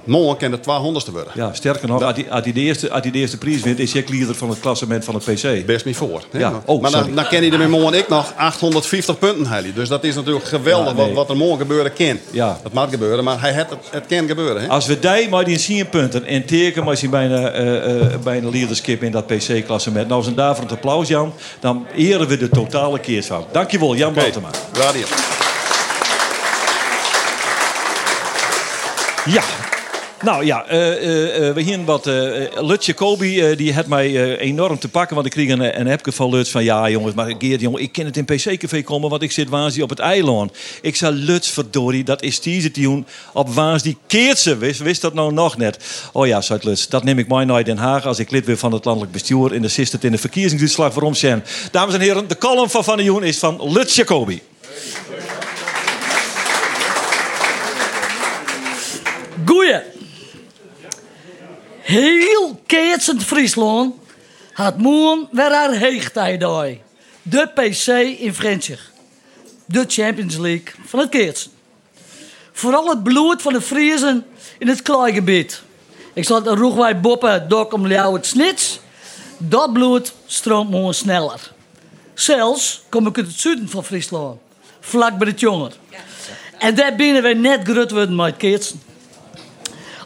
Morgen 0.06 0.38
kan 0.38 0.52
het 0.52 0.62
200ste 0.62 1.12
worden. 1.12 1.32
Ja, 1.34 1.54
sterker 1.54 1.88
nog, 1.88 2.04
als 2.04 2.44
hij 2.44 2.54
de 2.54 2.60
eerste, 2.60 2.92
als 2.92 3.02
die 3.02 3.12
de 3.12 3.18
eerste 3.18 3.38
prijs 3.38 3.62
wint, 3.62 3.80
is 3.80 3.94
hij 3.94 4.04
leader 4.08 4.36
van 4.36 4.50
het 4.50 4.60
klassement 4.60 5.06
van 5.06 5.16
het 5.16 5.24
PC. 5.24 5.66
Best 5.66 5.86
niet 5.86 5.96
voor. 5.96 6.24
Ja. 6.32 6.62
Oh, 6.66 6.82
maar 6.82 6.92
dan, 6.92 7.16
dan 7.16 7.28
ken 7.28 7.42
hij 7.42 7.52
er 7.52 7.58
met 7.58 7.70
morgen 7.70 7.98
ik 7.98 8.08
nog 8.10 8.34
850 8.38 9.20
punten. 9.20 9.74
Dus 9.76 9.90
dat 9.90 10.04
is 10.04 10.16
natuurlijk 10.16 10.46
geweldig 10.46 10.92
ja, 10.92 10.94
nee. 10.94 11.06
wat, 11.06 11.16
wat, 11.16 11.30
er 11.30 11.36
morgen 11.36 11.58
gebeuren 11.58 11.94
kan. 11.94 12.20
Ja. 12.32 12.60
Dat 12.64 12.74
mag 12.74 12.90
gebeuren, 12.90 13.24
maar 13.24 13.42
hij 13.42 13.52
het, 13.52 13.68
het 13.90 14.06
kan 14.06 14.28
gebeuren. 14.28 14.70
Als 14.70 14.86
we 14.86 15.00
die 15.00 15.30
maar 15.30 15.44
die 15.44 15.58
10 15.58 15.90
punten 15.90 16.26
en 16.26 16.46
teken 16.46 16.84
maar 16.84 17.00
hij 17.00 17.10
bijna, 17.10 17.56
uh, 17.56 17.96
uh, 17.96 18.06
bijna 18.24 18.50
leaderskip 18.50 19.04
in 19.04 19.12
dat 19.12 19.28
PC-klassement. 19.28 20.08
Nou, 20.08 20.24
zijn 20.24 20.36
daarvoor 20.36 20.64
een 20.64 20.72
applaus, 20.72 21.08
Jan. 21.08 21.34
Dan 21.60 21.86
eren 21.96 22.28
we 22.28 22.38
de 22.38 22.50
totale 22.50 23.00
keersfout. 23.00 23.46
Dankjewel, 23.52 23.96
Jan 23.96 24.10
okay. 24.10 24.24
Baltema. 24.24 24.50
Radio. 24.74 25.06
Ja, 29.26 29.44
Nou 30.24 30.46
ja, 30.46 30.66
eh, 30.66 30.92
eh, 30.92 31.48
eh, 31.48 31.56
we 31.56 31.62
hier 31.62 31.86
wat. 31.86 32.06
Lutje 32.62 32.94
Kobi, 32.94 33.56
die 33.56 33.74
had 33.74 33.88
mij 33.88 34.38
enorm 34.38 34.80
te 34.80 34.90
pakken. 34.90 35.16
Want 35.16 35.28
ik 35.28 35.34
kreeg 35.34 35.50
een, 35.50 35.80
een 35.80 35.88
appje 35.88 36.12
van 36.12 36.30
Luts 36.30 36.52
van... 36.52 36.64
Ja, 36.64 36.90
jongens, 36.90 37.16
maar 37.16 37.34
Geert, 37.38 37.62
jongen, 37.62 37.82
ik 37.82 37.92
kan 37.92 38.06
het 38.06 38.18
in 38.18 38.26
PC-café 38.26 38.82
komen... 38.82 39.10
want 39.10 39.22
ik 39.22 39.32
zit 39.32 39.50
waanzinnig 39.50 39.84
op 39.84 39.98
het 39.98 40.00
eiland. 40.00 40.58
Ik 40.82 40.96
zei, 40.96 41.16
Luts, 41.16 41.50
verdorie, 41.50 42.04
dat 42.04 42.22
is 42.22 42.42
die 42.42 42.72
tune 42.72 43.04
op 43.34 43.50
waans 43.50 43.84
die 43.84 43.98
keert 44.08 44.38
ze. 44.38 44.58
Wist, 44.58 44.80
wist 44.80 45.02
dat 45.02 45.14
nou 45.14 45.34
nog 45.34 45.58
net? 45.58 45.80
Oh 46.12 46.28
ja, 46.28 46.42
zei 46.42 46.60
Luts, 46.64 46.88
dat 46.88 47.04
neem 47.04 47.20
ik 47.20 47.28
mij 47.28 47.46
naar 47.46 47.64
Den 47.64 47.78
Haag... 47.78 48.06
als 48.06 48.20
ik 48.20 48.32
lid 48.32 48.46
ben 48.46 48.58
van 48.58 48.72
het 48.72 48.86
landelijk 48.86 49.12
bestuur... 49.12 49.54
en 49.54 49.62
de 49.62 49.88
het 49.92 50.04
in 50.04 50.12
de 50.12 50.18
verkiezingsuitslag 50.18 50.94
waarom 50.94 51.14
zijn. 51.14 51.44
Dames 51.72 51.94
en 51.94 52.02
heren, 52.02 52.28
de 52.28 52.38
column 52.38 52.70
van 52.70 52.84
Van 52.84 52.98
de 52.98 53.04
Joen 53.04 53.24
is 53.24 53.38
van 53.38 53.72
Lutz 53.72 53.96
Jacobi. 53.96 54.42
Goeie. 59.46 59.95
Heel 61.86 62.62
keertsend 62.66 63.24
Friesland 63.24 63.96
had 64.54 64.78
moen 64.78 65.28
weer 65.32 65.54
haar 65.54 65.72
heegtijd. 65.72 66.40
De 67.22 67.48
PC 67.54 67.88
in 68.20 68.34
French. 68.34 68.80
De 69.66 69.86
Champions 69.88 70.38
League 70.38 70.74
van 70.86 71.00
het 71.00 71.10
keertsen. 71.10 71.52
Vooral 72.52 72.90
het 72.90 73.04
bloed 73.04 73.42
van 73.42 73.54
de 73.54 73.62
Friesen 73.62 74.26
in 74.58 74.68
het 74.68 74.82
kleigebied. 74.82 75.62
Ik 76.14 76.24
zat 76.24 76.48
een 76.48 76.56
roegwij 76.56 77.00
boppen 77.00 77.50
dok 77.50 77.74
om 77.74 77.88
jou 77.88 78.16
het 78.16 78.26
snits. 78.26 78.80
Dat 79.38 79.74
bloed 79.74 80.14
stroomt 80.26 80.70
mooi 80.70 80.94
sneller. 80.94 81.52
Zelfs 82.14 82.84
kom 82.90 83.08
ik 83.08 83.18
uit 83.18 83.28
het 83.28 83.40
zuiden 83.40 83.70
van 83.70 83.84
Friesland. 83.84 84.40
Vlak 84.80 85.18
bij 85.18 85.28
het 85.28 85.40
jonger. 85.40 85.72
En 86.58 86.76
daar 86.76 86.96
binnen 86.96 87.22
wij 87.22 87.34
net 87.34 87.60
grut 87.64 87.92
worden 87.92 88.16
met 88.16 88.38
keertsen. 88.38 88.82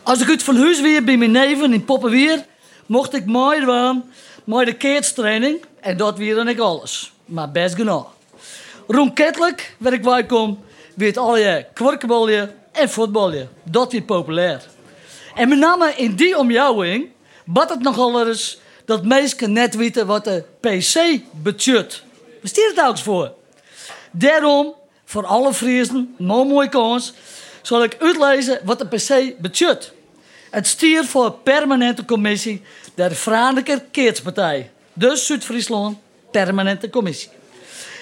Als 0.03 0.21
ik 0.21 0.29
uit 0.29 0.43
van 0.43 0.57
huis 0.57 0.81
weer 0.81 1.03
bij 1.03 1.17
mijn 1.17 1.31
neven 1.31 1.73
in 1.73 1.85
Poppenweer, 1.85 2.45
mocht 2.85 3.13
ik 3.13 3.25
mooi 3.25 3.65
doen 3.65 4.03
met 4.43 4.65
de 4.65 4.73
keertstraining. 4.73 5.65
En 5.79 5.97
dat 5.97 6.17
weer 6.17 6.35
dan 6.35 6.47
ik 6.47 6.59
alles. 6.59 7.12
Maar 7.25 7.51
best 7.51 7.75
genoeg. 7.75 8.07
Roemkettelijk, 8.88 9.75
waar 9.77 9.93
ik 9.93 10.01
bij 10.01 10.25
kom, 10.25 10.63
weet 10.95 11.17
al 11.17 11.38
je 11.38 11.65
kwarkenbolje 11.73 12.53
en 12.71 12.89
voetbalje. 12.89 13.47
Dat 13.63 13.91
weer 13.91 14.01
populair. 14.01 14.63
En 15.35 15.49
met 15.49 15.57
name 15.57 15.93
in 15.95 16.15
die 16.15 16.38
omjouwing, 16.38 17.09
wat 17.45 17.69
het 17.69 17.79
nogal 17.81 18.27
eens 18.27 18.59
dat 18.85 19.05
mensen 19.05 19.53
net 19.53 19.75
weten 19.75 20.07
wat 20.07 20.23
de 20.23 20.43
PC 20.59 21.21
budget. 21.31 22.03
Waar 22.41 22.49
staat 22.49 22.71
het 22.75 22.85
ook 22.85 22.97
voor? 22.97 23.33
Daarom, 24.12 24.73
voor 25.05 25.25
alle 25.25 25.53
Friesen, 25.53 26.15
nog 26.17 26.47
mooi 26.47 26.69
kans, 26.69 27.13
zal 27.69 27.84
ik 27.84 27.95
uitlezen 27.99 28.60
wat 28.63 28.79
de 28.79 28.88
PC 28.88 29.41
budget. 29.41 29.91
Het 30.49 30.67
stier 30.67 31.05
voor 31.05 31.32
permanente 31.32 32.05
commissie 32.05 32.62
der 32.95 33.12
Franeker 33.12 33.82
Keertspartij. 33.91 34.71
Dus 34.93 35.25
Zuid-Friesland, 35.25 35.97
permanente 36.32 36.89
commissie. 36.89 37.29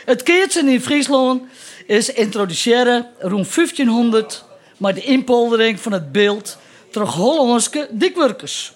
Het 0.05 0.23
keertsen 0.23 0.67
in 0.67 0.81
Friesland 0.81 1.41
is 1.85 2.09
introduceren 2.09 3.07
rond 3.19 3.55
1500 3.55 4.43
met 4.77 4.95
de 4.95 5.01
inpoldering 5.01 5.79
van 5.79 5.91
het 5.91 6.11
beeld 6.11 6.57
terug 6.91 7.13
Hollandse 7.13 7.87
dikwerkers. 7.91 8.73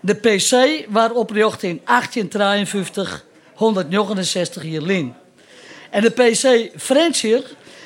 De 0.00 0.14
PC 0.14 0.84
waarop 0.88 1.30
richt 1.30 1.62
in 1.62 1.80
1853 1.84 3.24
169 3.54 4.64
jaar 4.64 4.82
lin. 4.82 5.14
En 5.90 6.02
de 6.02 6.10
PC 6.10 6.70
Frenchier, 6.80 7.42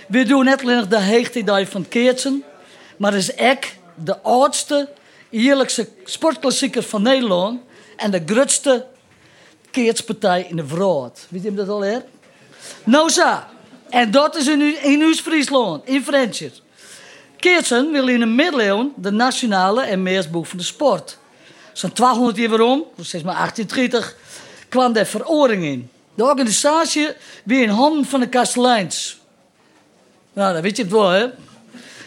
we 0.09 0.25
doen 0.25 0.44
net 0.44 0.90
de 0.90 1.01
heegtidee 1.01 1.66
van 1.66 1.88
Keertsen, 1.88 2.44
maar 2.97 3.14
is 3.14 3.38
ook 3.38 3.64
de 3.94 4.21
oudste 4.23 4.88
eerlijkste 5.31 5.88
sportklassieker 6.05 6.83
van 6.83 7.03
Nederland 7.03 7.61
en 7.97 8.11
de 8.11 8.23
grootste 8.27 8.87
keertspartij 9.71 10.47
in 10.49 10.57
de 10.57 10.66
wereld. 10.66 11.27
Weet 11.29 11.42
je 11.42 11.55
dat 11.55 11.68
al, 11.68 11.81
hè? 11.81 11.99
Nou 12.85 13.11
zo. 13.11 13.38
En 13.88 14.11
dat 14.11 14.37
is 14.37 14.47
in, 14.47 14.83
in 14.83 15.05
Oost-Friesland, 15.05 15.87
in 15.87 16.03
Frenchier. 16.03 16.53
Keertsen 17.37 17.92
wil 17.92 18.09
in 18.09 18.21
de 18.21 18.27
middeleeuwen 18.27 18.92
de 18.97 19.11
nationale 19.11 19.83
en 19.83 20.03
van 20.03 20.59
de 20.59 20.62
sport. 20.62 21.18
Zo'n 21.73 21.90
1200 21.94 22.37
jaar 22.37 22.49
waarom, 22.49 22.85
zeg 23.01 23.23
maar 23.23 23.35
1830, 23.35 24.16
kwam 24.68 24.92
de 24.92 25.05
veroring 25.05 25.64
in. 25.64 25.90
De 26.14 26.25
organisatie 26.25 27.09
weer 27.44 27.62
in 27.62 27.68
handen 27.68 28.05
van 28.05 28.21
de 28.21 28.29
kasteleins. 28.29 29.17
Nou, 30.38 30.53
dat 30.53 30.62
weet 30.62 30.77
je 30.77 30.83
het 30.83 30.92
wel, 30.92 31.09
hè? 31.09 31.27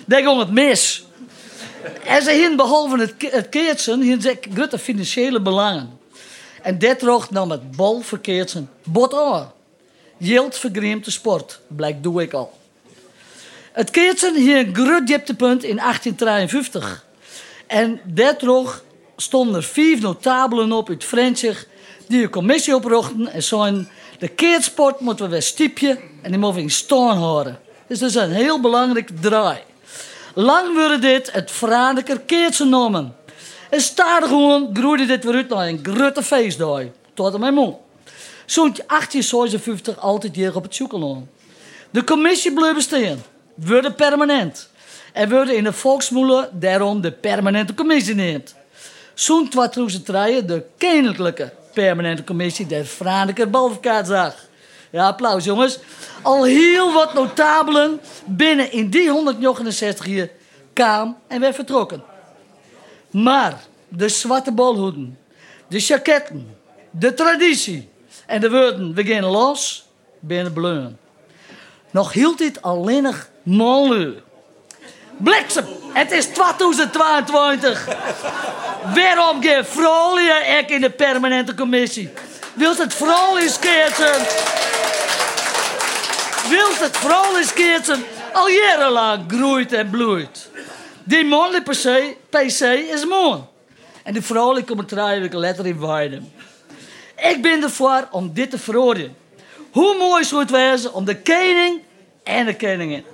Daar 0.06 0.22
ging 0.22 0.40
het 0.40 0.52
mis. 0.52 1.04
En 2.06 2.24
ze 2.24 2.32
hadden 2.32 2.56
behalve 2.56 3.00
het, 3.00 3.14
het 3.20 3.50
keertsen, 3.50 4.22
grote 4.54 4.80
financiële 4.80 5.42
belangen. 5.42 6.00
En 6.62 6.78
droeg 7.00 7.30
nam 7.30 7.52
het 7.52 7.72
bal 7.72 8.02
voor 8.02 8.20
keertsen 8.20 8.70
bot 8.84 9.14
aan. 9.14 9.52
De 10.18 11.12
sport, 11.12 11.60
blijkt 11.68 12.04
doe 12.04 12.22
ik 12.22 12.34
al. 12.34 12.60
Het 13.72 13.90
keertsen 13.90 14.36
hier 14.36 14.58
een 14.58 14.76
groot 14.76 15.08
dieptepunt 15.08 15.64
in 15.64 15.76
1853. 15.76 17.06
En 17.68 18.02
dat 18.04 18.40
droeg 18.40 18.84
stonden 19.16 19.56
er 19.56 19.64
vijf 19.64 20.02
notabelen 20.02 20.72
op 20.72 20.90
uit 20.90 21.04
French 21.04 21.66
die 22.08 22.24
een 22.24 22.30
commissie 22.30 22.76
oprochten 22.76 23.28
en 23.28 23.44
zeiden: 23.44 23.90
de 24.20 24.28
keertsport 24.28 25.00
moeten 25.00 25.26
we 25.26 25.32
weer 25.32 25.42
stiepje 25.42 26.00
en 26.22 26.32
die 26.32 26.40
moeten 26.40 26.58
we 26.58 26.62
in 26.62 26.72
staan 26.72 27.18
houden. 27.18 27.70
Dus 27.92 28.00
dat 28.00 28.10
is 28.10 28.16
een 28.16 28.32
heel 28.32 28.60
belangrijke 28.60 29.14
draai. 29.14 29.60
Lang 30.34 30.74
wordt 30.74 31.02
dit 31.02 31.32
het 31.32 31.52
Franeker 31.52 32.20
keertsen 32.20 32.70
noemen. 32.70 33.16
En 33.70 33.82
stadig 33.82 34.30
gewoon 34.30 34.70
groeide 34.74 35.06
dit 35.06 35.24
weer 35.24 35.34
uit 35.34 35.50
naar 35.50 35.68
een 35.68 35.80
grote 35.84 36.24
feestdag. 36.24 36.82
Tot 37.14 37.34
aan 37.34 37.40
mijn 37.40 37.54
mond. 37.54 37.78
Zo'n 38.46 38.76
1856 38.88 40.00
altijd 40.00 40.36
hier 40.36 40.56
op 40.56 40.64
het 40.64 40.76
zoeken. 40.76 41.30
De 41.90 42.04
commissie 42.04 42.54
bleef 42.54 42.74
bestaan. 42.74 43.24
Worden 43.56 43.96
permanent. 43.96 44.70
En 45.14 45.30
worden 45.30 45.56
in 45.56 45.64
de 45.64 45.74
volksmoelen 45.74 46.50
daarom 46.52 47.02
de 47.02 47.12
permanente 47.12 47.74
commissie 47.74 48.16
neemt. 48.16 48.56
Zo'n 49.14 49.50
2003 49.50 50.46
de 50.46 50.64
koninklijke 50.78 51.54
permanente 51.74 52.24
commissie 52.24 52.68
der 52.68 52.86
Franeker 52.86 53.50
Balverkaart 53.50 54.08
zag. 54.08 54.50
Ja, 54.92 55.08
applaus 55.08 55.44
jongens. 55.44 55.80
Al 56.22 56.44
heel 56.44 56.94
wat 56.94 57.14
notabelen 57.14 58.02
binnen 58.26 58.72
in 58.72 58.90
die 58.90 59.10
169 59.10 60.06
jaar 60.06 60.30
kwam 60.74 61.18
en 61.28 61.40
werd 61.40 61.56
vertrokken. 61.56 62.04
Maar 63.12 63.62
de 63.88 64.10
zwarte 64.10 64.52
bolhoeden, 64.52 65.20
de 65.68 65.80
jaketten, 65.80 66.58
de 66.92 67.14
traditie 67.14 67.90
en 68.26 68.42
de 68.42 68.50
woorden 68.50 69.06
gaan 69.06 69.26
los 69.26 69.86
binnen 70.20 70.54
bleun. 70.54 70.98
Nog 71.92 72.14
hield 72.14 72.38
dit 72.38 72.62
alleen 72.62 73.04
nog 73.04 73.28
mooi. 73.44 74.22
Bliksem, 75.18 75.66
het 75.94 76.12
is 76.12 76.26
2022. 76.26 77.88
Waarom 78.94 79.44
geen 79.44 79.66
vrolijk 79.66 80.60
ik 80.60 80.70
in 80.70 80.82
de 80.82 80.90
permanente 80.90 81.56
commissie? 81.56 82.10
Wilt 82.54 82.78
het 82.78 82.94
vrolijk 82.94 83.58
keertsen? 83.60 84.71
Wilt 86.50 86.80
het 86.80 86.98
vrolijk 86.98 87.52
keertsen? 87.56 88.04
Al 88.34 88.50
jarenlang 88.50 89.24
groeit 89.28 89.74
en 89.74 89.90
bloeit. 89.90 90.50
Die 91.04 91.26
mannelijke 91.26 91.72
PC, 91.72 92.16
PC 92.30 92.62
is 92.94 93.06
mooi. 93.06 93.40
En 94.04 94.14
de 94.14 94.22
vrouwelijke 94.22 94.68
commentaar 94.68 95.18
ik 95.18 95.34
letter 95.34 95.66
in 95.66 95.80
weiden. 95.80 96.34
Ik 97.18 97.42
ben 97.42 97.64
ervoor 97.64 98.08
om 98.12 98.34
dit 98.34 98.50
te 98.50 98.58
veroordelen. 98.58 99.16
Hoe 99.72 99.98
mooi 99.98 100.24
zou 100.24 100.42
het 100.42 100.52
wezen 100.52 100.94
om 100.94 101.06
de 101.06 101.22
koning 101.22 101.82
en 102.24 102.46
de 102.46 102.56
koningin 102.56 103.06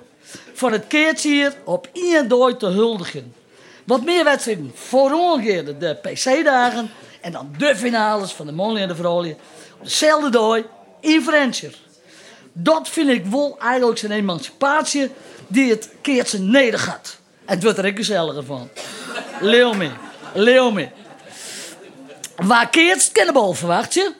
van 0.54 0.72
het 0.72 0.86
keertje 0.86 1.28
hier 1.28 1.54
op 1.64 1.88
één 1.92 2.28
dooi 2.28 2.56
te 2.56 2.66
huldigen. 2.66 3.34
Wat 3.84 4.04
meer 4.04 4.24
wedstrijden 4.24 4.72
voorongeerde 4.74 5.78
de 5.78 5.94
PC-dagen 6.02 6.90
en 7.20 7.32
dan 7.32 7.54
de 7.58 7.76
finales 7.76 8.32
van 8.32 8.46
de 8.46 8.52
mannen 8.52 8.82
en 8.82 8.88
de 8.88 8.94
vrouwen 8.94 9.36
op 9.78 9.84
dezelfde 9.84 10.30
dooi 10.30 10.64
in 11.00 11.22
Frencher. 11.22 11.74
Dat 12.60 12.88
vind 12.88 13.08
ik 13.08 13.26
wel 13.26 13.56
eigenlijk 13.60 13.98
zijn 13.98 14.12
emancipatie 14.12 15.10
die 15.46 15.70
het 15.70 15.90
keertje 16.00 16.38
neder 16.38 16.80
gaat. 16.80 17.18
Het 17.44 17.62
wordt 17.62 17.78
er 17.78 17.92
gezelliger 17.94 18.44
van. 18.44 18.68
Leeuw 19.40 19.72
me, 19.72 19.90
leeuw 20.34 20.70
me. 20.70 20.88
Waar 22.36 22.68
keert 22.68 23.12
kennenbal 23.12 23.54
verwacht 23.54 23.94
je? 23.94 24.12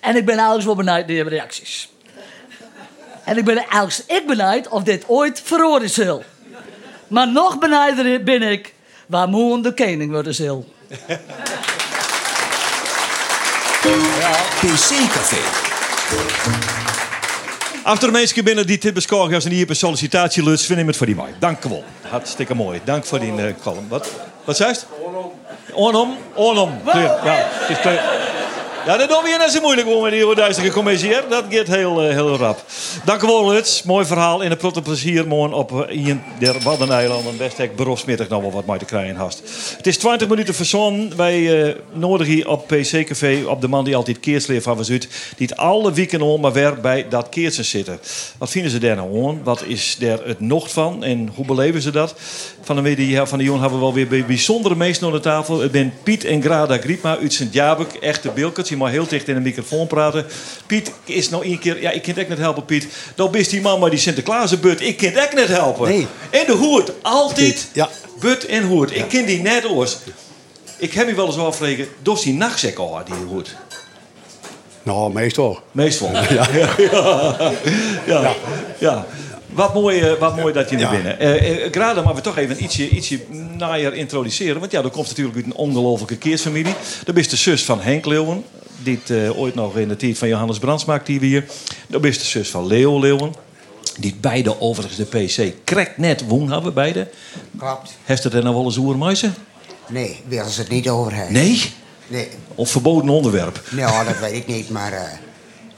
En 0.00 0.16
ik 0.16 0.24
ben 0.24 0.34
eigenlijk 0.34 0.66
wel 0.66 0.74
benieuwd 0.74 1.06
naar 1.06 1.06
de 1.06 1.22
reacties. 1.22 1.92
En 3.24 3.36
ik 3.36 3.44
ben 3.44 3.56
eigenlijk 3.56 4.10
ik 4.10 4.26
benieuwd 4.26 4.68
of 4.68 4.82
dit 4.82 5.04
ooit 5.06 5.40
veroordeeld 5.44 5.92
zal. 5.92 6.24
Maar 7.08 7.28
nog 7.28 7.58
benijder 7.58 8.22
ben 8.22 8.42
ik 8.42 8.74
waar 9.06 9.28
Moon 9.28 9.62
de 9.62 9.74
koning 9.74 10.10
worden 10.10 10.34
zal. 10.34 10.68
PC-café. 14.60 15.42
Achter 17.84 18.06
de 18.08 18.12
mensen 18.12 18.44
binnen 18.44 18.66
die 18.66 18.78
dit 18.78 18.94
bescoren 18.94 19.44
een 19.44 19.50
hier 19.50 19.66
per 19.66 19.76
sollicitatie 19.76 20.44
lust, 20.44 20.64
vind 20.64 20.78
ik 20.80 20.86
het 20.86 20.96
voor 20.96 21.06
die 21.06 21.14
mooi. 21.14 21.32
Dank 21.38 21.62
wel. 21.62 21.84
Hartstikke 22.00 22.54
mooi. 22.54 22.80
Dank 22.84 23.04
voor 23.04 23.20
die 23.20 23.32
uh, 23.32 23.44
column. 23.62 23.88
Wat? 23.88 24.10
Wat 24.44 24.56
zei 24.56 24.70
het? 24.70 24.86
Onom. 25.72 26.16
Onom. 26.34 26.80
Ja, 26.84 27.20
het 27.24 27.76
is 27.76 27.82
ja, 28.86 28.96
dat 28.96 29.08
doen 29.08 29.22
we 29.22 29.36
hier 29.38 29.50
zo 29.50 29.60
moeilijk 29.60 29.88
om 29.88 30.02
met 30.02 30.12
die 30.12 30.34
duistere 30.34 30.70
commissie. 30.70 31.10
Dat 31.28 31.44
gaat 31.50 31.66
heel, 31.66 32.02
eh, 32.02 32.08
heel 32.08 32.36
rap. 32.36 32.64
Dank 33.04 33.22
u 33.22 33.26
wel. 33.26 33.62
Mooi 33.84 34.04
verhaal. 34.06 34.40
In 34.40 34.50
een 34.50 34.56
protte 34.56 34.82
plezier 34.82 35.26
morgen 35.26 35.56
op 35.56 35.86
eh, 35.88 36.04
Ian 36.06 36.22
der 36.38 36.60
Waddeneilanden. 36.62 37.36
Best 37.36 37.58
ik 37.58 37.76
beroepsmiddag 37.76 38.28
nog 38.28 38.40
wel 38.40 38.52
wat 38.52 38.66
mee 38.66 38.78
te 38.78 38.84
krijgen 38.84 39.16
hast. 39.16 39.42
Het 39.76 39.86
is 39.86 39.98
20 39.98 40.28
minuten 40.28 40.54
verzon. 40.54 41.12
Wij 41.16 41.62
eh 41.68 41.74
nodig 41.92 42.26
hier 42.26 42.48
op 42.48 42.66
PC 42.66 43.04
Café 43.06 43.42
op 43.46 43.60
de 43.60 43.68
man 43.68 43.84
die 43.84 43.96
altijd 43.96 44.20
keersleer 44.20 44.62
van 44.62 44.76
was 44.76 44.90
uit. 44.90 45.08
Die 45.36 45.46
het 45.46 45.56
alle 45.56 45.92
weekenden 45.92 46.28
om 46.28 46.40
maar 46.40 46.52
weer 46.52 46.80
bij 46.80 47.06
dat 47.08 47.28
keertsen 47.28 47.64
zitten. 47.64 47.98
Wat 48.38 48.50
vinden 48.50 48.70
ze 48.70 48.78
daar 48.78 48.96
nou? 48.96 49.38
Wat 49.44 49.62
is 49.66 49.96
daar 49.98 50.18
het 50.24 50.40
nog 50.40 50.70
van? 50.70 51.04
En 51.04 51.30
hoe 51.34 51.44
beleven 51.44 51.82
ze 51.82 51.90
dat? 51.90 52.14
Van 52.62 52.76
de, 52.76 53.22
van 53.26 53.38
de 53.38 53.44
jongen 53.44 53.60
hebben 53.60 53.78
we 53.78 53.84
wel 53.84 53.94
weer 53.94 54.08
bij- 54.08 54.24
bijzondere 54.24 54.74
meesten 54.74 55.06
aan 55.06 55.12
de 55.12 55.20
tafel. 55.20 55.60
Het 55.60 55.72
zijn 55.72 55.94
Piet 56.02 56.24
en 56.24 56.42
Grada 56.42 56.76
Griepma 56.78 57.18
uit 57.18 57.32
Sint-Jabek. 57.32 57.92
Echte 57.94 58.30
Bilkert. 58.30 58.72
Je 58.74 58.80
mag 58.80 58.90
heel 58.90 59.06
dicht 59.06 59.28
in 59.28 59.34
de 59.34 59.40
microfoon 59.40 59.86
praten. 59.86 60.26
Piet 60.66 60.92
is 61.04 61.30
nou 61.30 61.44
één 61.44 61.58
keer... 61.58 61.80
Ja, 61.80 61.90
ik 61.90 62.02
kan 62.02 62.14
het 62.14 62.28
net 62.28 62.38
helpen, 62.38 62.64
Piet. 62.64 62.86
Dan 63.14 63.34
is 63.34 63.48
die 63.48 63.60
man 63.60 63.80
maar 63.80 63.90
die 63.90 63.98
Sinterklaas-but. 63.98 64.80
Ik 64.80 64.96
kan 64.96 65.10
het 65.12 65.32
net 65.34 65.48
helpen. 65.48 65.88
Nee. 65.88 66.06
En 66.30 66.46
de 66.46 66.52
hoert. 66.52 66.92
Altijd 67.02 67.68
Ja. 67.72 67.88
but 68.20 68.46
en 68.46 68.62
hoert. 68.64 68.96
Ik 68.96 69.08
ken 69.08 69.26
die 69.26 69.42
net 69.42 69.64
oors. 69.68 69.96
Ik 70.76 70.92
heb 70.92 71.06
me 71.06 71.14
wel 71.14 71.26
eens 71.26 71.36
afvregen. 71.38 71.86
Doos 72.02 72.22
die 72.22 72.34
nachtzek 72.34 72.78
al 72.78 73.00
die 73.04 73.14
hoert? 73.28 73.56
Nou, 74.82 75.12
meestal. 75.12 75.60
Meestal. 75.72 76.10
Ja. 76.30 76.46
Ja. 76.78 77.52
Ja. 78.06 78.34
ja. 78.78 79.06
Wat 79.46 79.74
mooi, 79.74 80.00
eh, 80.00 80.12
wat 80.18 80.36
mooi 80.36 80.52
dat 80.52 80.70
je 80.70 80.76
er 80.76 80.90
binnen. 80.90 81.72
Grada, 81.72 82.02
maar 82.02 82.14
we 82.14 82.20
toch 82.20 82.36
even 82.36 82.62
ietsje, 82.64 82.88
ietsje 82.88 83.20
naaier 83.56 83.94
introduceren. 83.94 84.60
Want 84.60 84.72
ja, 84.72 84.82
dat 84.82 84.92
komt 84.92 85.06
natuurlijk 85.08 85.36
uit 85.36 85.44
een 85.44 85.54
ongelofelijke 85.54 86.16
keersfamilie. 86.16 86.74
Dat 87.04 87.16
is 87.16 87.28
de 87.28 87.36
zus 87.36 87.64
van 87.64 87.80
Henk 87.80 88.06
Leeuwen. 88.06 88.44
Die 88.84 88.98
het, 89.04 89.10
eh, 89.10 89.38
ooit 89.38 89.54
nog 89.54 89.76
in 89.76 89.88
de 89.88 89.96
tijd 89.96 90.18
van 90.18 90.28
Johannes 90.28 90.58
Brands 90.58 90.84
maakte 90.84 91.10
hier 91.10 91.20
weer. 91.20 91.44
Dat 91.86 92.04
is 92.04 92.18
de 92.18 92.24
zus 92.24 92.50
van 92.50 92.66
Leo 92.66 93.00
Leeuwen. 93.00 93.32
Die 93.98 94.16
beide 94.20 94.60
overigens 94.60 94.96
de 94.96 95.04
PC 95.04 95.54
krek 95.64 95.98
net 95.98 96.26
woon 96.26 96.52
hebben, 96.52 96.74
beide. 96.74 97.08
Klopt. 97.58 97.90
Heeft 98.04 98.24
het 98.24 98.34
er 98.34 98.42
nou 98.42 98.54
wel 98.54 98.64
eens 98.64 98.76
oer 98.76 98.96
meisje? 98.96 99.30
Nee, 99.88 100.20
willen 100.28 100.50
ze 100.50 100.60
het 100.60 100.70
niet 100.70 100.88
over 100.88 101.14
hebben. 101.14 101.32
Nee? 101.32 101.72
Nee. 102.06 102.28
Of 102.54 102.70
verboden 102.70 103.08
onderwerp? 103.10 103.62
Nou, 103.70 104.04
dat 104.04 104.18
weet 104.18 104.34
ik 104.34 104.46
niet, 104.46 104.70
maar... 104.70 104.92
eh, 104.92 105.02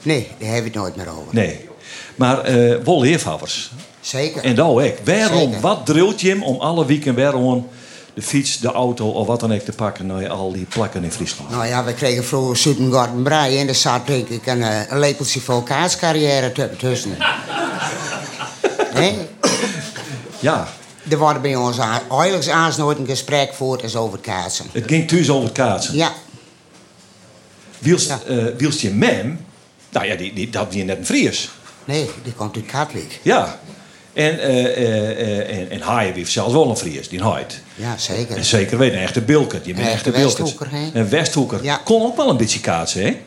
nee, 0.01 0.27
daar 0.39 0.49
hebben 0.51 0.71
we 0.71 0.79
het 0.79 0.87
nooit 0.87 0.95
meer 0.95 1.09
over. 1.09 1.33
Nee. 1.33 1.65
Maar 2.15 2.43
wel 2.83 2.99
leefhouders. 3.01 3.71
Zeker. 3.99 4.43
En 4.43 4.55
dat 4.55 4.67
ook. 4.67 4.93
Waarom, 5.05 5.39
Zeker. 5.43 5.59
wat 5.61 5.85
drilt 5.85 6.21
je 6.21 6.29
hem 6.29 6.43
om 6.43 6.59
alle 6.59 6.85
weekend 6.85 7.15
weer 7.15 7.29
gewoon 7.29 7.67
de 8.17 8.23
fiets, 8.23 8.59
de 8.59 8.71
auto 8.71 9.09
of 9.09 9.27
wat 9.27 9.39
dan 9.39 9.53
ook 9.53 9.59
te 9.61 9.71
pakken 9.71 10.05
naar 10.05 10.29
al 10.29 10.51
die 10.51 10.65
plakken 10.65 11.03
in 11.03 11.11
Friesland? 11.11 11.49
Nou 11.49 11.65
ja, 11.65 11.83
we 11.83 11.93
kregen 11.93 12.25
vroeger 12.25 12.57
Soetengorten 12.57 13.23
Brei 13.23 13.57
en 13.59 13.67
er 13.67 13.75
zat 13.75 14.07
denk 14.07 14.27
ik 14.27 14.45
een, 14.45 14.63
eh, 14.63 14.79
een 14.91 14.99
lepeltje 14.99 15.39
vol 15.41 15.61
kaatscarrière 15.61 16.51
tu- 16.51 16.75
tussen. 16.77 17.17
nee? 18.93 19.17
Ja, 20.39 20.67
Er 21.09 21.17
wordt 21.17 21.41
bij 21.41 21.55
ons 21.55 21.77
eigenlijk 21.77 22.47
aans 22.49 22.77
nooit 22.77 22.97
een 22.97 23.05
gesprek 23.05 23.53
voort 23.53 23.83
als 23.83 23.95
over 23.95 24.19
kaatsen. 24.19 24.65
het 24.71 24.83
ging 24.87 25.07
thuis 25.07 25.29
over 25.29 25.43
het 25.43 25.53
kaatsen. 25.57 25.95
Ja, 25.95 26.13
Wielst, 27.79 28.11
eh, 28.27 28.45
wielst 28.57 28.79
je 28.79 28.89
mem, 28.89 29.45
nou 29.89 30.05
ja, 30.05 30.15
die, 30.15 30.33
die, 30.33 30.49
dat 30.49 30.73
net 30.73 30.97
een 30.97 31.05
Fries. 31.05 31.49
nee, 31.85 32.09
die 32.23 32.33
komt 32.33 32.55
uit 32.55 32.65
Katwijk. 32.65 33.19
Ja. 33.21 33.59
En, 34.17 34.39
eh 34.39 34.65
eh 34.65 35.19
eh, 35.19 35.57
en, 35.59 35.69
en 35.71 35.81
Haaien 35.81 36.13
heeft 36.13 36.31
zelfs 36.31 36.53
wel 36.53 36.69
een 36.69 36.77
Fries, 36.77 37.09
die 37.09 37.21
Haait. 37.21 37.59
Ja, 37.75 37.97
zeker. 37.97 38.37
En 38.37 38.45
zeker 38.45 38.77
weten, 38.77 38.97
een 38.97 39.03
echte 39.03 39.21
Bilkert. 39.21 39.65
Je 39.65 39.73
bent 39.73 39.85
Een 39.85 39.93
echte. 39.93 40.11
Westhoeker, 40.11 40.67
hè? 40.71 40.89
Een 40.99 41.09
Westhoeker. 41.09 41.63
Ja. 41.63 41.81
Kon 41.83 42.01
ook 42.01 42.17
wel 42.17 42.29
een 42.29 42.37
beetje 42.37 42.59
kaatsen, 42.59 43.01
hè? 43.01 43.17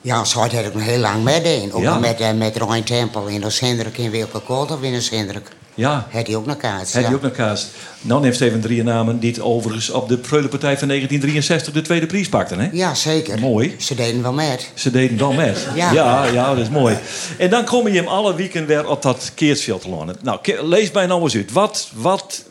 Ja, 0.00 0.24
zo 0.24 0.38
had 0.38 0.52
ik 0.52 0.74
nog 0.74 0.82
heel 0.82 0.98
lang 0.98 1.24
meedeen. 1.24 1.72
Ook 1.72 1.82
Ja. 1.82 1.98
met, 1.98 2.36
met 2.36 2.56
Rijn 2.56 2.84
Tempel 2.84 3.26
in 3.26 3.44
Oosthendrijk 3.44 3.98
en 3.98 4.10
Wilke 4.10 4.40
Koolhof 4.40 4.82
in 4.82 4.96
Oosthendrijk. 4.96 5.48
Ja. 5.74 6.06
Had 6.10 6.26
hij 6.26 6.36
ook 6.36 6.46
nog 6.46 6.56
kaats. 6.56 6.92
Heb 6.92 7.02
ja. 7.02 7.08
je 7.08 7.14
ook 7.14 7.22
nog 7.22 7.32
kaas? 7.32 7.68
Nou 8.00 8.20
neemt 8.20 8.34
Steven 8.34 8.60
drie 8.60 8.82
namen 8.82 9.18
die 9.18 9.30
het 9.30 9.40
overigens 9.40 9.90
op 9.90 10.08
de 10.08 10.18
Preulenpartij 10.18 10.78
van 10.78 10.88
1963 10.88 11.72
de 11.72 11.82
tweede 11.82 12.06
prijs 12.06 12.28
pakten, 12.28 12.58
hè? 12.58 12.68
Ja, 12.72 12.94
zeker. 12.94 13.38
Mooi. 13.38 13.74
Ze 13.78 13.94
deden 13.94 14.22
wel 14.22 14.32
met. 14.32 14.70
Ze 14.74 14.90
deden 14.90 15.16
dan 15.16 15.34
met. 15.36 15.66
Ja. 15.74 15.92
ja, 15.92 16.24
ja, 16.24 16.54
dat 16.54 16.62
is 16.62 16.70
mooi. 16.70 16.96
En 17.38 17.50
dan 17.50 17.64
kom 17.64 17.88
je 17.88 17.94
hem 17.94 18.06
alle 18.06 18.34
weekend 18.34 18.66
weer 18.66 18.88
op 18.88 19.02
dat 19.02 19.32
keersveld 19.34 19.82
te 19.82 19.88
lonen. 19.88 20.16
Nou, 20.22 20.38
lees 20.62 20.90
mij 20.90 21.06
nou 21.06 21.22
eens 21.22 21.36
uit. 21.36 21.52
Wat, 21.52 21.90
wat, 21.94 22.44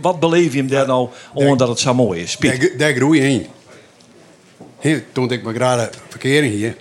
wat 0.00 0.20
beleef 0.20 0.52
je 0.52 0.58
hem 0.58 0.68
daar 0.68 0.86
nou 0.86 1.08
omdat 1.34 1.68
het 1.68 1.78
zo 1.78 1.94
mooi 1.94 2.22
is? 2.22 2.36
Piet. 2.36 2.60
Daar, 2.60 2.70
daar 2.76 2.94
groei 2.94 3.20
je 3.20 3.26
heen. 3.26 3.46
He, 4.78 5.02
toen 5.12 5.30
ik 5.30 5.42
me 5.42 5.54
graag 5.54 5.90
verkering 6.08 6.52
hier, 6.52 6.76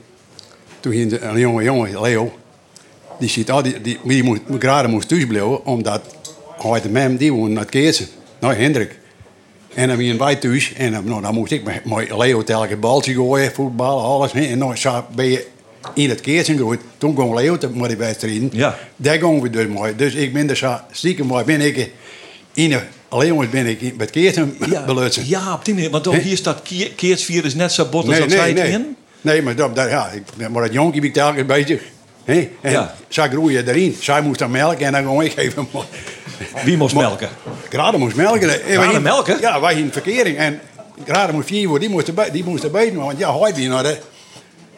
toen 0.79 0.91
ging 0.91 1.21
een 1.21 1.39
jonge 1.39 1.63
jongen, 1.63 2.01
Leo, 2.01 2.33
die 3.19 3.29
ziet 3.29 3.51
al 3.51 3.61
die, 3.61 3.81
die, 3.81 3.99
die 4.03 4.23
moest, 4.23 4.41
graag 4.59 4.87
moest 4.87 5.07
thuis 5.07 5.27
blijven, 5.27 5.65
omdat 5.65 6.01
hij 6.57 6.81
de 6.81 6.89
mem 6.89 7.17
die 7.17 7.33
woonde 7.33 7.49
naar 7.49 7.61
het 7.61 7.71
Keersen, 7.71 8.07
naar 8.39 8.57
Hendrik. 8.57 8.99
En 9.73 9.87
dan 9.87 9.97
waren 9.97 10.17
wij 10.17 10.35
thuis 10.35 10.73
en 10.73 10.91
dan, 10.91 11.03
nou, 11.05 11.21
dan 11.21 11.33
moest 11.33 11.51
ik 11.51 11.63
met, 11.63 11.85
met 11.85 12.11
Leo 12.17 12.43
telkens 12.43 12.79
baltje 12.79 13.13
gooien, 13.13 13.51
voetbal, 13.53 14.01
alles. 14.01 14.33
En 14.33 14.59
dan 14.59 14.77
zo 14.77 15.05
ben 15.15 15.25
je 15.25 15.47
in 15.93 16.09
het 16.09 16.21
Keersen 16.21 16.57
gegooid. 16.57 16.79
Toen 16.97 17.13
kwam 17.13 17.33
Leo 17.35 17.57
te- 17.57 17.69
met 17.69 17.87
die 17.89 17.97
wedstrijden. 17.97 18.49
Ja. 18.53 18.77
Daar 18.95 19.17
gingen 19.19 19.41
we 19.41 19.49
dus 19.49 19.67
mooi. 19.67 19.95
Dus 19.95 20.13
ik 20.13 20.33
ben 20.33 20.49
er 20.49 20.57
zo 20.57 20.77
stiekem 20.91 21.25
mooi 21.25 21.43
ben 21.43 21.61
ik 21.61 21.91
in 22.53 22.69
de, 22.69 22.79
alleen 23.09 23.27
jongens 23.27 23.49
ben 23.49 23.65
ik 23.65 23.97
met 23.97 24.09
Keersen 24.09 24.57
belutsen. 24.85 25.27
Ja, 25.27 25.53
op 25.53 25.65
die 25.65 25.73
manier. 25.73 25.89
Want 25.89 26.05
Hè? 26.05 26.19
hier 26.19 26.37
staat 26.37 26.61
keer- 26.61 26.91
keersvirus 26.95 27.55
net 27.55 27.71
zo 27.71 27.85
bot 27.85 28.07
als 28.07 28.17
Nee, 28.17 28.27
dat 28.27 28.37
nee, 28.37 28.53
nee. 28.53 28.71
in. 28.71 28.95
Nee, 29.21 29.41
maar, 29.41 29.55
dat, 29.55 29.75
dat, 29.75 29.89
ja, 29.89 30.09
ik, 30.09 30.49
maar 30.49 30.63
dat 30.63 30.73
jonkie 30.73 30.99
ben 31.01 31.09
ik 31.09 31.15
telkens 31.15 31.45
bezig. 31.45 31.81
Hè? 32.25 32.49
En 32.61 32.71
Ja. 32.71 32.95
zij 33.07 33.29
groeien 33.29 33.67
erin. 33.67 33.97
Zij 33.99 34.21
moest 34.21 34.39
dan 34.39 34.51
melken 34.51 34.85
en 34.85 34.91
dan 34.91 35.01
gewoon 35.01 35.23
ik 35.23 35.37
even... 35.37 35.67
Wie 36.63 36.77
moest 36.77 36.95
melken? 36.95 37.29
Grade 37.69 37.97
moest 37.97 38.15
melken. 38.15 38.49
En 38.49 38.57
wij 38.57 38.73
Grade 38.73 38.85
gingen- 38.87 39.01
melken? 39.01 39.39
Ja, 39.41 39.59
wij 39.61 39.73
in 39.75 39.91
verkering. 39.91 40.37
En 40.37 40.59
Grade 41.05 41.33
moest 41.33 41.47
vier 41.47 41.67
worden, 41.67 41.87
die 41.87 41.95
moest 41.95 42.07
erbij, 42.07 42.31
die 42.31 42.43
moest 42.43 42.63
erbij. 42.63 42.93
Want 42.93 43.17
ja, 43.17 43.39
hij 43.39 43.53
die 43.53 43.69
naar 43.69 43.83
de, 43.83 43.97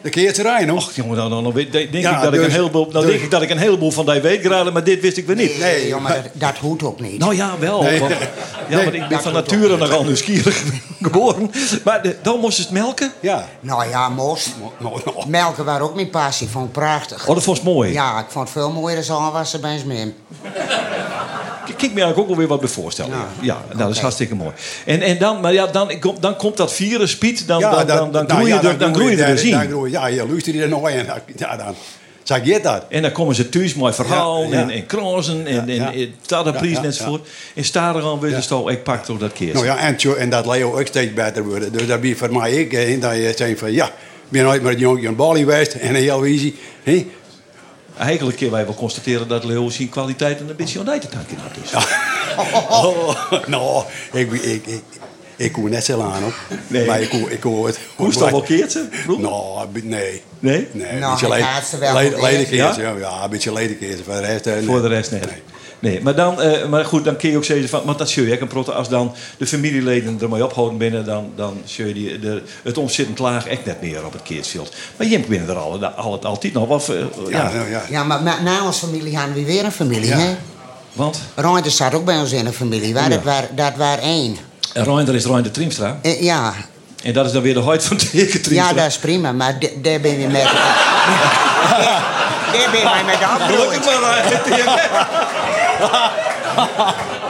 de 0.02 0.08
keerterij 0.10 0.64
nog. 0.64 0.86
Och, 0.88 0.92
jongen, 0.94 1.16
dan, 1.16 1.30
dan, 1.30 1.42
dan 1.44 1.52
weet- 1.52 1.72
denk, 1.72 1.92
Ja, 1.92 2.16
ik 2.16 2.22
dat 2.22 2.32
ik 2.34 2.38
dus- 2.38 2.48
een 2.48 2.52
heleboel, 2.52 2.88
nou 2.92 3.04
dus- 3.04 3.12
denk 3.12 3.24
ik 3.24 3.30
dat 3.30 3.42
ik 3.42 3.50
een 3.50 3.58
heleboel 3.58 3.90
van 3.90 4.06
die 4.06 4.20
weet 4.20 4.40
graden, 4.44 4.72
maar 4.72 4.84
dit 4.84 5.00
wist 5.00 5.16
ik 5.16 5.26
weer 5.26 5.36
niet. 5.36 5.58
Nee, 5.58 5.88
joh, 5.88 6.00
maar 6.02 6.14
dat, 6.22 6.32
dat 6.32 6.56
hoeft 6.56 6.82
ook 6.82 7.00
niet. 7.00 7.18
Nou 7.18 7.36
ja, 7.36 7.54
wel. 7.58 7.82
Nee. 7.82 8.00
want, 8.00 8.12
ja, 8.12 8.76
Nee. 8.76 8.84
want 8.84 8.96
ik 8.96 9.08
ben 9.08 9.20
van 9.22 9.32
nature 9.32 9.76
nogal 9.76 10.04
nieuwsgierig 10.04 10.62
geboren. 11.02 11.50
Maar 11.84 12.02
de, 12.02 12.16
dan 12.22 12.38
moest 12.40 12.58
het 12.58 12.70
melken? 12.70 13.12
Ja. 13.20 13.48
Nou 13.60 13.88
ja, 13.88 14.08
moest. 14.08 14.48
Melken 15.26 15.64
waren 15.64 15.86
ook 15.86 15.94
mijn 15.94 16.10
passie. 16.10 16.48
Vond 16.48 16.66
ik 16.66 16.72
prachtig. 16.72 17.26
Oh, 17.28 17.34
dat 17.34 17.44
vond 17.44 17.56
je 17.56 17.62
mooi. 17.64 17.92
Ja, 17.92 18.18
ik 18.18 18.26
vond 18.28 18.44
het 18.48 18.58
veel 18.58 18.70
mooier 18.72 19.06
dan 19.06 19.22
aanwassen 19.22 19.60
bij 19.60 19.82
mijn 19.86 20.14
Ik 21.68 21.76
kijk 21.76 21.92
me 21.92 22.00
eigenlijk 22.00 22.18
ook 22.18 22.26
wel 22.26 22.36
weer 22.36 22.46
wat 22.46 22.60
bij 22.60 22.68
voorstellen. 22.68 23.10
Ja, 23.10 23.28
Ja. 23.40 23.62
nou, 23.68 23.78
dat 23.78 23.90
is 23.90 23.98
hartstikke 24.00 24.34
mooi. 24.34 24.50
En, 24.84 25.00
en 25.00 25.18
dan, 25.18 25.40
maar 25.40 25.52
ja, 25.52 25.66
dan, 25.66 25.90
dan 26.20 26.36
komt 26.36 26.56
dat 26.56 26.72
virus, 26.72 27.18
Piet, 27.18 27.46
dan, 27.46 27.60
dan, 27.60 27.86
dan, 27.86 27.86
dan 27.86 28.26
nou, 28.26 28.26
groei 28.26 28.48
je 28.48 28.54
ja, 28.62 28.68
er, 28.68 28.78
dan 28.78 28.94
groei 28.94 29.16
je 29.16 29.22
er 29.22 29.46
je- 29.46 29.90
Ja, 29.90 30.06
je 30.06 30.26
luistert 30.28 30.56
er 30.56 30.68
nog 30.68 30.88
en 30.90 31.06
ja, 31.36 31.56
dan 31.56 31.74
zeg 32.22 32.44
je 32.44 32.60
dat. 32.60 32.84
En 32.88 33.02
dan 33.02 33.12
komen 33.12 33.34
ze 33.34 33.48
thuis 33.48 33.74
mooi 33.74 33.92
verhaal 33.92 34.42
Ja, 34.42 34.48
ja. 34.50 34.60
en, 34.60 34.70
en 34.70 34.86
krozen 34.86 35.46
en, 35.46 35.54
Ja, 35.54 35.92
en, 35.92 35.94
en 35.94 36.84
enzovoort. 36.84 37.28
En 37.54 37.64
staren 37.64 38.02
gaan 38.02 38.18
we 38.20 38.30
dus 38.30 38.46
toch, 38.46 38.70
ik 38.70 38.82
pak 38.82 39.04
toch 39.04 39.18
dat 39.18 39.32
keer. 39.32 39.52
Nou 39.54 39.64
ja, 39.66 39.78
en, 39.78 39.96
en 40.18 40.30
dat 40.30 40.46
Leo 40.46 40.78
ook 40.78 40.86
steeds 40.86 41.12
beter 41.12 41.44
worden. 41.44 41.72
Dus 41.72 41.86
dat 41.86 42.00
ben 42.00 42.16
voor 42.16 42.32
mij 42.32 42.52
ik. 42.52 42.72
hè, 42.72 42.98
dat 42.98 43.14
je 43.14 43.32
zegt 43.36 43.58
van 43.58 43.72
ja, 43.72 43.90
ben 44.28 44.44
nooit 44.44 44.62
met 44.62 44.72
een 44.74 44.78
jongetje 44.80 45.08
in 45.08 45.16
Bali 45.16 45.40
geweest 45.40 45.72
en 45.74 45.94
heel 45.94 46.24
easy. 46.24 46.54
Eigenlijk 47.98 48.36
kunnen 48.36 48.54
wij 48.54 48.64
wel 48.64 48.74
constateren 48.74 49.28
dat 49.28 49.44
Leo 49.44 49.68
zijn 49.68 49.88
kwaliteiten 49.88 50.48
een 50.48 50.56
beetje 50.56 50.78
aan 50.78 50.98
te 51.00 51.08
tanken 51.08 51.36
had. 51.38 51.54
Dus. 51.54 51.72
Oh, 52.68 53.32
nou, 53.46 53.84
ik, 54.12 54.32
ik, 54.32 54.66
ik, 54.66 54.82
ik 55.36 55.52
koe 55.52 55.68
net 55.68 55.84
zo 55.84 56.00
aan 56.00 56.24
op. 56.24 56.34
Nee. 56.66 56.86
Maar 56.86 57.00
ik 57.00 57.08
koe, 57.08 57.30
ik 57.30 57.40
koe 57.40 57.66
het. 57.66 57.78
Hoe 57.96 58.08
is 58.08 58.16
dat 58.16 58.30
wel 58.30 58.42
keertje? 58.42 58.88
vroeger? 58.90 59.24
Nou, 59.24 59.66
nee. 59.82 60.22
Nee? 60.38 60.68
Nee, 60.72 60.92
Nou, 60.92 61.02
een 61.04 61.10
beetje 61.10 61.28
hij 61.28 61.38
le- 61.38 61.44
gaat 61.44 61.66
ze 61.66 61.78
wel 61.78 61.92
le- 61.94 62.08
proberen. 62.10 62.30
ledenkeertje. 62.30 62.82
Ja? 62.82 62.94
ja, 62.98 63.24
een 63.24 63.30
beetje 63.30 63.52
ledenkeertje. 63.52 64.04
Voor 64.04 64.14
de 64.14 64.20
rest, 64.20 64.46
eh, 64.46 64.54
nee. 64.54 64.64
Voor 64.64 64.82
de 64.82 64.88
rest 64.88 65.10
nee. 65.10 65.20
Nee, 65.20 65.42
maar, 66.02 66.14
dan, 66.14 66.42
eh, 66.42 66.68
maar 66.68 66.84
goed, 66.84 67.04
dan 67.04 67.16
kun 67.16 67.30
je 67.30 67.36
ook 67.36 67.44
zeggen 67.44 67.68
van, 67.68 67.82
want 67.84 67.98
dat 67.98 68.10
zul 68.10 68.24
je 68.24 68.34
ook 68.34 68.40
een 68.40 68.48
protte, 68.48 68.72
als 68.72 68.88
dan 68.88 69.14
de 69.36 69.46
familieleden 69.46 70.18
ermee 70.20 70.44
ophouden 70.44 70.78
binnen, 70.78 71.04
dan, 71.04 71.32
dan 71.36 71.60
zul 71.64 71.86
je 71.86 71.94
die, 71.94 72.18
de, 72.18 72.42
het 72.62 72.78
omzittend 72.78 73.18
laag 73.18 73.46
echt 73.46 73.64
net 73.64 73.80
meer 73.82 74.04
op 74.06 74.12
het 74.12 74.22
keertsveld. 74.22 74.74
Maar 74.96 75.06
je 75.06 75.18
binnen 75.20 75.48
er 75.48 75.56
alle, 75.56 75.86
alle, 75.90 76.18
altijd 76.18 76.52
nog 76.52 76.88
eh, 76.88 76.96
ja, 77.28 77.52
nou, 77.52 77.70
ja. 77.70 77.82
Ja, 77.90 78.04
maar 78.04 78.22
ma- 78.22 78.40
na 78.42 78.64
onze 78.66 78.86
familie 78.86 79.16
gaan 79.16 79.32
we 79.32 79.44
weer 79.44 79.64
een 79.64 79.72
familie, 79.72 80.08
Ja. 80.08 80.16
hè? 80.18 80.34
Want 80.92 81.20
Reinters 81.34 81.76
zat 81.76 81.94
ook 81.94 82.04
bij 82.04 82.18
ons 82.18 82.32
in 82.32 82.46
een 82.46 82.52
familie. 82.52 82.94
Waar, 82.94 83.02
Ja. 83.02 83.08
dat, 83.08 83.22
waren, 83.22 83.48
dat 83.56 83.72
waren 83.76 84.02
één. 84.04 84.36
Reinder 84.74 85.14
is 85.14 85.24
Reinder 85.26 85.52
Triemstra. 85.52 85.98
Eh, 86.02 86.22
ja. 86.22 86.54
En 87.02 87.12
dat 87.12 87.26
is 87.26 87.32
dan 87.32 87.42
weer 87.42 87.54
de 87.54 87.62
huid 87.62 87.84
van 87.84 87.96
Teke 87.96 88.16
ja, 88.18 88.26
Triemstra. 88.42 88.72
dat 88.72 88.86
is 88.86 88.98
prima, 88.98 89.32
maar 89.32 89.58
de- 89.58 89.72
daar 89.82 90.00
ben 90.00 90.20
je 90.20 90.26
met... 90.26 90.42
daar 92.52 92.68
ben 92.70 92.80
je 92.80 93.02
met 93.06 93.16
Gelukkig 93.16 93.86
afgelopen. 93.88 94.00
maar, 94.00 95.26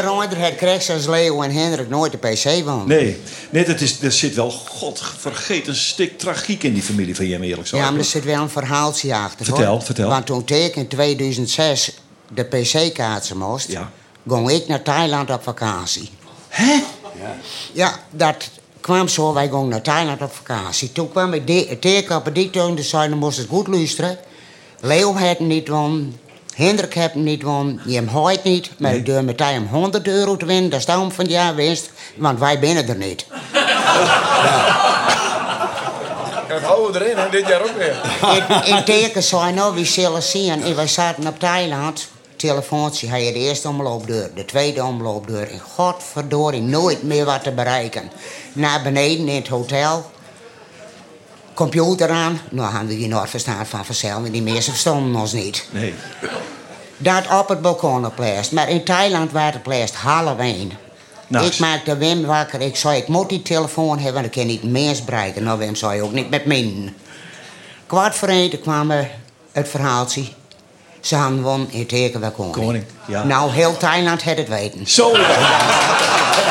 Ronder 0.00 0.40
had 0.40 0.54
Krex 0.54 0.90
als 0.90 1.06
Leo 1.06 1.42
en 1.42 1.50
Hendrik 1.50 1.88
nooit 1.88 2.12
de 2.12 2.18
PC 2.18 2.64
van. 2.64 2.84
Nee, 2.86 3.20
nee 3.50 3.64
dat 3.64 3.80
is, 3.80 4.02
er 4.02 4.12
zit 4.12 4.34
wel, 4.34 4.50
god, 4.50 5.02
vergeet 5.18 5.66
een 5.66 5.74
stuk 5.74 6.18
tragiek 6.18 6.62
in 6.62 6.72
die 6.72 6.82
familie 6.82 7.16
van 7.16 7.26
Jem, 7.26 7.42
eerlijk 7.42 7.68
zo. 7.68 7.76
Ja, 7.76 7.90
maar 7.90 7.98
er 7.98 8.04
zit 8.04 8.24
wel 8.24 8.42
een 8.42 8.50
verhaaltje 8.50 9.14
achter. 9.14 9.44
Vertel, 9.44 9.66
hoor. 9.72 9.82
vertel. 9.82 10.08
Want 10.08 10.26
toen 10.26 10.42
ik 10.46 10.76
in 10.76 10.88
2006 10.88 11.92
de 12.28 12.44
PC-kaarten 12.44 13.36
moest, 13.36 13.68
Ja. 13.68 13.90
ging 14.28 14.50
ik 14.50 14.68
naar 14.68 14.82
Thailand 14.82 15.30
op 15.30 15.42
vakantie. 15.42 16.10
Hè? 16.48 16.82
Ja, 17.72 17.98
dat 18.10 18.48
kwam 18.86 19.08
zo. 19.08 19.32
Wij 19.32 19.48
gingen 19.48 19.68
naar 19.68 19.82
Thailand 19.82 20.22
op 20.22 20.32
vakantie. 20.34 20.92
Toen 20.92 21.10
kwam 21.10 21.32
ik 21.32 21.46
de- 21.46 21.66
op 22.16 22.24
het 22.24 22.34
dictoon, 22.34 22.74
dus 22.74 22.88
zei 22.88 23.08
dan 23.08 23.18
moest 23.18 23.38
het 23.38 23.48
goed 23.48 23.66
luisteren. 23.66 24.18
Leo 24.80 25.14
had 25.14 25.38
niet 25.38 25.68
won. 25.68 26.18
Hendrik 26.54 26.94
had 26.94 27.12
hem 27.12 27.22
niet 27.22 27.42
won. 27.42 27.80
Je 27.86 27.94
hem 27.94 28.06
hoort 28.08 28.44
niet. 28.44 28.70
Maar 28.78 28.94
ik 28.94 29.04
met 29.24 29.40
hem 29.40 29.66
100 29.66 30.06
euro 30.06 30.36
te 30.36 30.46
winnen. 30.46 30.70
Dat 30.70 30.78
is 30.78 30.86
daarom 30.86 31.12
van 31.12 31.24
jaar 31.24 31.54
winst. 31.54 31.90
Want 32.16 32.38
wij 32.38 32.58
binnen 32.58 32.88
er 32.88 32.96
niet. 32.96 33.26
Dat 36.48 36.62
houden 36.62 36.92
we 36.92 37.04
erin, 37.04 37.16
hè? 37.16 37.28
dit 37.30 37.46
jaar 37.48 37.60
ook 37.60 37.76
weer. 37.76 37.96
In, 38.64 38.76
in 38.76 38.84
teken 38.84 39.22
zei 39.22 39.52
nou, 39.52 39.74
wie 39.74 39.84
zullen 39.84 40.22
zien. 40.22 40.62
En 40.62 40.76
wij 40.76 40.86
zaten 40.86 41.26
op 41.26 41.38
Thailand. 41.38 42.08
Telefoontje, 42.36 43.08
hij 43.08 43.24
had 43.24 43.32
de 43.32 43.38
eerste 43.38 43.68
omloopdeur, 43.68 44.30
de 44.34 44.44
tweede 44.44 44.84
omloopdeur. 44.84 45.50
En 45.50 45.60
godverdorie, 45.60 46.60
nooit 46.60 47.02
meer 47.02 47.24
wat 47.24 47.42
te 47.42 47.52
bereiken. 47.52 48.10
Naar 48.52 48.82
beneden 48.82 49.28
in 49.28 49.34
het 49.36 49.48
hotel. 49.48 50.10
Computer 51.54 52.10
aan. 52.10 52.40
Nou, 52.50 52.70
hadden 52.70 52.88
we 52.88 52.94
hier 52.94 53.08
nooit 53.08 53.30
verstaan 53.30 53.66
van 53.66 53.84
vanzelf. 53.84 54.20
want 54.20 54.32
Die 54.32 54.42
mensen 54.42 54.72
verstonden 54.72 55.20
ons 55.20 55.32
niet. 55.32 55.66
Nee. 55.70 55.94
Dat 56.96 57.40
op 57.40 57.48
het 57.48 57.62
balkon 57.62 58.06
opleest. 58.06 58.52
Maar 58.52 58.68
in 58.68 58.84
Thailand 58.84 59.32
werd 59.32 59.54
het 59.54 59.62
pleest 59.62 59.94
half 59.94 60.38
één. 60.38 60.72
Nachts. 61.26 61.48
Ik 61.48 61.58
maakte 61.58 61.96
Wim 61.96 62.24
wakker. 62.24 62.60
Ik 62.60 62.76
zei, 62.76 62.98
ik 62.98 63.08
moet 63.08 63.28
die 63.28 63.42
telefoon 63.42 63.96
hebben, 63.96 64.14
want 64.14 64.26
ik 64.26 64.32
kan 64.32 64.46
niet 64.46 64.62
meer 64.62 64.96
bereiken. 65.04 65.42
Nou, 65.42 65.58
Wim 65.58 65.74
zei 65.74 66.02
ook 66.02 66.12
niet 66.12 66.30
met 66.30 66.44
min. 66.44 66.96
Kwart 67.86 68.14
voor 68.14 68.28
één 68.28 68.50
toen 68.50 68.60
kwam 68.60 68.90
er 68.90 69.10
het 69.52 69.68
verhaaltje. 69.68 70.24
Ze 71.06 71.16
hadden 71.16 71.42
won 71.42 71.66
in 71.70 71.86
teken 71.86 72.20
wel 72.20 72.30
koning. 72.30 72.54
Koning, 72.54 72.84
ja. 73.06 73.24
Nou, 73.24 73.52
heel 73.52 73.76
Thailand 73.76 74.22
had 74.22 74.36
het 74.36 74.48
weten. 74.48 74.86
Zo. 74.86 75.12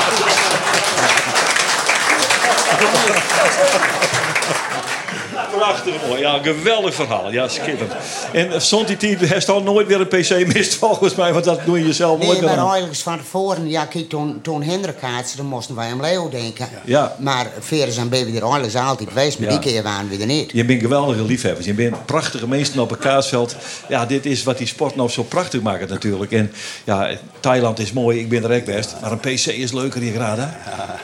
Prachtig 5.86 6.08
mooi. 6.08 6.22
Ja, 6.22 6.40
geweldig 6.44 6.94
verhaal. 6.96 7.32
Ja, 7.32 7.48
schitterend. 7.48 7.92
En 8.34 8.62
zond 8.62 8.88
die 8.88 8.98
tijd, 8.98 9.30
hij 9.30 9.40
staat 9.42 9.64
nooit 9.64 9.88
weer 9.88 10.00
een 10.00 10.08
PC 10.08 10.54
mist 10.54 10.76
volgens 10.86 11.16
mij, 11.16 11.34
want 11.34 11.46
dat 11.46 11.60
doe 11.66 11.80
je 11.80 11.86
jezelf 11.86 12.20
nooit 12.20 12.32
Nee, 12.32 12.50
maar 12.50 12.58
eigenlijk 12.58 12.92
is 12.92 13.02
van 13.02 13.18
tevoren, 13.18 13.70
ja, 13.70 13.86
kijk, 13.86 14.10
toen, 14.10 14.40
toen 14.42 14.64
Hendrik 14.64 14.96
kaatste, 15.02 15.38
dan 15.38 15.46
moesten 15.46 15.76
wij 15.76 15.92
aan 15.92 16.02
Leo 16.02 16.30
denken. 16.30 16.68
Ja. 16.86 17.16
Maar 17.20 17.48
Veres 17.60 17.98
en 17.98 18.10
Baby 18.10 18.36
er 18.36 18.44
alles 18.44 18.76
altijd 18.76 19.10
geweest, 19.10 19.40
maar 19.40 19.52
Ja. 19.52 19.60
die 19.60 19.72
keer 19.72 19.84
waren 19.84 20.10
we 20.10 20.18
er 20.18 20.26
niet. 20.26 20.52
Je 20.54 20.66
bent 20.66 20.82
geweldige 20.82 21.24
liefhebbers. 21.24 21.66
Je 21.66 21.74
bent 21.74 22.06
prachtige 22.06 22.48
mensen 22.48 22.80
op 22.80 22.92
een 22.92 22.98
kaasveld. 22.98 23.56
Ja, 23.90 24.06
dit 24.06 24.26
is 24.26 24.44
wat 24.44 24.58
die 24.58 24.68
sport 24.68 24.96
nou 24.96 25.10
zo 25.10 25.24
prachtig 25.24 25.62
maakt 25.62 25.90
natuurlijk. 25.90 26.32
En 26.32 26.52
ja, 26.84 27.10
Thailand 27.40 27.80
is 27.80 27.92
mooi, 27.94 28.20
ik 28.20 28.30
ben 28.30 28.44
er 28.44 28.56
ook 28.58 28.66
best. 28.66 28.96
Maar 29.02 29.12
een 29.12 29.20
PC 29.20 29.46
is 29.46 29.72
leuker 29.72 30.02
hier 30.02 30.14
graag, 30.14 30.38
hè? 30.38 30.48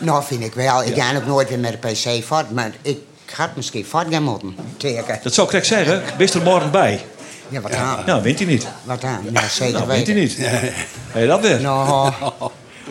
Nou, 0.06 0.24
vind 0.24 0.44
ik 0.44 0.54
wel. 0.54 0.84
Ik 0.84 0.96
Ja. 0.96 1.06
ga 1.10 1.18
ook 1.18 1.26
nooit 1.26 1.50
weer 1.50 1.60
met 1.60 1.72
de 1.82 1.88
PC 1.88 2.24
voort, 2.24 2.52
maar 2.52 2.72
ik 2.82 2.98
had 3.32 3.56
misschien 3.56 3.86
voort 3.86 4.08
gaan 4.10 4.24
moeten. 4.24 4.56
Teken. 4.78 5.20
Dat 5.24 5.34
zou 5.34 5.46
ik 5.48 5.52
direct 5.52 5.70
zeggen. 5.70 6.18
Wees 6.18 6.34
er 6.34 6.42
morgen 6.42 6.72
bij. 6.72 7.02
Ja, 7.50 7.62
wat 7.62 7.74
aan? 7.74 8.04
Nou, 8.06 8.22
wint 8.22 8.40
hij 8.40 8.48
niet. 8.48 8.68
Wat 8.84 9.04
aan? 9.04 9.22
Ja, 9.34 9.48
zeker 9.48 9.74
Nou, 9.74 9.88
wint 9.88 10.08
weten. 10.08 10.40
hij 10.42 10.62
niet. 10.62 10.74
Hé, 11.12 11.28
dat 11.28 11.42
weer. 11.42 11.62
Nou, 11.62 12.12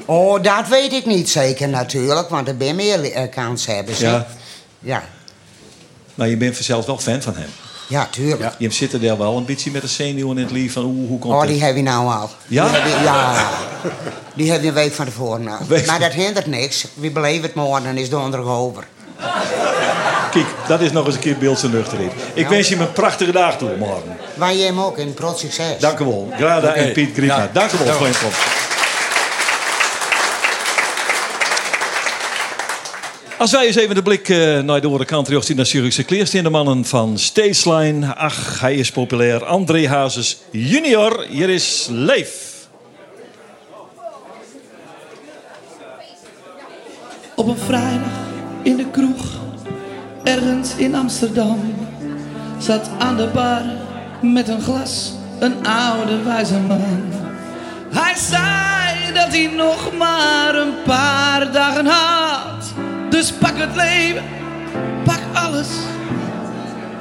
oh, 0.05 0.43
dat 0.43 0.68
weet 0.68 0.93
ik 0.93 1.07
niet 1.07 1.30
zeker 1.30 1.68
natuurlijk, 1.68 2.28
want 2.28 2.49
er 2.49 2.57
ben 2.57 2.76
meer 2.76 3.12
eh, 3.12 3.30
kanshebbers. 3.30 3.99
Ja. 3.99 4.26
Ja, 4.78 5.03
Maar 6.14 6.28
je 6.28 6.36
bent 6.36 6.55
vanzelf 6.55 6.86
wel 6.86 6.99
fan 6.99 7.22
van 7.22 7.34
hem. 7.36 7.49
ja, 7.88 8.09
tuurlijk. 8.11 8.55
Je 8.59 8.70
zit 8.70 8.93
er 8.93 9.18
wel 9.18 9.36
een 9.36 9.45
beetje 9.45 9.70
met 9.70 9.82
de 9.82 9.88
zenuwen 9.88 10.36
in 10.38 10.43
het 10.43 10.53
lief 10.53 10.72
van 10.72 10.82
hoe, 10.82 11.07
hoe 11.09 11.18
komt 11.18 11.34
Oh, 11.34 11.41
het? 11.41 11.49
die 11.49 11.62
heb 11.62 11.76
je 11.76 11.82
nou 11.82 12.12
al. 12.12 12.30
Ja? 12.47 12.64
Die 12.68 12.74
heb 12.80 12.84
je, 12.99 13.05
ja. 13.05 13.49
Die 14.34 14.51
heb 14.51 14.62
je 14.62 14.68
een 14.68 14.74
week 14.74 14.93
van 14.93 15.05
tevoren 15.05 15.49
al. 15.49 15.59
Maar 15.86 15.99
dat 16.01 16.12
hindert 16.12 16.47
niks. 16.47 16.86
We 16.95 17.11
beleven 17.11 17.43
het 17.43 17.55
morgen 17.55 17.86
en 17.86 17.97
is 17.97 18.11
donderdag 18.11 18.51
over. 18.51 18.86
Kijk, 20.30 20.46
dat 20.68 20.80
is 20.80 20.92
nog 20.92 21.06
eens 21.06 21.14
een 21.14 21.20
keer 21.20 21.38
beeld 21.38 21.58
zijn 21.58 21.72
nuchterheid. 21.72 22.12
Ik 22.34 22.48
wens 22.48 22.68
je 22.68 22.76
een 22.76 22.92
prachtige 22.92 23.32
dag 23.32 23.58
toe 23.58 23.76
morgen. 23.78 24.58
Je 24.58 24.64
hem 24.64 24.80
ook 24.80 24.98
in. 24.98 25.14
Prot 25.14 25.38
succes. 25.38 25.78
Dank 25.78 25.98
u 25.98 26.04
wel. 26.04 26.32
Grada 26.36 26.74
en 26.74 26.92
Piet 26.92 27.12
Griepma. 27.12 27.36
Ja. 27.36 27.50
Dank 27.52 27.72
u 27.72 27.76
wel 27.84 27.94
voor 27.94 28.06
je 28.06 28.18
komst. 28.22 28.38
Als 33.40 33.50
wij 33.50 33.66
eens 33.66 33.76
even 33.76 33.94
de 33.94 34.02
blik 34.02 34.28
eh, 34.28 34.58
naar 34.58 34.80
de 34.80 34.86
andere 34.86 35.04
kant 35.04 35.26
terugzien 35.26 35.56
naar 35.56 35.66
Zurichse 35.66 36.42
de 36.42 36.50
mannen 36.50 36.84
van 36.84 37.18
Stageline. 37.18 38.14
Ach, 38.14 38.60
hij 38.60 38.74
is 38.74 38.90
populair. 38.90 39.44
André 39.44 39.88
Hazes 39.88 40.38
junior. 40.50 41.26
Hier 41.28 41.48
is 41.48 41.86
Leef. 41.90 42.50
Op 47.34 47.48
een 47.48 47.58
vrijdag 47.58 48.12
in 48.62 48.76
de 48.76 48.90
kroeg, 48.90 49.24
ergens 50.24 50.74
in 50.76 50.94
Amsterdam, 50.94 51.74
zat 52.58 52.90
aan 52.98 53.16
de 53.16 53.28
bar 53.34 53.62
met 54.22 54.48
een 54.48 54.60
glas 54.60 55.12
een 55.40 55.66
oude 55.66 56.22
wijze 56.22 56.58
man. 56.58 57.02
Hij 57.90 58.14
zei 58.14 59.12
dat 59.14 59.28
hij 59.28 59.50
nog 59.56 59.96
maar 59.98 60.54
een 60.54 60.74
paar 60.84 61.52
dagen 61.52 61.86
had, 61.86 62.72
dus 63.10 63.32
pak 63.32 63.56
het 63.56 63.76
leven, 63.76 64.24
pak 65.04 65.20
alles 65.32 65.68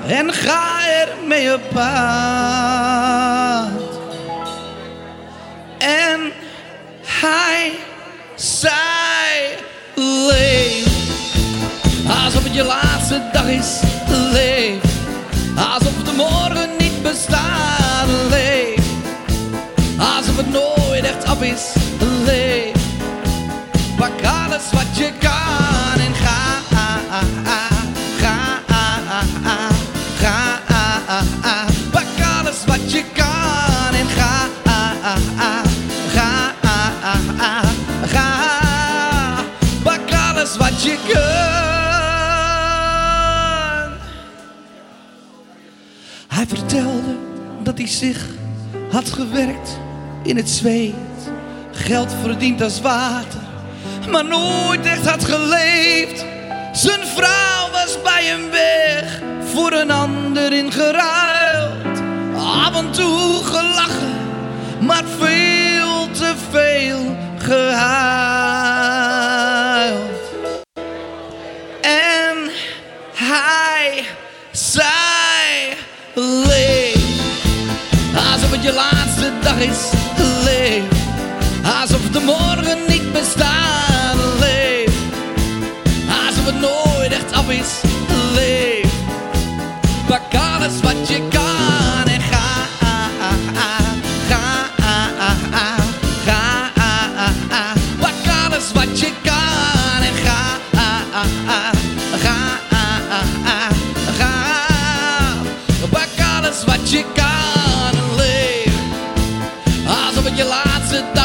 en 0.07 0.33
ga 0.33 0.87
er 1.01 1.07
mee 1.27 1.53
op 1.53 1.61
pad. 1.73 1.89
En 5.77 6.31
hij 7.01 7.71
zei 8.35 8.88
je 12.59 12.65
laatste 12.65 13.21
dag 13.31 13.47
is, 13.47 13.79
leef 14.31 14.81
Alsof 15.55 16.03
de 16.03 16.11
morgen 16.15 16.69
niet 16.77 17.01
bestaat, 17.01 18.07
leef 18.29 18.85
Alsof 19.97 20.37
het 20.37 20.51
nooit 20.51 21.03
echt 21.03 21.25
af 21.25 21.41
is, 21.41 21.73
leef 22.25 22.75
Pak 23.97 24.23
alles 24.23 24.71
wat 24.71 24.97
je 24.97 25.11
kan 25.19 25.28
zich 47.89 48.25
had 48.91 49.09
gewerkt 49.09 49.77
in 50.23 50.37
het 50.37 50.49
zweet. 50.49 50.93
Geld 51.71 52.13
verdiend 52.21 52.61
als 52.61 52.81
water 52.81 53.39
Maar 54.11 54.25
nooit 54.25 54.85
echt 54.85 55.05
had 55.05 55.25
geleefd. 55.25 56.25
Zijn 56.71 57.05
vrouw 57.05 57.71
was 57.71 57.97
bij 58.03 58.23
hem 58.25 58.49
weg 58.51 59.21
Voor 59.53 59.71
een 59.71 59.91
ander 59.91 60.53
ingeruild. 60.53 62.01
Af 62.35 62.75
en 62.75 62.91
toe 62.91 63.43
gelachen 63.43 64.17
Maar 64.79 65.03
veel 65.19 66.11
te 66.11 66.33
veel 66.51 67.15
gehuild 67.37 68.78
dag 79.43 79.59
is, 79.59 79.91
leef 80.43 80.83
Alsof 81.81 82.09
de 82.11 82.19
morgen 82.19 82.77
niet 82.87 83.11
bestaat, 83.11 84.15
leef 84.39 84.93
Alsof 86.25 86.45
het 86.45 86.59
nooit 86.59 87.11
echt 87.11 87.31
af 87.31 87.49
is, 87.49 87.81
leef 88.33 88.91
Pak 90.07 90.33
alles 90.33 90.81
wat 90.81 91.07
je 91.07 91.27
kan 91.29 91.48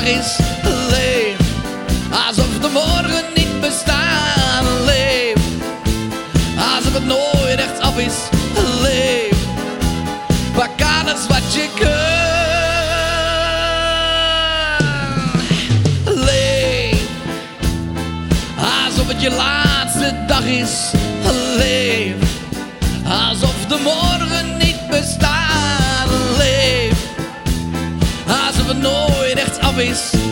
kan 0.05 0.74
echt 29.95 30.24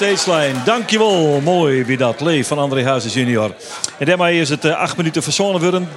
Stageline. 0.00 0.62
Dankjewel. 0.64 1.40
Mooi 1.40 1.84
wie 1.84 1.96
dat 1.96 2.20
leeft 2.20 2.48
van 2.48 2.58
André 2.58 2.84
Hazes 2.84 3.14
junior. 3.14 3.54
En 3.98 4.06
daarmee 4.06 4.40
is 4.40 4.48
het 4.48 4.64
eh, 4.64 4.76
acht 4.76 4.96
minuten 4.96 5.22
verzonnen 5.22 5.62
worden. 5.62 5.88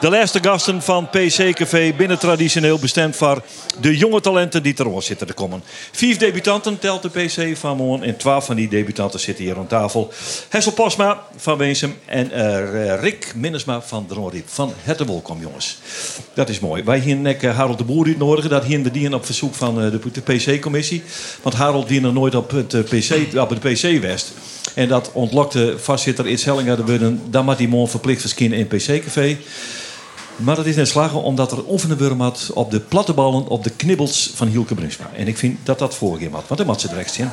De 0.00 0.10
laatste 0.10 0.38
gasten 0.42 0.82
van 0.82 1.08
PC 1.08 1.52
Café 1.52 1.92
binnen 1.96 2.18
traditioneel 2.18 2.78
bestemd 2.78 3.16
voor 3.16 3.42
de 3.80 3.96
jonge 3.96 4.20
talenten 4.20 4.62
die 4.62 4.86
oor 4.86 5.02
zitten 5.02 5.26
te 5.26 5.32
komen. 5.32 5.62
Vijf 5.92 6.16
debutanten 6.16 6.78
telt 6.78 7.02
de 7.02 7.08
PC 7.08 7.56
van 7.56 7.76
Moon 7.76 8.02
en 8.02 8.16
twaalf 8.16 8.44
van 8.44 8.56
die 8.56 8.68
debutanten 8.68 9.20
zitten 9.20 9.44
hier 9.44 9.56
aan 9.56 9.66
tafel. 9.66 10.12
Hessel 10.48 10.72
Posma 10.72 11.22
van 11.36 11.58
Weensum 11.58 11.96
en 12.04 12.30
eh, 12.30 13.00
Rick 13.00 13.32
Minnesma 13.36 13.82
van 13.82 14.06
Dronriep. 14.06 14.48
Van 14.48 14.72
harte 14.84 15.06
welkom 15.06 15.40
jongens. 15.40 15.78
Dat 16.34 16.48
is 16.48 16.60
mooi. 16.60 16.82
Wij 16.82 16.98
hier 16.98 17.16
nek 17.16 17.42
eh, 17.42 17.56
Harold 17.56 17.78
de 17.78 17.84
Boer 17.84 18.06
uitnodigen. 18.06 18.50
Dat 18.50 18.64
hier 18.64 18.82
de 18.82 18.90
dien 18.90 19.14
op 19.14 19.24
verzoek 19.24 19.54
van 19.54 19.82
eh, 19.82 19.90
de, 19.90 20.00
de 20.12 20.20
PC-commissie. 20.20 21.02
Want 21.42 21.54
Harold 21.54 21.88
die 21.88 22.00
nog 22.00 22.12
nooit 22.12 22.34
op 22.34 22.50
het, 22.50 22.68
PC, 22.68 23.38
op 23.38 23.50
het 23.50 23.60
PC 23.60 24.00
West. 24.00 24.32
En 24.74 24.88
dat 24.88 25.10
ontlokte 25.12 25.74
voorzitter 25.78 26.28
Iets 26.28 26.44
Hellinger 26.44 26.76
de 26.76 26.82
Budden. 26.82 27.22
Dan 27.30 27.44
moet 27.44 27.68
morgen 27.68 27.90
verplicht 27.90 28.20
verschijnen 28.20 28.58
in 28.58 28.66
PC-café. 28.66 29.36
Maar 30.36 30.56
dat 30.56 30.66
is 30.66 30.76
net 30.76 30.88
slagen 30.88 31.22
omdat 31.22 31.52
er 31.52 31.68
oefenen 31.68 32.20
had 32.20 32.50
op 32.54 32.70
de 32.70 32.80
platte 32.80 33.12
ballen, 33.12 33.48
op 33.48 33.64
de 33.64 33.70
knibbels 33.70 34.32
van 34.34 34.48
Hielke 34.48 34.74
Brunsma. 34.74 35.10
En 35.16 35.28
ik 35.28 35.38
vind 35.38 35.58
dat 35.62 35.78
dat 35.78 35.94
vorige 35.94 36.28
had, 36.30 36.44
want 36.46 36.60
dan 36.60 36.66
moet 36.66 36.80
ze 36.80 36.88
direct 36.88 37.12
zien. 37.12 37.30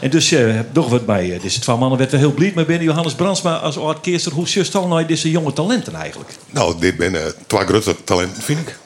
En 0.00 0.10
dus 0.10 0.32
eh 0.32 0.58
nog 0.72 0.88
wat 0.88 1.06
bij 1.06 1.34
eh, 1.34 1.42
deze 1.42 1.60
twee 1.60 1.76
mannen 1.76 1.98
werd 1.98 2.12
er 2.12 2.18
heel 2.18 2.32
blij 2.32 2.52
mee 2.54 2.64
binnen. 2.64 2.86
Johannes 2.86 3.14
Brandsma 3.14 3.58
als 3.58 3.78
oud 3.78 4.00
keerster. 4.00 4.32
Hoe 4.32 4.46
just 4.46 4.74
al 4.74 4.86
naar 4.86 5.06
deze 5.06 5.30
jonge 5.30 5.52
talenten 5.52 5.94
eigenlijk? 5.94 6.30
Nou, 6.50 6.78
dit 6.80 6.94
zijn 6.98 7.16
eh, 7.16 7.22
twee 7.46 7.66
grote 7.66 8.04
talenten, 8.04 8.42
vind 8.42 8.58
ik. 8.58 8.78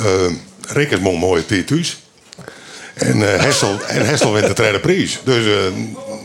Uh, 0.00 0.06
Rick 0.68 0.90
is 0.90 0.98
mooi 0.98 1.18
mooi 1.18 1.42
Piet 1.42 1.66
thuis. 1.66 1.96
En 2.94 3.34
eh, 3.34 3.42
Hessel, 3.42 3.82
en 3.86 4.06
Hessel 4.06 4.32
wint 4.32 4.46
de 4.46 4.52
tweede 4.52 4.80
prijs. 4.80 5.20
Dus 5.24 5.72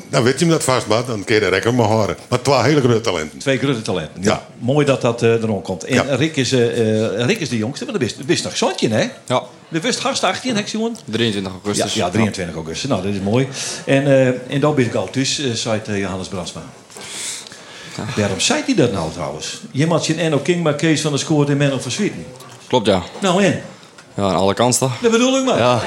dan 0.10 0.24
weet 0.24 0.34
je 0.34 0.40
hem 0.40 0.50
dat 0.50 0.64
vast, 0.64 0.88
maar 0.88 1.06
dan 1.06 1.24
kun 1.24 1.36
je 1.36 1.42
de 1.42 1.48
rekker 1.48 1.74
maar 1.74 1.88
horen. 1.88 2.18
Maar 2.30 2.42
twee 2.42 2.62
hele 2.62 2.82
grote 2.82 3.02
talenten. 3.02 3.40
Twee 3.40 3.58
grote 3.58 3.82
talenten. 3.82 4.24
Ja. 4.24 4.48
Mooi 4.58 4.86
dat 4.86 5.02
dat 5.02 5.24
uh, 5.24 5.32
erom 5.32 5.62
komt. 5.62 5.84
En 5.84 6.18
Rick, 6.18 6.36
is, 6.36 6.54
uh, 6.54 7.26
Rick 7.26 7.40
is 7.40 7.50
de 7.50 7.58
jongste, 7.58 7.84
maar 7.84 7.94
dat 7.94 8.02
wist, 8.02 8.26
wist 8.26 8.44
nog 8.44 8.58
zontje, 8.58 8.90
hè? 8.90 9.10
Ja. 9.26 9.44
De 9.70 9.80
wist 9.80 10.00
gast 10.00 10.24
18, 10.24 10.56
hè, 10.56 10.64
jongen? 10.66 10.96
23 11.06 11.52
augustus. 11.52 11.94
Ja, 11.94 12.06
ja 12.06 12.12
23 12.12 12.56
augustus. 12.56 12.90
Nou, 12.90 13.04
dat 13.04 13.14
is 13.14 13.20
mooi. 13.20 13.48
En, 13.86 14.04
uh, 14.04 14.28
en 14.28 14.60
dan 14.60 14.76
ben 14.76 14.86
ik 14.86 14.94
al 14.94 15.08
dus, 15.12 15.40
uh, 15.40 15.54
zei 15.54 15.82
Johannes 15.86 16.28
Brandsma. 16.28 16.62
Ja. 17.96 18.22
Waarom 18.22 18.40
zei 18.40 18.64
hij 18.66 18.76
dat 18.76 18.92
nou 18.92 19.12
trouwens? 19.12 19.62
Je 19.72 19.88
had 19.88 20.06
je 20.06 20.16
Enno 20.16 20.38
King 20.38 20.64
maar 20.64 20.76
Kees 20.76 21.02
van 21.02 21.12
de 21.12 21.18
Scoort 21.18 21.50
in 21.50 21.58
Menno 21.58 21.80
verswieten. 21.80 22.26
Klopt, 22.68 22.88
ja. 22.88 23.04
Nou, 23.22 23.44
en? 23.44 23.62
Ja, 24.20 24.26
aan 24.26 24.36
alle 24.36 24.54
kanten 24.54 24.80
toch? 24.80 24.92
Dat 25.02 25.12
bedoel 25.12 25.38
ik 25.38 25.46
maar. 25.46 25.58
Ja. 25.58 25.82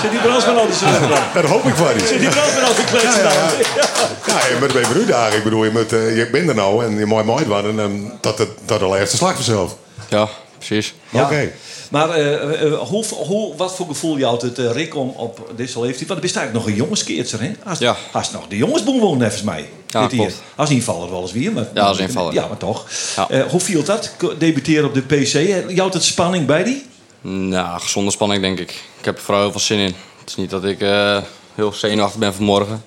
Zit 0.00 0.10
die 0.10 0.20
Brandsman 0.20 0.56
altijd 0.56 0.76
zo 0.76 0.86
Dat 1.34 1.44
hoop 1.44 1.64
ik 1.64 1.74
van 1.74 1.94
niet. 1.96 2.06
Zit 2.06 2.20
die 2.20 2.28
Brandsman 2.28 2.64
altijd 2.64 2.86
kletsen 2.86 3.22
ja, 3.22 3.32
ja, 3.32 3.50
ja. 3.76 3.86
ja, 4.26 4.46
je 4.46 4.56
moet 4.60 4.72
bij 4.72 4.84
uitdagen. 4.84 5.36
Ik 5.36 5.44
bedoel, 5.44 5.64
je, 5.64 5.70
moet, 5.70 5.92
uh, 5.92 6.16
je 6.16 6.30
bent 6.30 6.48
er 6.48 6.54
nou 6.54 6.84
en 6.84 6.98
je 6.98 7.06
moet 7.06 7.24
mooi 7.24 7.44
worden. 7.44 7.80
En 7.80 8.18
dat 8.20 8.38
het 8.38 8.48
dat 8.64 8.78
de 8.78 8.86
laatste 8.86 9.16
slag 9.16 9.34
vanzelf. 9.34 9.76
Ja, 10.08 10.28
precies. 10.56 10.94
Ja. 11.10 11.22
Oké. 11.22 11.32
Okay. 11.32 11.52
Maar 11.90 12.20
uh, 12.20 12.78
hoe, 12.78 13.04
hoe, 13.06 13.56
wat 13.56 13.74
voor 13.74 13.86
gevoel 13.86 14.18
jou 14.18 14.46
het 14.46 14.58
uh, 14.58 14.70
Rick 14.70 14.94
om 14.94 15.08
op 15.08 15.52
deze 15.56 15.80
leeftijd? 15.80 16.08
Want 16.08 16.20
er 16.20 16.26
bestaat 16.26 16.52
nog 16.52 16.66
een 16.66 16.74
jongenskeertser, 16.74 17.40
hè? 17.40 17.52
Als, 17.64 17.78
ja. 17.78 17.96
als 18.12 18.30
nog 18.30 18.48
de 18.48 18.56
jongensboom 18.56 19.00
woont, 19.00 19.18
nevens 19.18 19.42
mij. 19.42 19.68
Ja, 19.86 20.06
klopt. 20.06 20.42
Als 20.56 20.70
invaller 20.70 21.10
wel 21.10 21.20
eens 21.20 21.32
weer. 21.32 21.52
Maar, 21.52 21.68
ja, 21.74 21.82
als 21.82 21.98
invaller. 21.98 22.32
Ja, 22.32 22.46
maar 22.46 22.56
toch. 22.56 22.86
Ja. 23.28 23.48
hoe 23.48 23.60
viel 23.60 23.84
dat? 23.84 24.10
Debuteren 24.38 24.84
op 24.84 24.94
de 24.94 25.02
PC. 25.02 25.32
Jou 25.70 25.92
het 25.92 26.04
spanning 26.04 26.46
bij 26.46 26.64
die? 26.64 26.92
Nou, 27.26 27.80
gezonde 27.80 28.10
spanning 28.10 28.42
denk 28.42 28.58
ik. 28.58 28.70
Ik 28.98 29.04
heb 29.04 29.16
er 29.16 29.22
vooral 29.22 29.42
heel 29.42 29.50
veel 29.50 29.60
zin 29.60 29.78
in. 29.78 29.94
Het 30.20 30.28
is 30.28 30.36
niet 30.36 30.50
dat 30.50 30.64
ik 30.64 30.80
uh, 30.80 31.18
heel 31.54 31.72
zenuwachtig 31.72 32.20
ben 32.20 32.34
vanmorgen. 32.34 32.84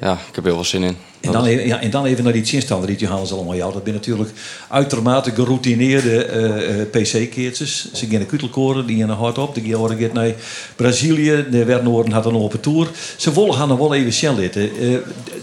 Ja, 0.00 0.12
ik 0.12 0.34
heb 0.34 0.44
heel 0.44 0.54
veel 0.54 0.64
zin 0.64 0.82
in. 0.82 0.96
En 1.20 1.32
dan, 1.32 1.44
even, 1.44 1.66
ja, 1.66 1.80
en 1.80 1.90
dan 1.90 2.04
even 2.04 2.24
naar 2.24 2.32
die 2.32 2.44
zinstanden 2.44 2.88
die 2.88 2.98
Johannes 2.98 3.32
allemaal 3.32 3.54
jou. 3.54 3.72
Dat 3.72 3.82
zijn 3.82 3.94
natuurlijk 3.94 4.30
uitermate 4.68 5.30
geroutineerde 5.30 6.28
uh, 6.28 6.78
uh, 6.78 6.86
PC-keertjes. 6.90 7.92
Ze 7.92 8.06
gaan 8.06 8.18
de 8.18 8.26
kutelkoren, 8.26 8.86
die 8.86 8.98
gaan 8.98 9.10
hard 9.10 9.38
op. 9.38 9.54
Die 9.54 9.74
gaan 9.74 9.98
gaat 9.98 10.12
naar 10.12 10.32
Brazilië. 10.76 11.46
De 11.50 11.64
Wernorden 11.64 12.12
had 12.12 12.26
een 12.26 12.60
tour. 12.60 12.88
Ze 13.16 13.32
willen 13.32 13.54
gaan 13.54 13.70
er 13.70 13.78
wel 13.78 13.94
even 13.94 14.12
zitten. 14.12 14.82
Uh, 14.84 14.98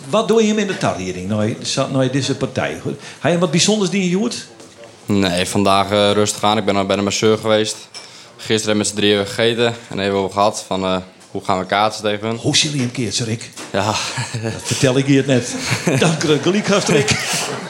wat 0.10 0.28
doe 0.28 0.42
je 0.42 0.48
hem 0.48 0.58
in 0.58 0.68
de 0.68 0.78
tarriering 0.78 1.28
naar, 1.28 1.50
naar 1.92 2.12
deze 2.12 2.36
partij? 2.36 2.82
Heb 3.20 3.32
je 3.32 3.40
wat 3.40 3.52
bijzonders 3.52 3.90
die 3.90 4.10
je 4.10 4.18
doet? 4.18 4.48
Nee, 5.06 5.46
vandaag 5.46 5.92
uh, 5.92 6.12
rustig 6.12 6.44
aan. 6.44 6.58
Ik 6.58 6.66
ben 6.66 6.76
al 6.76 6.86
bij 6.86 6.96
de 6.96 7.02
masseur 7.02 7.38
geweest. 7.38 7.76
Gisteren 8.38 8.56
hebben 8.56 8.72
we 8.74 8.78
met 8.78 8.88
z'n 8.88 8.96
drieën 8.96 9.26
gegeten. 9.26 9.66
En 9.90 9.98
hebben 9.98 10.12
we 10.20 10.24
over 10.24 10.34
gehad 10.34 10.64
van 10.68 10.84
uh, 10.84 10.98
hoe 11.32 11.44
gaan 11.44 11.60
we 11.60 11.66
kaatsen 11.66 12.04
tegen 12.04 12.28
hun. 12.28 12.38
Hoe 12.38 12.56
je 12.62 12.82
een 12.82 12.92
keertje, 12.92 13.24
Rick? 13.34 13.50
Ja. 13.72 13.86
Dat 14.42 14.62
vertel 14.64 14.98
ik 14.98 15.08
je 15.08 15.18
het 15.18 15.26
net. 15.28 15.56
Dank 16.00 16.22
je, 16.22 16.40
geliefd 16.42 16.88
Rick. 16.88 17.10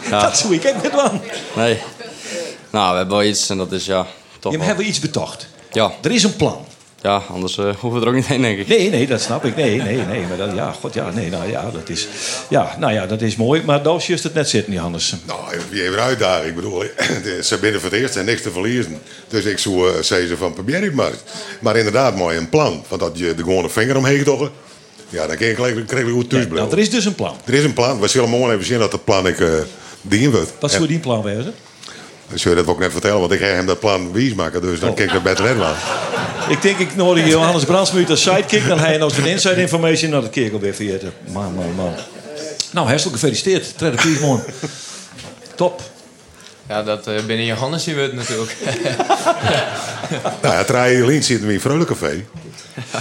Ja. 0.09 0.21
Dat 0.21 0.37
zie 0.37 0.53
ik 0.53 0.67
ook 0.75 0.83
net 0.83 0.99
aan. 0.99 1.21
Nee. 1.55 1.77
Nou, 2.69 2.91
we 2.91 2.97
hebben 2.97 3.17
wel 3.17 3.25
iets 3.25 3.49
en 3.49 3.57
dat 3.57 3.71
is 3.71 3.85
ja, 3.85 4.05
toch 4.39 4.51
Je 4.51 4.57
wel. 4.57 4.67
hebben 4.67 4.87
iets 4.87 4.99
betocht. 4.99 5.47
Ja. 5.71 5.91
Er 6.01 6.11
is 6.11 6.23
een 6.23 6.35
plan. 6.35 6.65
Ja, 7.01 7.23
anders 7.29 7.57
uh, 7.57 7.75
hoeven 7.75 7.99
we 7.99 8.05
er 8.05 8.11
ook 8.11 8.17
niet 8.17 8.27
heen, 8.27 8.41
denk 8.41 8.59
ik. 8.59 8.67
Nee, 8.67 8.89
nee, 8.89 9.07
dat 9.07 9.21
snap 9.21 9.45
ik. 9.45 9.55
Nee, 9.55 9.81
nee, 9.81 9.97
nee. 9.97 10.25
Maar 10.27 10.37
dat, 10.37 10.55
ja, 10.55 10.71
god, 10.71 10.93
ja, 10.93 11.09
nee, 11.09 11.29
nou 11.29 11.49
ja, 11.49 11.71
dat 11.71 11.89
is, 11.89 12.07
ja, 12.49 12.75
nou 12.79 12.93
ja, 12.93 13.05
dat 13.05 13.21
is 13.21 13.35
mooi. 13.35 13.61
Maar 13.65 13.83
daar 13.83 13.95
is 13.95 14.07
juist 14.07 14.23
het 14.23 14.33
net 14.33 14.49
zitten, 14.49 14.73
Johannes. 14.73 15.15
Nou, 15.25 15.39
wie 15.69 15.83
even 15.83 16.01
uitdagen. 16.01 16.47
Ik 16.47 16.55
bedoel, 16.55 16.83
ze 17.41 17.57
binnen 17.61 17.81
voor 17.81 17.89
het 17.89 17.99
eerst 17.99 18.15
en 18.15 18.25
niks 18.25 18.41
te 18.41 18.51
verliezen. 18.51 19.01
Dus 19.27 19.45
ik 19.45 19.57
zou 19.57 19.89
uh, 19.89 20.01
zeggen 20.01 20.37
van 20.37 20.53
probeer 20.53 20.81
het 20.81 20.93
maar. 20.93 21.13
Maar 21.59 21.77
inderdaad, 21.77 22.15
mooi 22.15 22.37
een 22.37 22.49
plan. 22.49 22.83
Want 22.87 23.01
dat 23.01 23.17
je 23.17 23.33
gewoon 23.37 23.63
een 23.63 23.69
vinger 23.69 23.97
omheen 23.97 24.23
toch. 24.23 24.51
Ja, 25.09 25.27
dan 25.27 25.35
krijg 25.35 25.57
ik, 25.57 25.87
krijg 25.87 26.05
ik 26.05 26.11
goed 26.11 26.29
thuis 26.29 26.45
ja, 26.45 26.53
nou, 26.53 26.71
Er 26.71 26.79
is 26.79 26.89
dus 26.89 27.05
een 27.05 27.15
plan. 27.15 27.35
Er 27.45 27.53
is 27.53 27.63
een 27.63 27.73
plan. 27.73 27.99
We 27.99 28.07
zullen 28.07 28.29
morgen 28.29 28.53
even 28.53 28.65
zien 28.65 28.79
dat 28.79 28.91
het 28.91 29.03
plan 29.03 29.27
ik 29.27 29.39
uh, 29.39 29.53
dien 30.01 30.31
wordt. 30.31 30.51
Wat 30.59 30.71
zou 30.71 30.87
die 30.87 30.99
plan 30.99 31.23
wezen? 31.23 31.53
Zou 32.33 32.55
dat 32.55 32.67
ook 32.67 32.79
net 32.79 32.91
vertellen, 32.91 33.19
want 33.19 33.31
ik 33.31 33.39
ga 33.39 33.45
hem 33.45 33.65
dat 33.65 33.79
plan 33.79 34.11
wies 34.11 34.33
maken. 34.33 34.61
Dus 34.61 34.79
dan 34.79 34.89
oh. 34.89 34.95
kijk 34.95 35.09
ik 35.09 35.15
er 35.15 35.21
beter 35.21 35.43
net. 35.43 35.75
Ik 36.49 36.61
denk, 36.61 36.77
ik 36.77 36.95
nodig 36.95 37.27
Johannes 37.27 37.63
Brandsmuut 37.63 38.09
als 38.09 38.21
sidekick. 38.21 38.67
Dan 38.67 38.79
hij 38.79 38.97
nog 38.97 39.15
wat 39.15 39.25
inside 39.25 39.61
information. 39.61 40.09
Nou, 40.09 40.21
dat 40.21 40.31
keer 40.31 40.45
ik 40.45 40.53
alweer 40.53 40.73
vergeten. 40.73 41.13
Man, 41.31 41.53
man, 41.53 41.75
man. 41.75 41.93
Nou, 42.71 42.87
hartelijk 42.87 43.15
gefeliciteerd. 43.15 43.77
Tredde 43.77 43.97
Piesmoon. 43.97 44.43
Top. 45.55 45.81
Ja, 46.67 46.83
dat 46.83 47.07
uh, 47.07 47.15
binnen 47.25 47.45
Johannes 47.45 47.85
je 47.85 47.95
wordt 47.95 48.13
natuurlijk. 48.13 48.55
nou 50.41 51.05
Lien 51.05 51.23
zitten 51.23 51.47
we 51.47 51.53
in 51.53 51.59
Vreulencafé. 51.59 52.25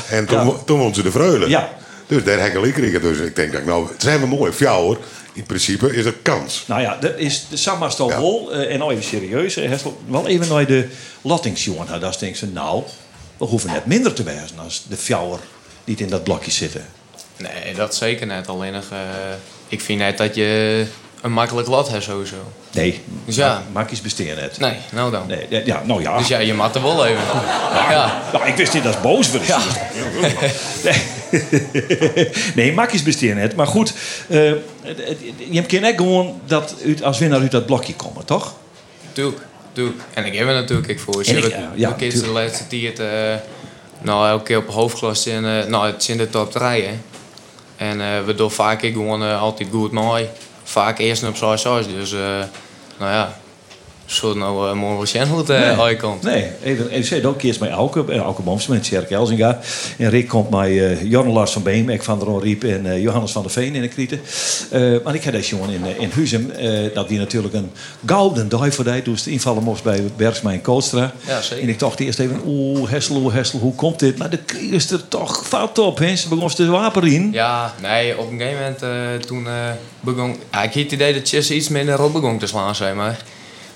En 0.09 0.27
toen, 0.27 0.47
ja. 0.47 0.53
toen 0.65 0.79
won 0.79 0.95
ze 0.95 1.03
de 1.03 1.11
Vreulen. 1.11 1.49
Ja. 1.49 1.69
Dus 2.07 2.25
daar 2.25 2.39
heb 2.39 2.57
ik 2.57 2.73
kregen. 2.73 3.01
Dus 3.01 3.19
ik 3.19 3.37
denk, 3.37 3.53
dat, 3.53 3.65
nou, 3.65 3.89
het 3.93 4.03
zijn 4.03 4.21
we 4.21 4.27
mooi. 4.27 4.53
Voor 4.53 4.63
jou 4.63 4.83
hoor. 4.83 4.99
In 5.33 5.47
principe 5.47 5.97
is 5.97 6.05
er 6.05 6.15
kans. 6.23 6.65
Nou 6.67 6.81
ja, 6.81 6.97
dat 6.97 7.19
is 7.19 7.47
de 7.49 7.57
Samastal 7.57 8.09
ja. 8.09 8.19
Wol. 8.19 8.55
Uh, 8.55 8.73
en 8.73 8.79
nou 8.79 8.93
even 8.93 9.05
serieus. 9.05 9.55
Hè, 9.55 9.77
wel 10.07 10.27
even 10.27 10.49
naar 10.49 10.67
de 10.67 10.89
lattingsjongen. 11.21 11.87
Nou, 11.87 12.01
dat 12.01 12.19
denk 12.19 12.37
ze, 12.37 12.47
nou, 12.47 12.83
we 13.37 13.45
hoeven 13.45 13.71
net 13.71 13.87
minder 13.87 14.13
te 14.13 14.23
wijzen 14.23 14.59
als 14.59 14.85
de 14.89 14.97
fjouwer 14.97 15.39
niet 15.85 16.01
in 16.01 16.09
dat 16.09 16.25
blokje 16.25 16.51
zitten. 16.51 16.87
Nee, 17.37 17.75
dat 17.75 17.95
zeker 17.95 18.27
net. 18.27 18.49
Alleen 18.49 18.73
nog, 18.73 18.91
eh, 18.91 18.99
ik 19.69 19.81
vind 19.81 19.99
net 19.99 20.19
dat 20.19 20.35
je 20.35 20.87
een 21.23 21.33
makkelijk 21.33 21.69
lat 21.69 21.89
hebt 21.91 22.03
sowieso. 22.05 22.37
Nee, 22.73 23.01
Dus 23.25 23.35
ja. 23.37 23.49
ma- 23.55 23.63
makkies 23.81 24.01
besteden 24.01 24.37
net. 24.37 24.59
Nee, 24.59 24.77
nou 24.93 25.11
dan. 25.11 25.27
Nee, 25.27 25.47
ja, 25.49 25.61
ja, 25.65 25.83
nou 25.85 26.03
ja. 26.03 26.19
Dus 26.19 26.29
ja, 26.29 26.39
je 26.39 26.55
mat 26.55 26.75
er 26.75 26.83
wel 26.83 27.07
even. 27.07 27.23
Ja. 27.91 28.23
Nou, 28.33 28.47
ik 28.47 28.55
wist 28.57 28.75
niet 28.75 28.83
dat 28.83 28.93
het 28.95 29.03
boos 29.03 29.31
was. 29.31 29.47
Nee, 30.85 32.29
nee 32.55 32.73
makkies 32.73 33.03
besteden 33.03 33.37
net. 33.37 33.57
Maar 33.57 33.67
goed, 33.67 33.93
het- 34.29 34.59
het- 34.83 35.19
je 35.51 35.63
kan 35.67 35.81
net 35.81 35.97
gewoon 35.97 36.41
dat 36.47 36.75
uit, 36.87 37.03
als 37.03 37.19
winnaar 37.19 37.41
uit 37.41 37.51
dat 37.51 37.67
blokje 37.67 37.95
komen, 37.95 38.25
toch? 38.25 38.55
Tuurlijk, 39.13 39.41
tuurlijk. 39.73 39.99
En 40.15 40.25
ik 40.25 40.35
heb 40.35 40.49
er 40.49 40.55
natuurlijk 40.55 40.89
ik 40.89 41.01
voor. 41.01 41.21
Ik- 41.21 41.27
hebben 41.27 41.51
ja, 41.51 41.71
ja, 41.75 41.89
de 41.89 41.95
kids 41.95 42.21
de 42.21 42.27
laatste 42.29 42.67
tijd, 42.67 42.99
eh 42.99 43.35
nou 44.03 44.29
elke 44.29 44.45
keer 44.45 44.59
op 44.59 44.69
hoofdklas 44.69 45.27
in, 45.27 45.45
eh, 45.45 45.65
nou 45.65 45.87
het 45.87 46.03
is 46.03 46.09
in 46.09 46.17
de 46.19 46.31
top 46.31 46.51
3 46.53 46.85
hè. 46.85 46.99
En 47.77 48.25
we 48.27 48.35
doen 48.35 48.51
vaak 48.51 48.83
ik 48.83 48.93
gewoon 48.93 49.39
altijd 49.39 49.69
goed 49.73 49.93
mooi. 49.93 50.29
Vaak 50.71 50.99
eerst 50.99 51.29
op 51.29 51.37
6 51.37 51.63
6 51.63 51.87
dus 51.87 52.13
eh, 52.13 52.45
nou 52.99 53.13
ja. 53.13 53.40
Zo 54.11 54.35
nou 54.35 54.69
uh, 54.69 54.75
mooi 54.75 55.09
het 55.13 55.51
uh, 55.51 55.81
uitkomt. 55.81 56.23
Nee, 56.23 56.47
even, 56.63 56.89
even 56.89 57.05
zeggen, 57.05 57.29
ook 57.29 57.43
eerst 57.43 57.61
met 57.61 57.71
Auke, 57.71 58.05
eh, 58.09 58.19
Auke 58.19 58.43
Boms 58.43 58.67
met 58.67 58.83
Tjerk 58.83 59.11
Elzinga. 59.11 59.59
En 59.99 60.11
Rick 60.11 60.29
komt 60.29 60.51
met 60.51 60.69
uh, 60.69 61.33
Lars 61.33 61.53
van 61.53 61.63
Beem, 61.63 61.89
ik 61.89 62.03
van 62.03 62.19
der 62.19 62.41
Riep 62.41 62.65
en 62.65 62.87
eh, 62.87 63.03
Johannes 63.03 63.33
van 63.33 63.43
der 63.43 63.51
Veen 63.51 63.75
in 63.75 63.81
de 63.81 63.89
Krieten. 63.89 64.21
Eh, 64.71 64.95
maar 65.05 65.15
ik 65.15 65.25
heb 65.25 65.33
deze 65.33 65.57
jongen 65.57 65.71
in, 65.75 65.85
eh, 65.87 66.01
in 66.01 66.11
Huzem. 66.15 66.51
eh, 66.51 66.95
dat 66.95 67.09
die 67.09 67.19
natuurlijk 67.19 67.55
een 67.55 67.71
gouden 68.07 68.49
dag 68.49 68.75
voor 68.75 68.85
die. 68.85 69.03
Dus 69.03 69.23
de 69.23 69.31
invallen 69.31 69.63
moest 69.63 69.83
bij 69.83 70.03
Bergsma 70.17 70.53
en 70.53 70.61
Koolstra. 70.61 71.13
Ja, 71.27 71.41
zeker. 71.41 71.63
En 71.63 71.69
ik 71.69 71.79
dacht 71.79 72.01
eerst 72.01 72.19
even, 72.19 72.41
oeh, 72.47 72.91
Hessel, 72.91 73.17
oeh, 73.17 73.35
Hessel, 73.35 73.59
hoe 73.59 73.75
komt 73.75 73.99
dit? 73.99 74.19
Maar 74.19 74.31
de 74.31 74.39
is 74.71 74.91
er 74.91 75.09
toch 75.09 75.47
fout 75.47 75.79
op, 75.79 75.99
hè? 75.99 76.17
Ze 76.17 76.29
begon 76.29 76.49
te 76.49 76.67
wapen 76.67 77.05
in. 77.05 77.29
Ja, 77.33 77.75
nee, 77.83 78.19
op 78.19 78.31
een 78.31 78.39
gegeven 78.39 78.59
moment 78.61 78.83
eh, 78.83 79.27
toen 79.27 79.47
eh, 79.47 79.53
begon... 80.01 80.37
Ja, 80.53 80.63
ik 80.63 80.73
had 80.73 80.83
het 80.83 80.93
idee 80.93 81.15
dat 81.15 81.29
Chess 81.29 81.51
iets 81.51 81.69
minder 81.69 82.03
op 82.03 82.13
begon 82.13 82.39
te 82.39 82.47
slaan, 82.47 82.75
zeg 82.75 82.95
maar. 82.95 83.19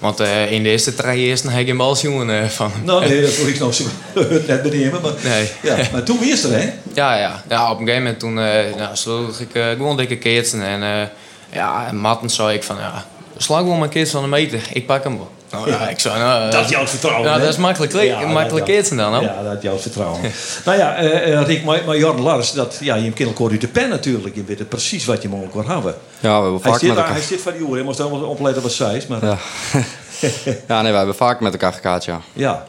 Want 0.05 0.21
eh, 0.21 0.53
in 0.53 0.63
de 0.63 0.69
eerste 0.69 0.95
drie 0.95 1.19
eerst 1.19 1.49
heb 1.49 1.61
ik 1.61 1.69
een 1.69 1.77
balsjongen 1.77 2.43
eh, 2.43 2.49
van. 2.49 2.73
Nou, 2.83 3.09
nee, 3.09 3.23
dat 3.23 3.37
wil 3.37 3.47
ik 3.47 3.59
nog 3.59 3.75
zo 3.75 3.85
net 4.47 4.63
benemen. 4.63 5.01
Maar, 5.01 5.13
Nee. 5.23 5.51
ja, 5.63 5.77
maar 5.93 6.03
toen 6.03 6.19
wist 6.19 6.45
er, 6.45 6.53
hè? 6.53 6.73
Ja, 6.95 7.17
ja. 7.17 7.43
ja 7.49 7.71
op 7.71 7.79
een 7.79 7.87
gegeven 7.87 8.03
moment 8.03 8.21
toen 8.21 8.39
eh 8.39 8.77
nou, 8.77 8.97
sloeg 8.97 9.41
ik 9.41 9.49
gewoon 9.53 9.97
dikke 9.97 10.17
keertsen. 10.17 10.63
En 10.63 11.11
ja, 11.53 11.87
en 11.89 11.97
Matten 11.97 12.31
zei 12.31 12.57
ik 12.57 12.63
van, 12.63 12.77
ja, 12.77 13.07
slag 13.37 13.59
gewoon 13.59 13.79
mijn 13.79 13.91
keertsen 13.91 14.21
van 14.21 14.31
de 14.31 14.37
meter. 14.37 14.61
Ik 14.73 14.87
pak 14.87 15.05
hem 15.05 15.17
wel. 15.17 15.31
Nou 15.55 15.71
ja, 15.71 15.89
ik 15.89 16.01
zei, 16.01 16.19
nou... 16.19 16.51
Dat 16.51 16.65
is 16.65 16.71
jouw 16.71 16.87
vertrouwen, 16.87 17.31
Ja, 17.31 17.39
dat 17.39 17.49
is 17.49 17.57
makkelijk, 17.57 17.93
Ja, 17.93 18.21
dat- 18.21 18.29
makkelijk 18.29 18.65
keertsen 18.67 18.97
dan, 18.97 19.13
hoor. 19.15 19.23
Ja, 19.23 19.43
dat 19.43 19.57
is 19.57 19.63
jouw 19.63 19.79
vertrouwen. 19.79 20.21
nou 20.65 20.79
ja, 20.79 20.97
eh 20.97 21.33
eh, 21.39 21.47
Rick, 21.47 21.65
maar, 21.65 21.83
maar 21.87 21.97
Jorn 21.97 22.21
Lars, 22.21 22.53
dat, 22.53 22.77
ja, 22.81 22.95
je 22.95 23.13
elkaar 23.17 23.51
uit 23.51 23.61
de 23.61 23.69
pen 23.69 23.89
natuurlijk. 23.89 24.35
Je 24.35 24.45
weet 24.45 24.59
het 24.59 24.69
precies 24.69 25.05
wat 25.05 25.23
je 25.23 25.29
moet 25.29 25.55
elkaar 25.55 25.73
hebben. 25.73 25.95
Ja, 26.21 26.37
we 26.37 26.43
hebben 26.43 26.61
Hij 26.63 26.71
vaak 26.71 26.81
zit, 26.81 26.89
met 26.89 26.99
elkaar... 26.99 27.13
hij 27.13 27.23
zit 27.23 27.41
van 27.41 27.53
die 27.53 27.69
uur, 27.69 27.77
je 27.77 27.83
moest 27.83 28.01
allemaal 28.01 28.29
opletten 28.29 28.63
wat 28.63 28.73
zij 28.73 28.97
is. 28.97 29.07
Maar, 29.07 29.25
Ja. 29.25 29.39
ja, 30.69 30.83
nee, 30.83 30.91
we 30.91 30.97
hebben 30.97 31.15
vaak 31.15 31.41
met 31.41 31.53
elkaar 31.53 31.73
gekaart, 31.73 32.05
ja. 32.05 32.21
Ja, 32.33 32.67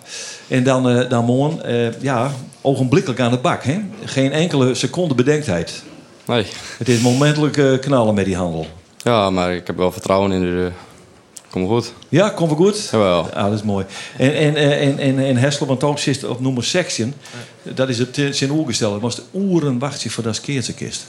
en 0.48 0.64
dan, 0.64 0.90
eh 0.90 1.10
dan 1.10 1.26
Moon, 1.26 1.64
eh, 1.64 2.02
ja, 2.02 2.32
ogenblikkelijk 2.62 3.20
aan 3.20 3.32
de 3.32 3.38
bak. 3.38 3.64
Hè? 3.64 3.80
Geen 4.06 4.32
enkele 4.32 4.76
seconde 4.76 5.16
bedenktheid. 5.16 5.84
Nee. 6.26 6.46
Het 6.78 6.90
is 6.90 7.00
momentelijk 7.00 7.58
eh, 7.58 7.80
knallen 7.80 8.14
met 8.14 8.26
die 8.26 8.36
handel. 8.36 8.68
Ja, 8.98 9.30
maar 9.30 9.54
ik 9.54 9.68
heb 9.68 9.78
wel 9.78 9.92
vertrouwen 9.92 10.32
in 10.32 10.42
de... 10.42 10.72
Kom 11.56 11.68
goed. 11.68 11.94
Ja, 12.10 12.30
komt 12.30 12.50
wel 12.50 12.58
goed? 12.58 12.90
Jawel. 12.92 13.30
Ja, 13.34 13.44
dat 13.44 13.54
is 13.54 13.64
mooi. 13.64 13.86
En, 14.18 14.36
en, 14.36 14.56
eh, 14.56 14.88
en, 14.88 15.00
en, 15.00 15.20
en 15.20 15.38
Hessel, 15.38 15.66
want 15.68 15.84
ook 15.84 16.00
zit 16.00 16.24
op 16.24 16.40
nummer 16.40 16.64
section. 16.64 17.14
Dat 17.64 17.90
is 17.90 17.98
het 17.98 18.18
eh, 18.18 18.32
zijn 18.32 18.52
oergesteld. 18.52 18.94
Het 18.94 19.02
moest 19.02 19.22
oeren 19.34 19.80
wachten 19.80 20.10
voor 20.12 20.24
dat 20.24 20.42
keertje-kist. 20.42 21.06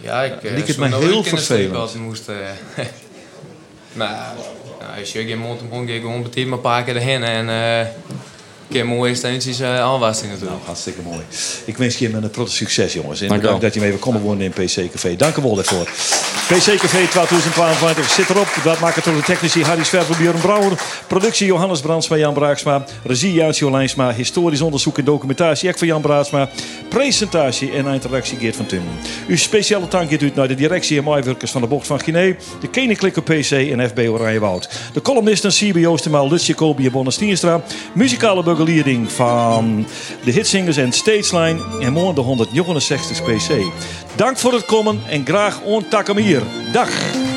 Ja, 0.00 0.22
ik... 0.22 0.42
eh, 0.42 0.54
Liek 0.54 0.66
het 0.66 0.76
mij 0.76 0.88
heel 0.88 1.22
vervelend. 1.24 1.94
moest... 1.94 2.28
eh 2.28 2.36
maar 3.98 4.34
nou, 4.80 4.98
als 5.00 5.12
je 5.12 5.24
geen 5.26 5.38
mond 5.38 5.60
op 5.60 5.70
mond 5.70 5.90
gewoon 5.90 6.26
een 6.34 6.60
paar 6.60 6.84
keer 6.84 6.96
erheen. 6.96 7.22
En 7.22 7.48
eh 7.48 7.78
een 7.78 7.86
keer 8.72 8.86
mooie 8.86 9.14
steentjes 9.14 9.60
uh, 9.60 10.00
natuurlijk. 10.00 10.40
Nou, 10.40 10.58
hartstikke 10.64 11.02
mooi. 11.02 11.20
Ik 11.64 11.76
wens 11.76 11.98
je 11.98 12.08
met 12.08 12.22
een 12.22 12.30
grote 12.32 12.52
succes, 12.52 12.92
jongens. 12.92 13.20
En 13.20 13.28
Dank 13.28 13.40
bedankt 13.40 13.62
dat 13.62 13.74
je 13.74 13.80
mee 13.80 13.92
komen 13.92 14.20
wonen 14.20 14.44
in 14.44 14.50
PC 14.50 14.90
Café. 14.92 15.16
Dank 15.16 15.36
u 15.36 15.42
wel 15.42 15.54
daarvoor. 15.54 15.84
PC 16.46 16.64
Café 16.64 17.06
2022 17.08 18.10
zit 18.10 18.30
erop. 18.30 18.48
Dat 18.64 18.80
maken 18.80 19.02
door 19.04 19.14
de 19.14 19.22
technici 19.22 19.62
Harry 19.62 19.84
Sverver, 19.84 20.16
Björn 20.16 20.40
Brouwer. 20.40 20.72
Productie 21.06 21.46
Johannes 21.46 21.80
Brandsma, 21.80 22.16
Jan 22.16 22.34
Braaksma. 22.34 22.84
Regie 23.04 23.32
Jansjo 23.32 23.70
Lijnsma. 23.70 24.12
Historisch 24.12 24.60
onderzoek 24.60 24.98
en 24.98 25.04
documentatie 25.04 25.68
Ek 25.68 25.78
van 25.78 25.86
Jan 25.86 26.00
Braaksma. 26.00 26.48
Presentatie 26.88 27.72
en 27.72 27.86
interactie 27.86 28.38
Geert 28.38 28.56
van 28.56 28.66
Tummen. 28.66 28.92
Uw 29.28 29.36
speciale 29.36 29.88
dank 29.88 30.10
gaat 30.10 30.22
uit 30.22 30.34
naar 30.34 30.48
de 30.48 30.54
directie 30.54 30.98
en 30.98 31.04
maaiwerkers 31.04 31.50
van 31.50 31.60
de 31.60 31.66
Bocht 31.66 31.86
van 31.86 32.00
Guinea. 32.00 32.34
De 32.60 32.68
Koninklijke 32.68 33.22
PC 33.22 33.50
en 33.50 33.88
FB 33.88 33.98
Oranje 33.98 34.40
Woud. 34.40 34.68
De 34.92 35.02
columnisten 35.02 35.50
CB 35.50 35.86
Oostermaal, 35.86 36.28
Lutz 36.28 36.46
Jacobi 36.46 36.86
en 36.86 36.92
Bonne 36.92 37.10
Stienstra. 37.10 37.62
Muzikale 37.94 38.42
begeleiding 38.64 39.12
van 39.12 39.86
de 40.24 40.30
hitsingers 40.30 40.76
en 40.76 40.92
Stageline. 40.92 41.60
En 41.80 41.92
morgen 41.92 42.14
de 42.14 42.20
169 42.20 43.22
PC. 43.22 43.62
Dank 44.16 44.38
voor 44.38 44.52
het 44.52 44.64
komen 44.64 45.00
en 45.08 45.26
graag 45.26 45.60
ontakken 45.60 46.16
hier. 46.16 46.42
Dag. 46.72 47.31